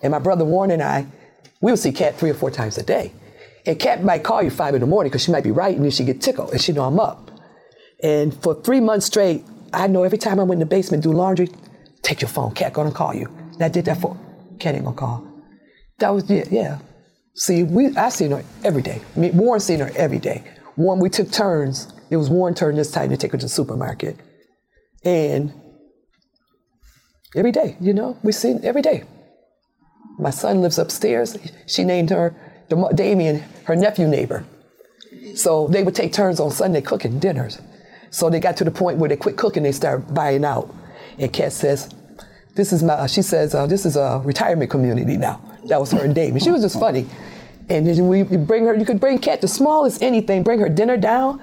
and 0.03 0.11
my 0.11 0.19
brother 0.19 0.45
Warren 0.45 0.69
and 0.71 0.83
I, 0.83 1.07
we 1.61 1.71
would 1.71 1.79
see 1.79 1.91
Kat 1.91 2.15
three 2.15 2.29
or 2.29 2.33
four 2.35 2.51
times 2.51 2.77
a 2.77 2.83
day. 2.83 3.11
And 3.65 3.79
Kat 3.79 4.03
might 4.03 4.23
call 4.23 4.41
you 4.43 4.49
five 4.51 4.75
in 4.75 4.81
the 4.81 4.87
morning 4.87 5.09
because 5.09 5.23
she 5.23 5.31
might 5.31 5.43
be 5.43 5.51
right, 5.51 5.75
and 5.75 5.83
then 5.83 5.91
she 5.91 6.03
get 6.03 6.21
tickled, 6.21 6.51
and 6.51 6.61
she 6.61 6.71
know 6.71 6.83
I'm 6.83 6.99
up. 6.99 7.31
And 8.03 8.33
for 8.43 8.53
three 8.61 8.79
months 8.79 9.05
straight, 9.07 9.43
I 9.73 9.87
know 9.87 10.03
every 10.03 10.17
time 10.17 10.39
I 10.39 10.43
went 10.43 10.61
in 10.61 10.67
the 10.67 10.75
basement 10.75 11.03
do 11.03 11.11
laundry, 11.11 11.49
take 12.03 12.21
your 12.21 12.29
phone, 12.29 12.51
Kat 12.53 12.73
gonna 12.73 12.91
call 12.91 13.13
you. 13.15 13.27
And 13.53 13.63
I 13.63 13.69
did 13.69 13.85
that 13.85 13.97
for 13.99 14.15
Kat 14.59 14.75
ain't 14.75 14.83
gonna 14.85 14.95
call. 14.97 15.25
That 15.99 16.09
was 16.09 16.29
yeah, 16.29 16.43
yeah. 16.51 16.79
See, 17.35 17.63
we 17.63 17.95
I 17.95 18.09
seen 18.09 18.31
her 18.31 18.43
every 18.63 18.81
day. 18.81 19.01
Me, 19.15 19.31
Warren 19.31 19.59
seen 19.59 19.79
her 19.79 19.91
every 19.95 20.19
day. 20.19 20.43
Warren, 20.75 20.99
we 20.99 21.09
took 21.09 21.31
turns. 21.31 21.87
It 22.09 22.17
was 22.17 22.29
Warren's 22.29 22.59
turn 22.59 22.75
this 22.75 22.91
time 22.91 23.09
to 23.09 23.17
take 23.17 23.31
her 23.31 23.37
to 23.37 23.45
the 23.45 23.49
supermarket, 23.49 24.17
and 25.05 25.53
every 27.35 27.51
day, 27.51 27.77
you 27.79 27.93
know, 27.93 28.17
we 28.21 28.31
see 28.31 28.57
every 28.63 28.81
day. 28.81 29.05
My 30.19 30.29
son 30.29 30.61
lives 30.61 30.77
upstairs. 30.77 31.37
She 31.67 31.83
named 31.83 32.09
her 32.09 32.35
Damien, 32.93 33.43
her 33.63 33.75
nephew 33.75 34.07
neighbor. 34.07 34.45
So 35.35 35.67
they 35.67 35.83
would 35.83 35.95
take 35.95 36.13
turns 36.13 36.39
on 36.39 36.51
Sunday 36.51 36.81
cooking 36.81 37.19
dinners. 37.19 37.59
So 38.11 38.29
they 38.29 38.39
got 38.39 38.57
to 38.57 38.63
the 38.65 38.71
point 38.71 38.97
where 38.97 39.09
they 39.09 39.15
quit 39.15 39.37
cooking, 39.37 39.63
they 39.63 39.71
start 39.71 40.13
buying 40.13 40.43
out. 40.43 40.73
And 41.17 41.31
Kat 41.31 41.53
says, 41.53 41.89
"This 42.55 42.73
is 42.73 42.83
my." 42.83 43.07
She 43.07 43.21
says, 43.21 43.55
uh, 43.55 43.67
"This 43.67 43.85
is 43.85 43.95
a 43.95 44.21
retirement 44.23 44.69
community 44.69 45.17
now." 45.17 45.41
That 45.65 45.79
was 45.79 45.91
her 45.91 46.03
and 46.03 46.13
Damien. 46.15 46.39
She 46.39 46.51
was 46.51 46.61
just 46.61 46.79
funny. 46.79 47.05
And 47.69 47.87
then 47.87 48.07
we 48.07 48.23
bring 48.23 48.65
her. 48.65 48.75
You 48.75 48.85
could 48.85 48.99
bring 48.99 49.19
Kat 49.19 49.41
the 49.41 49.47
smallest 49.47 50.01
anything. 50.03 50.43
Bring 50.43 50.59
her 50.59 50.67
dinner 50.69 50.97
down, 50.97 51.41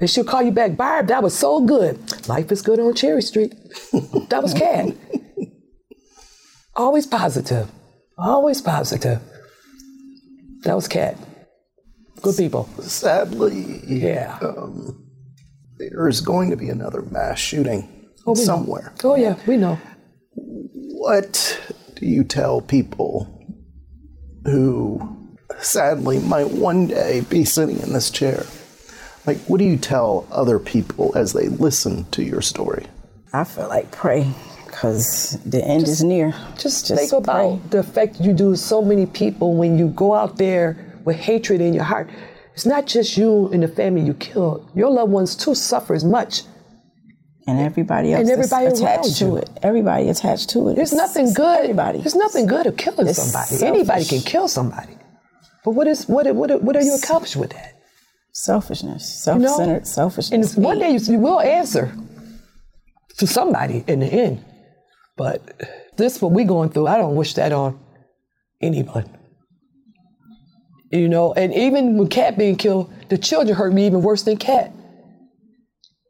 and 0.00 0.08
she'll 0.10 0.24
call 0.24 0.42
you 0.42 0.50
back. 0.50 0.76
Barb, 0.76 1.08
that 1.08 1.22
was 1.22 1.36
so 1.36 1.60
good. 1.64 1.98
Life 2.28 2.50
is 2.50 2.62
good 2.62 2.80
on 2.80 2.94
Cherry 2.94 3.22
Street. 3.22 3.54
that 4.30 4.42
was 4.42 4.52
Kat. 4.54 4.94
Always 6.74 7.06
positive. 7.06 7.70
Always 8.18 8.60
positive. 8.60 9.20
That 10.64 10.74
was 10.74 10.88
Kat. 10.88 11.16
Good 12.22 12.36
people. 12.36 12.68
Sadly, 12.80 13.80
Yeah. 13.86 14.38
um, 14.42 15.06
there's 15.78 16.20
going 16.20 16.50
to 16.50 16.56
be 16.56 16.68
another 16.68 17.02
mass 17.02 17.38
shooting 17.38 17.88
Oh, 18.26 18.32
we 18.32 18.40
know. 18.40 18.44
somewhere. 18.44 18.92
Oh 19.02 19.16
yeah, 19.16 19.36
we 19.46 19.56
know. 19.56 19.78
What 20.34 21.58
do 21.96 22.06
you 22.06 22.24
tell 22.24 22.60
people 22.60 23.39
who 24.44 25.16
sadly 25.58 26.18
might 26.20 26.50
one 26.50 26.86
day 26.86 27.22
be 27.22 27.44
sitting 27.44 27.80
in 27.80 27.92
this 27.92 28.10
chair? 28.10 28.44
Like, 29.26 29.38
what 29.40 29.58
do 29.58 29.64
you 29.64 29.76
tell 29.76 30.26
other 30.30 30.58
people 30.58 31.12
as 31.14 31.32
they 31.32 31.48
listen 31.48 32.04
to 32.12 32.22
your 32.22 32.40
story? 32.40 32.86
I 33.32 33.44
feel 33.44 33.68
like 33.68 33.90
pray 33.92 34.32
because 34.66 35.38
the 35.44 35.62
end 35.64 35.86
is 35.86 36.02
near. 36.02 36.32
Just, 36.56 36.86
just 36.86 36.94
think 36.94 37.12
about 37.12 37.70
the 37.70 37.78
effect 37.78 38.20
you 38.20 38.32
do 38.32 38.56
so 38.56 38.82
many 38.82 39.06
people 39.06 39.56
when 39.56 39.78
you 39.78 39.88
go 39.88 40.14
out 40.14 40.36
there 40.38 40.76
with 41.04 41.16
hatred 41.16 41.60
in 41.60 41.74
your 41.74 41.84
heart. 41.84 42.08
It's 42.54 42.66
not 42.66 42.86
just 42.86 43.16
you 43.16 43.48
and 43.52 43.62
the 43.62 43.68
family 43.68 44.02
you 44.02 44.14
killed. 44.14 44.68
Your 44.74 44.90
loved 44.90 45.12
ones 45.12 45.36
too 45.36 45.54
suffer 45.54 45.94
as 45.94 46.04
much. 46.04 46.42
And 47.50 47.60
everybody 47.60 48.12
else 48.12 48.20
And 48.20 48.30
everybody 48.30 48.66
is 48.66 48.80
attached 48.80 49.16
to 49.18 49.36
it. 49.36 49.50
Everybody 49.62 50.08
attached 50.08 50.50
to 50.50 50.68
it. 50.68 50.76
There's 50.76 50.92
nothing 50.92 51.32
good. 51.32 51.60
Everybody. 51.60 51.98
There's 51.98 52.14
nothing 52.14 52.46
good 52.46 52.66
of 52.66 52.76
killing 52.76 53.06
It's 53.08 53.18
somebody. 53.20 53.46
selfish. 53.56 53.68
Anybody 53.68 54.04
can 54.04 54.20
kill 54.20 54.46
somebody. 54.48 54.94
But 55.64 55.72
what 55.72 55.86
is 55.86 56.06
what 56.08 56.32
what 56.34 56.62
what 56.62 56.76
are 56.76 56.82
you 56.82 56.94
accomplishing 56.94 57.40
with 57.40 57.50
that? 57.50 57.74
Selfishness, 58.32 59.26
You 59.26 59.34
know? 59.34 59.48
self-centered 59.48 59.86
selfishness. 59.86 60.54
And 60.54 60.64
one 60.64 60.78
day 60.78 60.92
you, 60.92 60.98
you 61.00 61.18
will 61.18 61.40
answer 61.40 61.92
to 63.18 63.26
somebody 63.26 63.84
in 63.86 64.00
the 64.00 64.06
end. 64.06 64.44
But 65.16 65.42
this, 65.96 66.22
what 66.22 66.32
we're 66.32 66.46
going 66.46 66.70
through, 66.70 66.86
I 66.86 66.96
don't 66.96 67.16
wish 67.16 67.34
that 67.34 67.52
on 67.52 67.78
anyone. 68.62 69.06
You 70.90 71.08
know, 71.08 71.34
and 71.34 71.54
even 71.54 71.98
with 71.98 72.10
Kat 72.10 72.38
being 72.38 72.56
killed, 72.56 72.92
the 73.10 73.18
children 73.18 73.56
hurt 73.56 73.72
me 73.72 73.86
even 73.86 74.02
worse 74.02 74.22
than 74.22 74.36
Kat. 74.38 74.72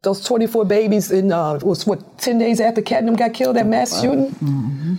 Those 0.03 0.25
24 0.25 0.65
babies 0.65 1.11
in, 1.11 1.31
uh, 1.31 1.59
was 1.63 1.87
what, 1.87 2.19
10 2.19 2.39
days 2.39 2.59
after 2.61 2.81
Kat 2.81 3.01
and 3.01 3.09
them 3.09 3.17
got 3.17 3.35
killed, 3.35 3.57
that 3.57 3.67
mass 3.67 4.01
shooting? 4.01 4.99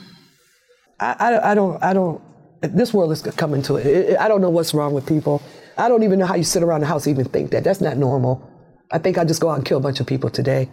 I, 1.00 1.16
I, 1.20 1.52
I 1.52 1.56
don't, 1.56 1.84
I 1.84 1.94
don't, 1.94 2.22
this 2.62 2.94
world 2.94 3.12
is 3.12 3.24
coming 3.24 3.64
to 3.64 3.78
it. 3.78 3.86
It- 3.88 4.10
it- 4.12 4.20
I 4.20 4.28
don't 4.28 4.42
know 4.42 4.52
what's 4.52 4.74
wrong 4.76 4.94
with 4.94 5.08
people. 5.08 5.42
I 5.78 5.88
don't 5.90 6.04
even 6.04 6.20
know 6.20 6.28
how 6.28 6.36
you 6.36 6.44
sit 6.44 6.62
around 6.62 6.82
the 6.82 6.86
house 6.88 7.08
and 7.08 7.18
even 7.18 7.32
think 7.32 7.50
that. 7.52 7.64
That's 7.64 7.82
not 7.82 7.98
normal. 7.98 8.48
I 8.92 9.00
think 9.00 9.18
I 9.18 9.24
just 9.26 9.42
go 9.42 9.50
out 9.50 9.56
and 9.56 9.66
kill 9.66 9.78
a 9.78 9.82
bunch 9.82 10.00
of 10.00 10.06
people 10.06 10.30
today. 10.30 10.70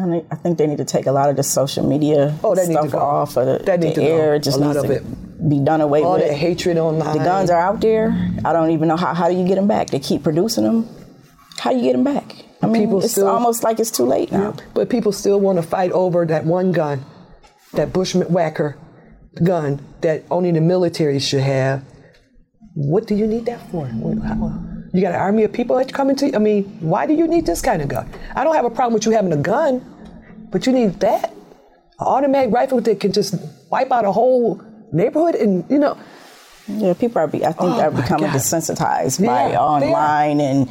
I, 0.00 0.06
need- 0.06 0.26
I 0.30 0.36
think 0.36 0.58
they 0.58 0.68
need 0.68 0.78
to 0.78 0.84
take 0.84 1.06
a 1.06 1.12
lot 1.12 1.28
of 1.30 1.34
the 1.36 1.42
social 1.42 1.84
media 1.84 2.38
Oh, 2.44 2.54
that 2.54 2.68
need 2.68 2.74
to 2.74 2.80
stuff 2.82 2.92
go. 2.92 2.98
off 3.00 3.36
of 3.36 3.46
the, 3.46 3.64
That 3.64 3.80
need 3.80 3.90
the 3.90 3.94
to 3.96 4.00
go. 4.02 4.06
air. 4.06 4.34
It 4.36 4.44
just 4.44 4.56
A 4.58 4.60
lot 4.60 4.66
needs 4.76 4.78
of 4.78 4.86
to 4.86 4.92
it. 4.92 5.48
be 5.48 5.58
done 5.58 5.80
away 5.80 6.02
All 6.04 6.12
with. 6.12 6.22
All 6.22 6.28
that 6.28 6.36
hatred 6.36 6.78
online. 6.78 7.18
The 7.18 7.24
guns 7.24 7.50
are 7.50 7.60
out 7.60 7.80
there. 7.80 8.12
I 8.44 8.52
don't 8.52 8.70
even 8.70 8.86
know 8.86 8.96
how, 8.96 9.12
how 9.14 9.28
do 9.28 9.34
you 9.34 9.44
get 9.48 9.56
them 9.56 9.66
back. 9.66 9.90
They 9.90 9.98
keep 9.98 10.22
producing 10.22 10.62
them. 10.62 10.88
How 11.58 11.70
do 11.72 11.78
you 11.78 11.82
get 11.82 11.92
them 11.92 12.04
back? 12.04 12.44
I 12.62 12.66
mean, 12.66 12.82
People 12.82 12.98
it's 13.02 13.12
still- 13.12 13.28
almost 13.28 13.64
like 13.64 13.80
it's 13.80 13.90
too 13.90 14.04
late 14.04 14.30
now. 14.32 14.54
But 14.74 14.88
people 14.90 15.12
still 15.12 15.40
want 15.40 15.56
to 15.58 15.62
fight 15.62 15.92
over 15.92 16.26
that 16.26 16.44
one 16.44 16.72
gun, 16.72 17.04
that 17.72 17.92
bushwhacker 17.92 18.76
gun 19.42 19.80
that 20.02 20.24
only 20.30 20.50
the 20.50 20.60
military 20.60 21.18
should 21.18 21.40
have. 21.42 21.82
What 22.74 23.06
do 23.06 23.14
you 23.14 23.26
need 23.26 23.46
that 23.46 23.60
for? 23.70 23.86
You 24.92 25.00
got 25.00 25.14
an 25.14 25.20
army 25.20 25.44
of 25.44 25.52
people 25.52 25.76
that 25.76 25.92
coming 25.92 26.16
to 26.16 26.26
you? 26.26 26.32
I 26.34 26.38
mean, 26.38 26.64
why 26.80 27.06
do 27.06 27.14
you 27.14 27.26
need 27.26 27.46
this 27.46 27.62
kind 27.62 27.80
of 27.80 27.88
gun? 27.88 28.08
I 28.34 28.44
don't 28.44 28.54
have 28.54 28.64
a 28.64 28.70
problem 28.70 28.94
with 28.94 29.06
you 29.06 29.12
having 29.12 29.32
a 29.32 29.36
gun, 29.36 29.80
but 30.50 30.66
you 30.66 30.72
need 30.72 31.00
that? 31.00 31.30
An 32.00 32.06
automatic 32.06 32.52
rifle 32.52 32.80
that 32.80 32.98
can 33.00 33.12
just 33.12 33.34
wipe 33.70 33.90
out 33.92 34.04
a 34.04 34.12
whole 34.12 34.60
neighborhood 34.92 35.34
and, 35.36 35.64
you 35.70 35.78
know. 35.78 35.96
Yeah, 36.68 36.94
people 36.94 37.18
are. 37.20 37.26
Be, 37.26 37.44
I 37.44 37.52
think 37.52 37.72
Oh, 37.72 37.76
they're 37.76 37.90
becoming 37.90 38.26
God. 38.26 38.36
desensitized 38.36 39.18
Yeah, 39.20 39.26
by 39.26 39.56
online 39.56 40.40
and 40.40 40.68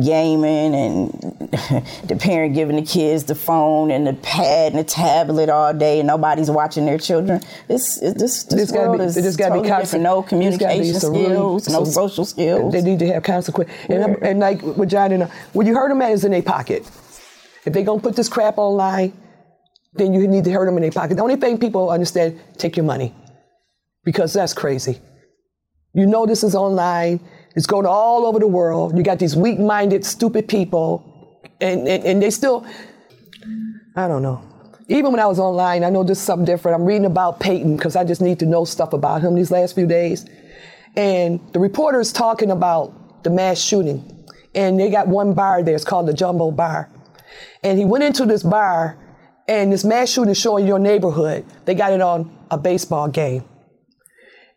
gaming 0.00 0.74
and 0.74 1.10
the 2.04 2.16
parent 2.18 2.54
giving 2.54 2.76
the 2.76 2.82
kids 2.82 3.24
the 3.24 3.34
phone 3.34 3.90
and 3.90 4.06
the 4.06 4.12
pad 4.14 4.72
and 4.72 4.78
the 4.78 4.84
tablet 4.84 5.48
all 5.48 5.72
day 5.72 6.00
and 6.00 6.06
nobody's 6.06 6.50
watching 6.50 6.84
their 6.86 6.98
children. 6.98 7.40
This 7.66 7.98
this 8.00 8.44
There's 8.44 8.70
gotta 8.70 8.88
world 8.88 8.98
be, 8.98 9.04
is 9.04 9.14
there's 9.14 9.36
gotta 9.36 9.56
totally 9.56 9.70
be 9.70 9.76
different. 9.76 10.02
No 10.02 10.22
consequence. 10.22 10.56
Gotta 10.58 10.78
be 10.78 10.90
communication 10.90 11.12
really- 11.12 11.24
skills, 11.24 11.68
no 11.68 11.84
social 11.84 12.24
skills. 12.24 12.72
They 12.72 12.82
need 12.82 12.98
to 13.00 13.06
have 13.12 13.22
consequence. 13.22 13.70
And, 13.88 14.16
and 14.22 14.40
like 14.40 14.62
with 14.62 14.90
John 14.90 15.12
and 15.12 15.24
uh, 15.24 15.28
what 15.52 15.66
you 15.66 15.74
heard 15.74 15.90
them 15.90 16.02
at 16.02 16.12
is 16.12 16.24
in 16.24 16.32
their 16.32 16.42
pocket. 16.42 16.88
If 17.64 17.72
they 17.72 17.82
gonna 17.82 18.00
put 18.00 18.16
this 18.16 18.28
crap 18.28 18.58
online, 18.58 19.12
then 19.94 20.12
you 20.12 20.26
need 20.28 20.44
to 20.44 20.52
hurt 20.52 20.66
them 20.66 20.76
in 20.76 20.82
their 20.82 20.92
pocket. 20.92 21.16
The 21.16 21.22
only 21.22 21.36
thing 21.36 21.58
people 21.58 21.90
understand, 21.90 22.40
take 22.56 22.76
your 22.76 22.84
money, 22.84 23.14
because 24.04 24.32
that's 24.32 24.54
crazy. 24.54 25.00
You 25.94 26.06
know 26.06 26.26
this 26.26 26.44
is 26.44 26.54
online. 26.54 27.20
It's 27.58 27.66
going 27.66 27.86
all 27.86 28.24
over 28.24 28.38
the 28.38 28.46
world. 28.46 28.96
You 28.96 29.02
got 29.02 29.18
these 29.18 29.34
weak-minded, 29.34 30.04
stupid 30.04 30.46
people, 30.46 31.42
and, 31.60 31.88
and, 31.88 32.04
and 32.04 32.22
they 32.22 32.30
still, 32.30 32.64
I 33.96 34.06
don't 34.06 34.22
know. 34.22 34.40
Even 34.86 35.10
when 35.10 35.18
I 35.18 35.26
was 35.26 35.40
online, 35.40 35.82
I 35.82 35.90
know 35.90 36.04
this 36.04 36.18
is 36.18 36.24
something 36.24 36.44
different. 36.44 36.76
I'm 36.76 36.86
reading 36.86 37.04
about 37.04 37.40
Payton 37.40 37.76
because 37.76 37.96
I 37.96 38.04
just 38.04 38.20
need 38.20 38.38
to 38.38 38.46
know 38.46 38.64
stuff 38.64 38.92
about 38.92 39.22
him 39.22 39.34
these 39.34 39.50
last 39.50 39.74
few 39.74 39.88
days. 39.88 40.24
And 40.94 41.40
the 41.52 41.58
reporter's 41.58 42.12
talking 42.12 42.52
about 42.52 43.24
the 43.24 43.30
mass 43.30 43.60
shooting. 43.60 44.24
And 44.54 44.78
they 44.78 44.88
got 44.88 45.08
one 45.08 45.34
bar 45.34 45.64
there, 45.64 45.74
it's 45.74 45.84
called 45.84 46.06
the 46.06 46.14
Jumbo 46.14 46.52
Bar. 46.52 46.88
And 47.64 47.76
he 47.76 47.84
went 47.84 48.04
into 48.04 48.24
this 48.24 48.44
bar, 48.44 48.96
and 49.48 49.72
this 49.72 49.84
mass 49.84 50.10
shooting 50.10 50.30
is 50.30 50.38
showing 50.38 50.64
your 50.64 50.78
neighborhood. 50.78 51.44
They 51.64 51.74
got 51.74 51.92
it 51.92 52.00
on 52.00 52.38
a 52.52 52.56
baseball 52.56 53.08
game. 53.08 53.42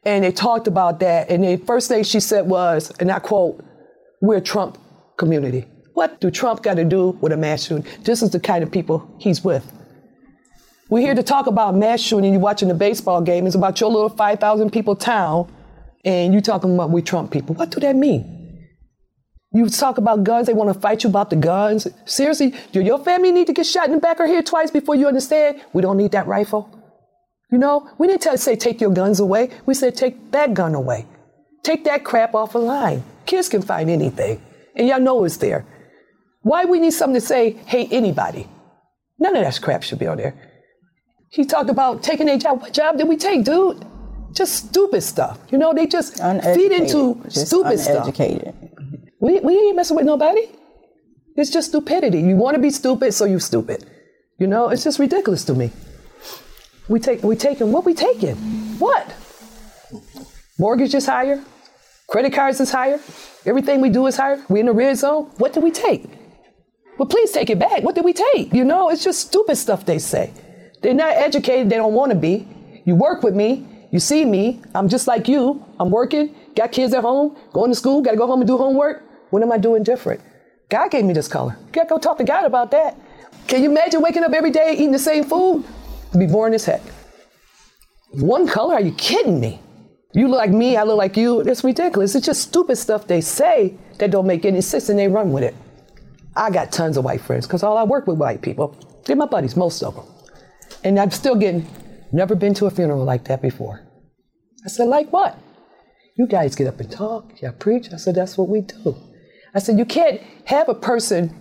And 0.04 0.24
they 0.24 0.32
talked 0.32 0.68
about 0.68 1.00
that. 1.02 1.30
And 1.30 1.44
the 1.44 1.58
first 1.58 1.88
thing 1.88 2.04
she 2.04 2.20
said 2.20 2.48
was, 2.48 2.92
and 3.00 3.12
I 3.12 3.20
quote, 3.20 3.64
we're 4.22 4.38
a 4.38 4.42
Trump 4.42 4.78
community. 5.18 5.66
What 5.94 6.20
do 6.20 6.32
Trump 6.32 6.64
got 6.64 6.76
to 6.76 6.86
do 6.86 7.10
with 7.22 7.32
a 7.32 7.38
mass 7.38 7.66
shooting? 7.66 7.86
This 8.04 8.24
is 8.24 8.32
the 8.32 8.40
kind 8.40 8.64
of 8.64 8.72
people 8.72 9.16
he's 9.20 9.44
with. 9.44 9.72
We're 10.90 11.02
here 11.02 11.16
to 11.16 11.24
talk 11.24 11.48
about 11.48 11.76
mass 11.76 12.02
shooting. 12.02 12.34
You're 12.34 12.42
watching 12.42 12.68
the 12.68 12.74
baseball 12.74 13.22
game. 13.22 13.46
It's 13.46 13.56
about 13.56 13.80
your 13.80 13.92
little 13.92 14.10
5,000 14.10 14.72
people 14.72 14.96
town, 14.96 15.52
and 16.04 16.34
you 16.34 16.42
talking 16.42 16.74
about 16.74 16.90
we 16.90 17.02
Trump 17.02 17.32
people. 17.32 17.56
What 17.56 17.70
do 17.70 17.80
that 17.82 17.96
mean? 17.96 18.68
You 19.54 19.70
talk 19.70 19.98
about 19.98 20.24
guns, 20.24 20.48
they 20.48 20.54
want 20.54 20.74
to 20.74 20.80
fight 20.80 21.04
you 21.04 21.10
about 21.10 21.30
the 21.30 21.36
guns. 21.36 21.88
Seriously, 22.06 22.56
do 22.72 22.82
your 22.82 23.00
family 23.00 23.32
need 23.32 23.48
to 23.48 23.54
get 23.54 23.66
shot 23.66 23.88
in 23.88 23.94
the 23.94 24.00
back 24.00 24.20
or 24.20 24.26
here 24.26 24.42
twice 24.42 24.72
before 24.72 24.96
you 24.96 25.08
understand 25.08 25.62
we 25.74 25.82
don't 25.82 25.98
need 25.98 26.12
that 26.12 26.26
rifle? 26.26 26.81
You 27.52 27.58
know, 27.58 27.90
we 27.98 28.08
didn't 28.08 28.22
tell 28.22 28.38
say 28.38 28.56
take 28.56 28.80
your 28.80 28.92
guns 28.92 29.20
away. 29.20 29.50
We 29.66 29.74
said 29.74 29.96
take 29.96 30.32
that 30.32 30.54
gun 30.54 30.74
away. 30.74 31.06
Take 31.64 31.84
that 31.84 32.04
crap 32.04 32.34
off 32.34 32.54
the 32.54 32.60
line. 32.60 33.04
Kids 33.26 33.50
can 33.50 33.62
find 33.62 33.90
anything, 33.90 34.42
and 34.76 34.88
y'all 34.88 35.00
know 35.00 35.24
it's 35.26 35.38
there. 35.38 35.66
Why 36.42 36.66
we 36.66 36.80
need 36.80 36.92
something 36.94 37.20
to 37.22 37.26
say 37.26 37.52
hate 37.52 37.90
anybody? 37.92 38.48
None 39.20 39.36
of 39.36 39.44
that 39.44 39.62
crap 39.62 39.84
should 39.84 40.00
be 40.00 40.08
on 40.08 40.18
there. 40.18 40.34
He 41.30 41.46
talked 41.46 41.70
about 41.70 42.02
taking 42.04 42.28
a 42.30 42.38
job. 42.38 42.62
What 42.62 42.74
job 42.74 42.98
did 42.98 43.08
we 43.08 43.16
take, 43.18 43.44
dude? 43.44 43.86
Just 44.34 44.70
stupid 44.70 45.02
stuff. 45.02 45.40
You 45.52 45.58
know, 45.58 45.74
they 45.74 45.86
just 45.86 46.18
feed 46.18 46.72
into 46.72 47.22
Just 47.26 47.48
stupid 47.48 47.78
stuff. 47.80 48.08
uneducated. 48.08 48.54
We, 49.20 49.40
we 49.42 49.54
ain't 49.58 49.76
messing 49.76 49.98
with 49.98 50.06
nobody. 50.06 50.50
It's 51.36 51.52
just 51.52 51.70
stupidity. 51.70 52.22
You 52.22 52.36
want 52.38 52.56
to 52.56 52.62
be 52.62 52.70
stupid, 52.72 53.14
so 53.14 53.26
you 53.26 53.40
stupid. 53.40 53.86
You 54.40 54.48
know, 54.48 54.70
it's 54.70 54.84
just 54.84 55.00
ridiculous 55.00 55.46
to 55.46 55.54
me. 55.54 55.70
We 56.92 57.00
take 57.00 57.24
we 57.24 57.38
taking 57.38 57.72
what 57.72 57.86
we 57.86 57.94
taking? 57.94 58.36
What? 58.78 59.14
Mortgage 60.60 60.94
is 60.94 61.06
higher, 61.06 61.42
credit 62.10 62.34
cards 62.34 62.60
is 62.60 62.70
higher, 62.70 63.00
everything 63.46 63.80
we 63.80 63.90
do 63.90 64.08
is 64.08 64.18
higher. 64.18 64.44
We 64.50 64.60
in 64.60 64.66
the 64.66 64.74
red 64.74 64.98
zone. 64.98 65.32
What 65.38 65.54
did 65.54 65.64
we 65.64 65.72
take? 65.72 66.04
Well, 66.98 67.08
please 67.08 67.32
take 67.32 67.50
it 67.50 67.60
back. 67.60 67.82
What 67.84 67.96
did 67.96 68.04
we 68.04 68.12
take? 68.12 68.54
You 68.54 68.66
know, 68.66 68.90
it's 68.90 69.06
just 69.06 69.22
stupid 69.22 69.56
stuff 69.56 69.86
they 69.86 70.00
say. 70.00 70.34
They're 70.82 70.94
not 70.94 71.16
educated. 71.16 71.70
They 71.70 71.78
don't 71.78 71.94
want 71.94 72.12
to 72.12 72.18
be. 72.18 72.46
You 72.84 72.96
work 72.96 73.24
with 73.24 73.36
me. 73.36 73.66
You 73.94 74.00
see 74.00 74.26
me. 74.26 74.62
I'm 74.76 74.90
just 74.90 75.08
like 75.08 75.30
you. 75.30 75.66
I'm 75.80 75.92
working. 75.92 76.36
Got 76.58 76.74
kids 76.74 76.94
at 76.94 77.04
home. 77.04 77.38
Going 77.54 77.72
to 77.72 77.76
school. 77.76 78.02
Got 78.02 78.12
to 78.12 78.18
go 78.18 78.28
home 78.28 78.42
and 78.42 78.48
do 78.48 78.58
homework. 78.58 79.04
What 79.30 79.42
am 79.42 79.52
I 79.54 79.58
doing 79.58 79.84
different? 79.84 80.20
God 80.68 80.92
gave 80.92 81.06
me 81.06 81.14
this 81.14 81.30
color. 81.30 81.56
You 81.68 81.72
got 81.72 81.84
to 81.84 81.90
go 81.90 81.98
talk 82.00 82.18
to 82.18 82.26
God 82.26 82.44
about 82.44 82.72
that. 82.72 83.00
Can 83.48 83.64
you 83.64 83.72
imagine 83.72 84.02
waking 84.02 84.24
up 84.24 84.34
every 84.34 84.52
day 84.52 84.74
eating 84.74 84.92
the 84.92 85.00
same 85.00 85.24
food? 85.24 85.64
You'd 86.14 86.20
be 86.20 86.28
boring 86.28 86.54
as 86.54 86.66
heck. 86.66 86.82
One 88.12 88.48
color? 88.48 88.76
Are 88.76 88.82
you 88.82 88.94
kidding 88.94 89.40
me? 89.40 89.62
You 90.14 90.28
look 90.28 90.40
like 90.40 90.52
me, 90.52 90.76
I 90.76 90.84
look 90.84 90.98
like 90.98 91.16
you. 91.16 91.40
It's 91.42 91.64
ridiculous. 91.64 92.16
It's 92.16 92.26
just 92.26 92.42
stupid 92.42 92.76
stuff 92.76 93.08
they 93.08 93.22
say 93.22 93.76
that 93.98 94.12
don't 94.12 94.28
make 94.28 94.46
any 94.46 94.60
sense 94.60 94.90
and 94.90 95.00
they 95.00 95.08
run 95.08 95.32
with 95.32 95.44
it. 95.44 95.56
I 96.36 96.50
got 96.50 96.72
tons 96.72 96.98
of 96.98 97.06
white 97.06 97.22
friends 97.22 97.48
because 97.48 97.64
all 97.64 97.78
I 97.78 97.84
work 97.84 98.08
with 98.08 98.18
white 98.18 98.42
people. 98.42 98.76
They're 99.06 99.16
my 99.16 99.26
buddies, 99.26 99.56
most 99.56 99.82
of 99.82 99.96
them. 99.96 100.06
And 100.84 101.00
I'm 101.00 101.12
still 101.12 101.36
getting, 101.36 101.66
never 102.12 102.36
been 102.36 102.54
to 102.56 102.66
a 102.66 102.72
funeral 102.72 103.04
like 103.04 103.26
that 103.26 103.42
before. 103.42 103.82
I 104.66 104.68
said, 104.68 104.88
like 104.88 105.12
what? 105.12 105.38
You 106.18 106.28
guys 106.28 106.56
get 106.56 106.68
up 106.68 106.80
and 106.80 106.92
talk, 106.92 107.42
y'all 107.42 107.54
preach. 107.54 107.92
I 107.94 107.98
said, 107.98 108.16
that's 108.16 108.38
what 108.38 108.50
we 108.50 108.62
do. 108.62 108.96
I 109.54 109.60
said, 109.60 109.80
you 109.80 109.86
can't 109.86 110.22
have 110.46 110.68
a 110.70 110.76
person 110.76 111.41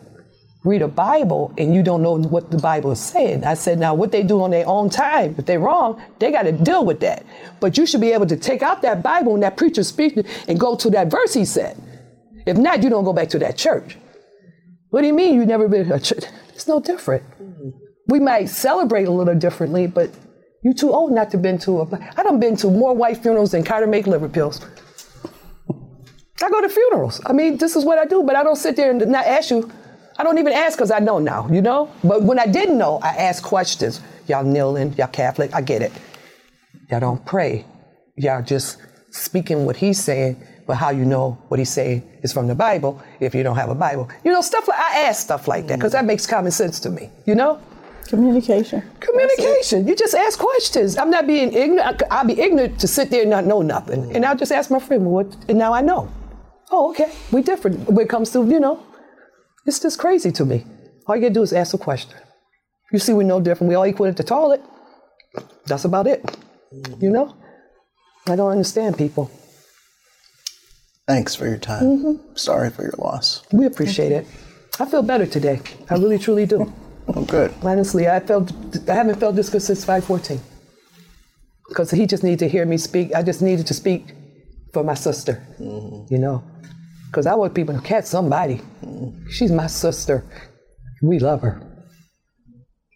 read 0.62 0.82
a 0.82 0.88
Bible 0.88 1.54
and 1.56 1.74
you 1.74 1.82
don't 1.82 2.02
know 2.02 2.18
what 2.18 2.50
the 2.50 2.58
Bible 2.58 2.90
is 2.90 3.00
saying. 3.00 3.44
I 3.44 3.54
said, 3.54 3.78
now 3.78 3.94
what 3.94 4.12
they 4.12 4.22
do 4.22 4.42
on 4.42 4.50
their 4.50 4.66
own 4.66 4.90
time, 4.90 5.34
if 5.38 5.46
they're 5.46 5.60
wrong, 5.60 6.02
they 6.18 6.30
got 6.30 6.42
to 6.42 6.52
deal 6.52 6.84
with 6.84 7.00
that. 7.00 7.24
But 7.60 7.78
you 7.78 7.86
should 7.86 8.00
be 8.00 8.12
able 8.12 8.26
to 8.26 8.36
take 8.36 8.62
out 8.62 8.82
that 8.82 9.02
Bible 9.02 9.34
and 9.34 9.42
that 9.42 9.56
preacher 9.56 9.82
speaking 9.82 10.24
and 10.48 10.60
go 10.60 10.76
to 10.76 10.90
that 10.90 11.10
verse 11.10 11.32
he 11.32 11.44
said. 11.44 11.80
If 12.46 12.56
not, 12.56 12.82
you 12.82 12.90
don't 12.90 13.04
go 13.04 13.12
back 13.12 13.28
to 13.30 13.38
that 13.38 13.56
church. 13.56 13.96
What 14.90 15.02
do 15.02 15.06
you 15.06 15.14
mean 15.14 15.34
you 15.34 15.46
never 15.46 15.68
been 15.68 15.88
to 15.88 15.94
a 15.94 16.00
church? 16.00 16.24
It's 16.48 16.66
no 16.66 16.80
different. 16.80 17.24
We 18.08 18.18
might 18.18 18.46
celebrate 18.46 19.04
a 19.04 19.10
little 19.10 19.36
differently, 19.36 19.86
but 19.86 20.10
you 20.62 20.74
too 20.74 20.92
old 20.92 21.12
not 21.12 21.30
to 21.30 21.38
been 21.38 21.58
to 21.60 21.80
a. 21.80 22.12
I 22.16 22.22
done 22.22 22.40
been 22.40 22.56
to 22.56 22.70
more 22.70 22.92
white 22.92 23.18
funerals 23.18 23.52
than 23.52 23.64
Carter 23.64 23.86
make 23.86 24.06
liver 24.06 24.28
pills. 24.28 24.60
I 26.42 26.50
go 26.50 26.60
to 26.60 26.68
funerals. 26.68 27.20
I 27.24 27.32
mean, 27.32 27.56
this 27.56 27.76
is 27.76 27.84
what 27.84 27.98
I 27.98 28.04
do, 28.04 28.24
but 28.24 28.34
I 28.34 28.42
don't 28.42 28.56
sit 28.56 28.76
there 28.76 28.90
and 28.90 29.06
not 29.06 29.26
ask 29.26 29.50
you. 29.50 29.70
I 30.20 30.22
don't 30.22 30.36
even 30.36 30.52
ask 30.52 30.76
because 30.76 30.90
I 30.90 30.98
know 30.98 31.18
now, 31.18 31.48
you 31.50 31.62
know? 31.62 31.90
But 32.04 32.22
when 32.24 32.38
I 32.38 32.44
didn't 32.44 32.76
know, 32.76 32.98
I 33.02 33.08
asked 33.16 33.42
questions. 33.42 34.02
Y'all 34.26 34.44
kneeling, 34.44 34.92
y'all 34.98 35.06
Catholic, 35.06 35.54
I 35.54 35.62
get 35.62 35.80
it. 35.80 35.92
Y'all 36.90 37.00
don't 37.00 37.24
pray. 37.24 37.64
Y'all 38.16 38.42
just 38.42 38.76
speaking 39.12 39.64
what 39.64 39.76
he's 39.76 39.98
saying, 39.98 40.36
but 40.66 40.74
how 40.74 40.90
you 40.90 41.06
know 41.06 41.38
what 41.48 41.58
he's 41.58 41.70
saying 41.70 42.06
is 42.22 42.34
from 42.34 42.48
the 42.48 42.54
Bible 42.54 43.02
if 43.18 43.34
you 43.34 43.42
don't 43.42 43.56
have 43.56 43.70
a 43.70 43.74
Bible. 43.74 44.10
You 44.22 44.30
know, 44.30 44.42
stuff 44.42 44.68
like, 44.68 44.78
I 44.78 45.06
ask 45.06 45.22
stuff 45.22 45.48
like 45.48 45.66
that 45.68 45.78
because 45.78 45.92
that 45.92 46.04
makes 46.04 46.26
common 46.26 46.52
sense 46.52 46.80
to 46.80 46.90
me, 46.90 47.08
you 47.24 47.34
know? 47.34 47.58
Communication. 48.06 48.82
Communication. 49.00 49.88
You 49.88 49.96
just 49.96 50.14
ask 50.14 50.38
questions. 50.38 50.98
I'm 50.98 51.08
not 51.08 51.26
being 51.26 51.50
ignorant. 51.54 52.02
I'll 52.10 52.26
be 52.26 52.38
ignorant 52.38 52.78
to 52.80 52.86
sit 52.86 53.08
there 53.08 53.22
and 53.22 53.30
not 53.30 53.46
know 53.46 53.62
nothing. 53.62 54.14
And 54.14 54.26
I'll 54.26 54.36
just 54.36 54.52
ask 54.52 54.70
my 54.70 54.80
friend, 54.80 55.06
what, 55.06 55.34
and 55.48 55.56
now 55.56 55.72
I 55.72 55.80
know. 55.80 56.12
Oh, 56.70 56.90
okay. 56.90 57.10
We 57.32 57.40
different 57.40 57.88
when 57.88 58.04
it 58.04 58.10
comes 58.10 58.30
to, 58.32 58.46
you 58.46 58.60
know, 58.60 58.84
it's 59.66 59.78
just 59.80 59.98
crazy 59.98 60.30
to 60.32 60.44
me. 60.44 60.64
All 61.06 61.16
you 61.16 61.22
gotta 61.22 61.34
do 61.34 61.42
is 61.42 61.52
ask 61.52 61.74
a 61.74 61.78
question. 61.78 62.18
You 62.92 62.98
see, 62.98 63.12
we're 63.12 63.22
no 63.22 63.40
different. 63.40 63.68
We 63.68 63.74
all 63.74 63.86
equal 63.86 64.06
at 64.06 64.16
the 64.16 64.24
toilet. 64.24 64.62
That's 65.66 65.84
about 65.84 66.06
it. 66.06 66.24
You 67.00 67.10
know? 67.10 67.36
I 68.28 68.36
don't 68.36 68.50
understand 68.50 68.98
people. 68.98 69.30
Thanks 71.06 71.34
for 71.34 71.46
your 71.48 71.58
time. 71.58 71.82
Mhm. 71.84 72.38
Sorry 72.38 72.70
for 72.70 72.82
your 72.82 72.94
loss. 72.98 73.42
We 73.52 73.66
appreciate 73.66 74.12
it. 74.12 74.26
I 74.78 74.86
feel 74.86 75.02
better 75.02 75.26
today. 75.26 75.60
I 75.88 75.94
really, 75.94 76.18
truly 76.18 76.46
do. 76.46 76.72
Oh, 77.12 77.24
good. 77.24 77.52
Honestly, 77.62 78.06
I 78.08 78.20
felt 78.20 78.52
I 78.88 78.94
haven't 78.94 79.18
felt 79.18 79.34
this 79.34 79.48
good 79.50 79.62
since 79.62 79.84
514. 79.84 80.40
Because 81.68 81.90
he 81.90 82.06
just 82.06 82.22
needed 82.22 82.38
to 82.40 82.48
hear 82.48 82.64
me 82.64 82.76
speak. 82.78 83.12
I 83.16 83.24
just 83.24 83.42
needed 83.42 83.66
to 83.66 83.74
speak 83.74 84.14
for 84.72 84.84
my 84.84 84.94
sister. 84.94 85.42
You 85.58 86.18
know? 86.18 86.44
Because 87.10 87.26
I 87.26 87.34
want 87.34 87.54
people 87.54 87.74
to 87.74 87.80
catch 87.80 88.04
somebody. 88.04 88.60
She's 89.30 89.50
my 89.50 89.66
sister. 89.66 90.24
We 91.02 91.18
love 91.18 91.42
her. 91.42 91.60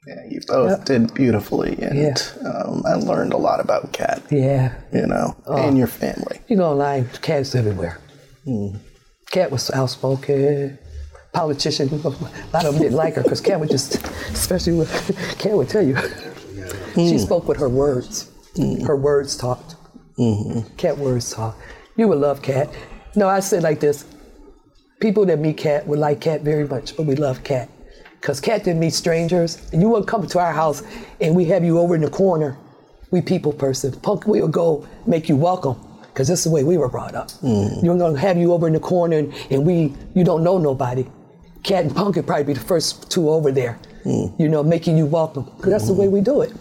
Yeah, 0.06 0.14
you 0.28 0.40
both 0.46 0.84
did 0.84 1.12
beautifully, 1.14 1.78
and 1.80 1.98
Yeah. 1.98 2.14
um, 2.48 2.82
I 2.86 2.94
learned 2.94 3.32
a 3.32 3.38
lot 3.38 3.58
about 3.58 3.92
Kat. 3.92 4.22
Yeah. 4.30 4.72
You 4.92 5.06
know, 5.06 5.34
Oh. 5.46 5.56
and 5.56 5.78
your 5.78 5.86
family. 5.86 6.40
You 6.46 6.56
know, 6.56 6.74
lie, 6.74 7.06
cats 7.22 7.54
everywhere. 7.54 7.98
Hmm. 8.44 8.76
Kat 9.30 9.50
was 9.50 9.70
outspoken, 9.70 10.78
politician. 11.32 11.88
A 11.88 11.96
lot 12.08 12.66
of 12.66 12.74
them 12.74 12.82
didn't 12.82 12.96
like 12.96 13.14
her 13.14 13.22
because 13.22 13.40
Kat 13.40 13.58
would 13.58 13.70
just, 13.70 13.94
especially 14.32 14.74
with 14.74 14.90
Kat 15.38 15.56
would 15.56 15.70
tell 15.70 15.82
you, 15.82 15.96
she 16.94 17.12
hmm. 17.12 17.18
spoke 17.18 17.48
with 17.48 17.58
her 17.58 17.68
words. 17.70 18.30
Hmm. 18.56 18.84
Her 18.84 18.96
words 18.96 19.36
talked. 19.36 19.74
Mm-hmm. 20.18 20.76
Kat 20.76 20.98
words 20.98 21.32
talk. 21.32 21.58
You 21.96 22.06
would 22.08 22.18
love 22.18 22.42
Kat. 22.42 22.68
No, 23.16 23.28
I 23.28 23.40
say 23.40 23.60
like 23.60 23.80
this: 23.80 24.04
people 25.00 25.26
that 25.26 25.38
meet 25.38 25.56
Kat 25.56 25.86
would 25.86 25.98
like 25.98 26.20
Kat 26.20 26.42
very 26.42 26.66
much, 26.66 26.96
but 26.96 27.06
we 27.06 27.16
love 27.16 27.44
Kat 27.44 27.68
because 28.24 28.40
Kat 28.40 28.64
didn't 28.64 28.80
meet 28.80 28.94
strangers. 28.94 29.70
And 29.70 29.82
you 29.82 29.90
wouldn't 29.90 30.08
come 30.08 30.26
to 30.26 30.38
our 30.38 30.54
house 30.54 30.82
and 31.20 31.36
we 31.36 31.44
have 31.44 31.62
you 31.62 31.78
over 31.78 31.94
in 31.94 32.00
the 32.00 32.08
corner. 32.08 32.56
We 33.10 33.20
people 33.20 33.52
person. 33.52 33.92
Punk, 34.00 34.26
we'll 34.26 34.48
go 34.48 34.88
make 35.06 35.28
you 35.28 35.36
welcome 35.36 35.76
because 36.06 36.28
this 36.28 36.38
is 36.38 36.44
the 36.44 36.50
way 36.50 36.64
we 36.64 36.78
were 36.78 36.88
brought 36.88 37.14
up. 37.14 37.30
Hmm. 37.32 37.84
You're 37.84 37.98
gonna 37.98 38.18
have 38.18 38.38
you 38.38 38.54
over 38.54 38.66
in 38.66 38.72
the 38.72 38.80
corner 38.80 39.18
and, 39.18 39.34
and 39.50 39.66
we 39.66 39.94
you 40.14 40.24
don't 40.24 40.42
know 40.42 40.56
nobody. 40.56 41.06
Kat 41.64 41.84
and 41.84 41.94
Punk 41.94 42.16
would 42.16 42.26
probably 42.26 42.44
be 42.44 42.52
the 42.54 42.60
first 42.60 43.10
two 43.10 43.28
over 43.28 43.52
there. 43.52 43.78
Hmm. 44.04 44.28
You 44.38 44.48
know, 44.48 44.62
making 44.62 44.96
you 44.96 45.04
welcome 45.04 45.44
because 45.44 45.70
that's 45.70 45.86
the 45.86 45.92
way 45.92 46.08
we 46.08 46.22
do 46.22 46.40
it. 46.40 46.52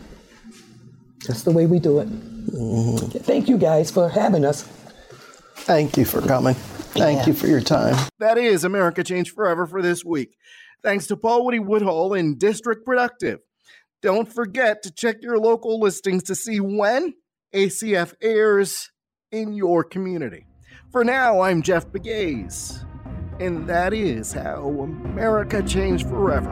That's 1.26 1.44
the 1.44 1.52
way 1.52 1.66
we 1.66 1.80
do 1.80 2.00
it. 2.00 2.08
Hmm. 2.08 2.98
Thank 3.20 3.48
you 3.48 3.58
guys 3.58 3.90
for 3.90 4.10
having 4.10 4.44
us. 4.44 4.68
Thank 5.66 5.98
you 5.98 6.06
for 6.06 6.22
coming. 6.22 6.56
Thank 6.56 7.20
Yeah. 7.22 7.28
you 7.28 7.34
for 7.34 7.48
your 7.48 7.62
time. 7.62 7.96
That 8.20 8.38
is 8.38 8.64
America 8.64 9.04
Changed 9.04 9.34
Forever 9.34 9.66
for 9.66 9.82
this 9.82 10.04
week. 10.04 10.36
Thanks 10.84 11.08
to 11.08 11.16
Paul 11.18 11.46
Woody 11.46 11.60
Woodhull 11.60 12.14
and 12.14 12.38
District 12.38 12.86
Productive. 12.86 13.40
Don't 14.02 14.32
forget 14.32 14.84
to 14.84 14.92
check 14.92 15.18
your 15.22 15.38
local 15.40 15.80
listings 15.80 16.24
to 16.24 16.36
see 16.36 16.60
when 16.60 17.14
ACF 17.54 18.14
airs 18.22 18.90
in 19.32 19.54
your 19.54 19.84
community. 19.84 20.46
For 20.92 21.06
now, 21.06 21.40
I'm 21.42 21.62
Jeff 21.62 21.88
Begaze, 21.88 22.86
and 23.40 23.68
that 23.70 23.94
is 23.94 24.34
how 24.34 24.68
America 24.82 25.64
changed 25.64 26.08
forever. 26.10 26.52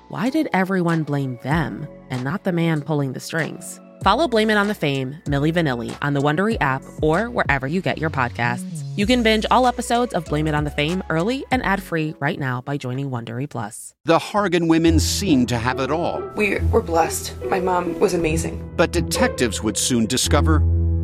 why 0.11 0.29
did 0.29 0.49
everyone 0.51 1.03
blame 1.03 1.39
them 1.41 1.87
and 2.09 2.21
not 2.21 2.43
the 2.43 2.51
man 2.51 2.81
pulling 2.81 3.13
the 3.13 3.19
strings? 3.21 3.79
Follow 4.03 4.27
Blame 4.27 4.49
It 4.49 4.57
on 4.57 4.67
the 4.67 4.73
Fame, 4.73 5.15
Milli 5.25 5.53
Vanilli, 5.53 5.95
on 6.01 6.13
the 6.13 6.19
Wondery 6.19 6.57
app 6.59 6.83
or 7.01 7.29
wherever 7.29 7.65
you 7.65 7.81
get 7.81 7.97
your 7.97 8.09
podcasts. 8.09 8.83
You 8.97 9.05
can 9.05 9.23
binge 9.23 9.45
all 9.49 9.67
episodes 9.67 10.13
of 10.13 10.25
Blame 10.25 10.47
It 10.47 10.53
on 10.55 10.65
the 10.65 10.69
Fame 10.71 11.01
early 11.09 11.45
and 11.49 11.63
ad-free 11.63 12.15
right 12.19 12.37
now 12.37 12.59
by 12.59 12.75
joining 12.75 13.09
Wondery 13.09 13.49
Plus. 13.49 13.93
The 14.03 14.19
Hargan 14.19 14.67
women 14.67 14.99
seemed 14.99 15.47
to 15.49 15.57
have 15.57 15.79
it 15.79 15.91
all, 15.91 16.19
We 16.35 16.59
were 16.71 16.81
blessed. 16.81 17.33
My 17.45 17.61
mom 17.61 17.97
was 18.01 18.13
amazing. 18.13 18.69
but 18.75 18.91
detectives 18.91 19.63
would 19.63 19.77
soon 19.77 20.07
discover 20.07 20.59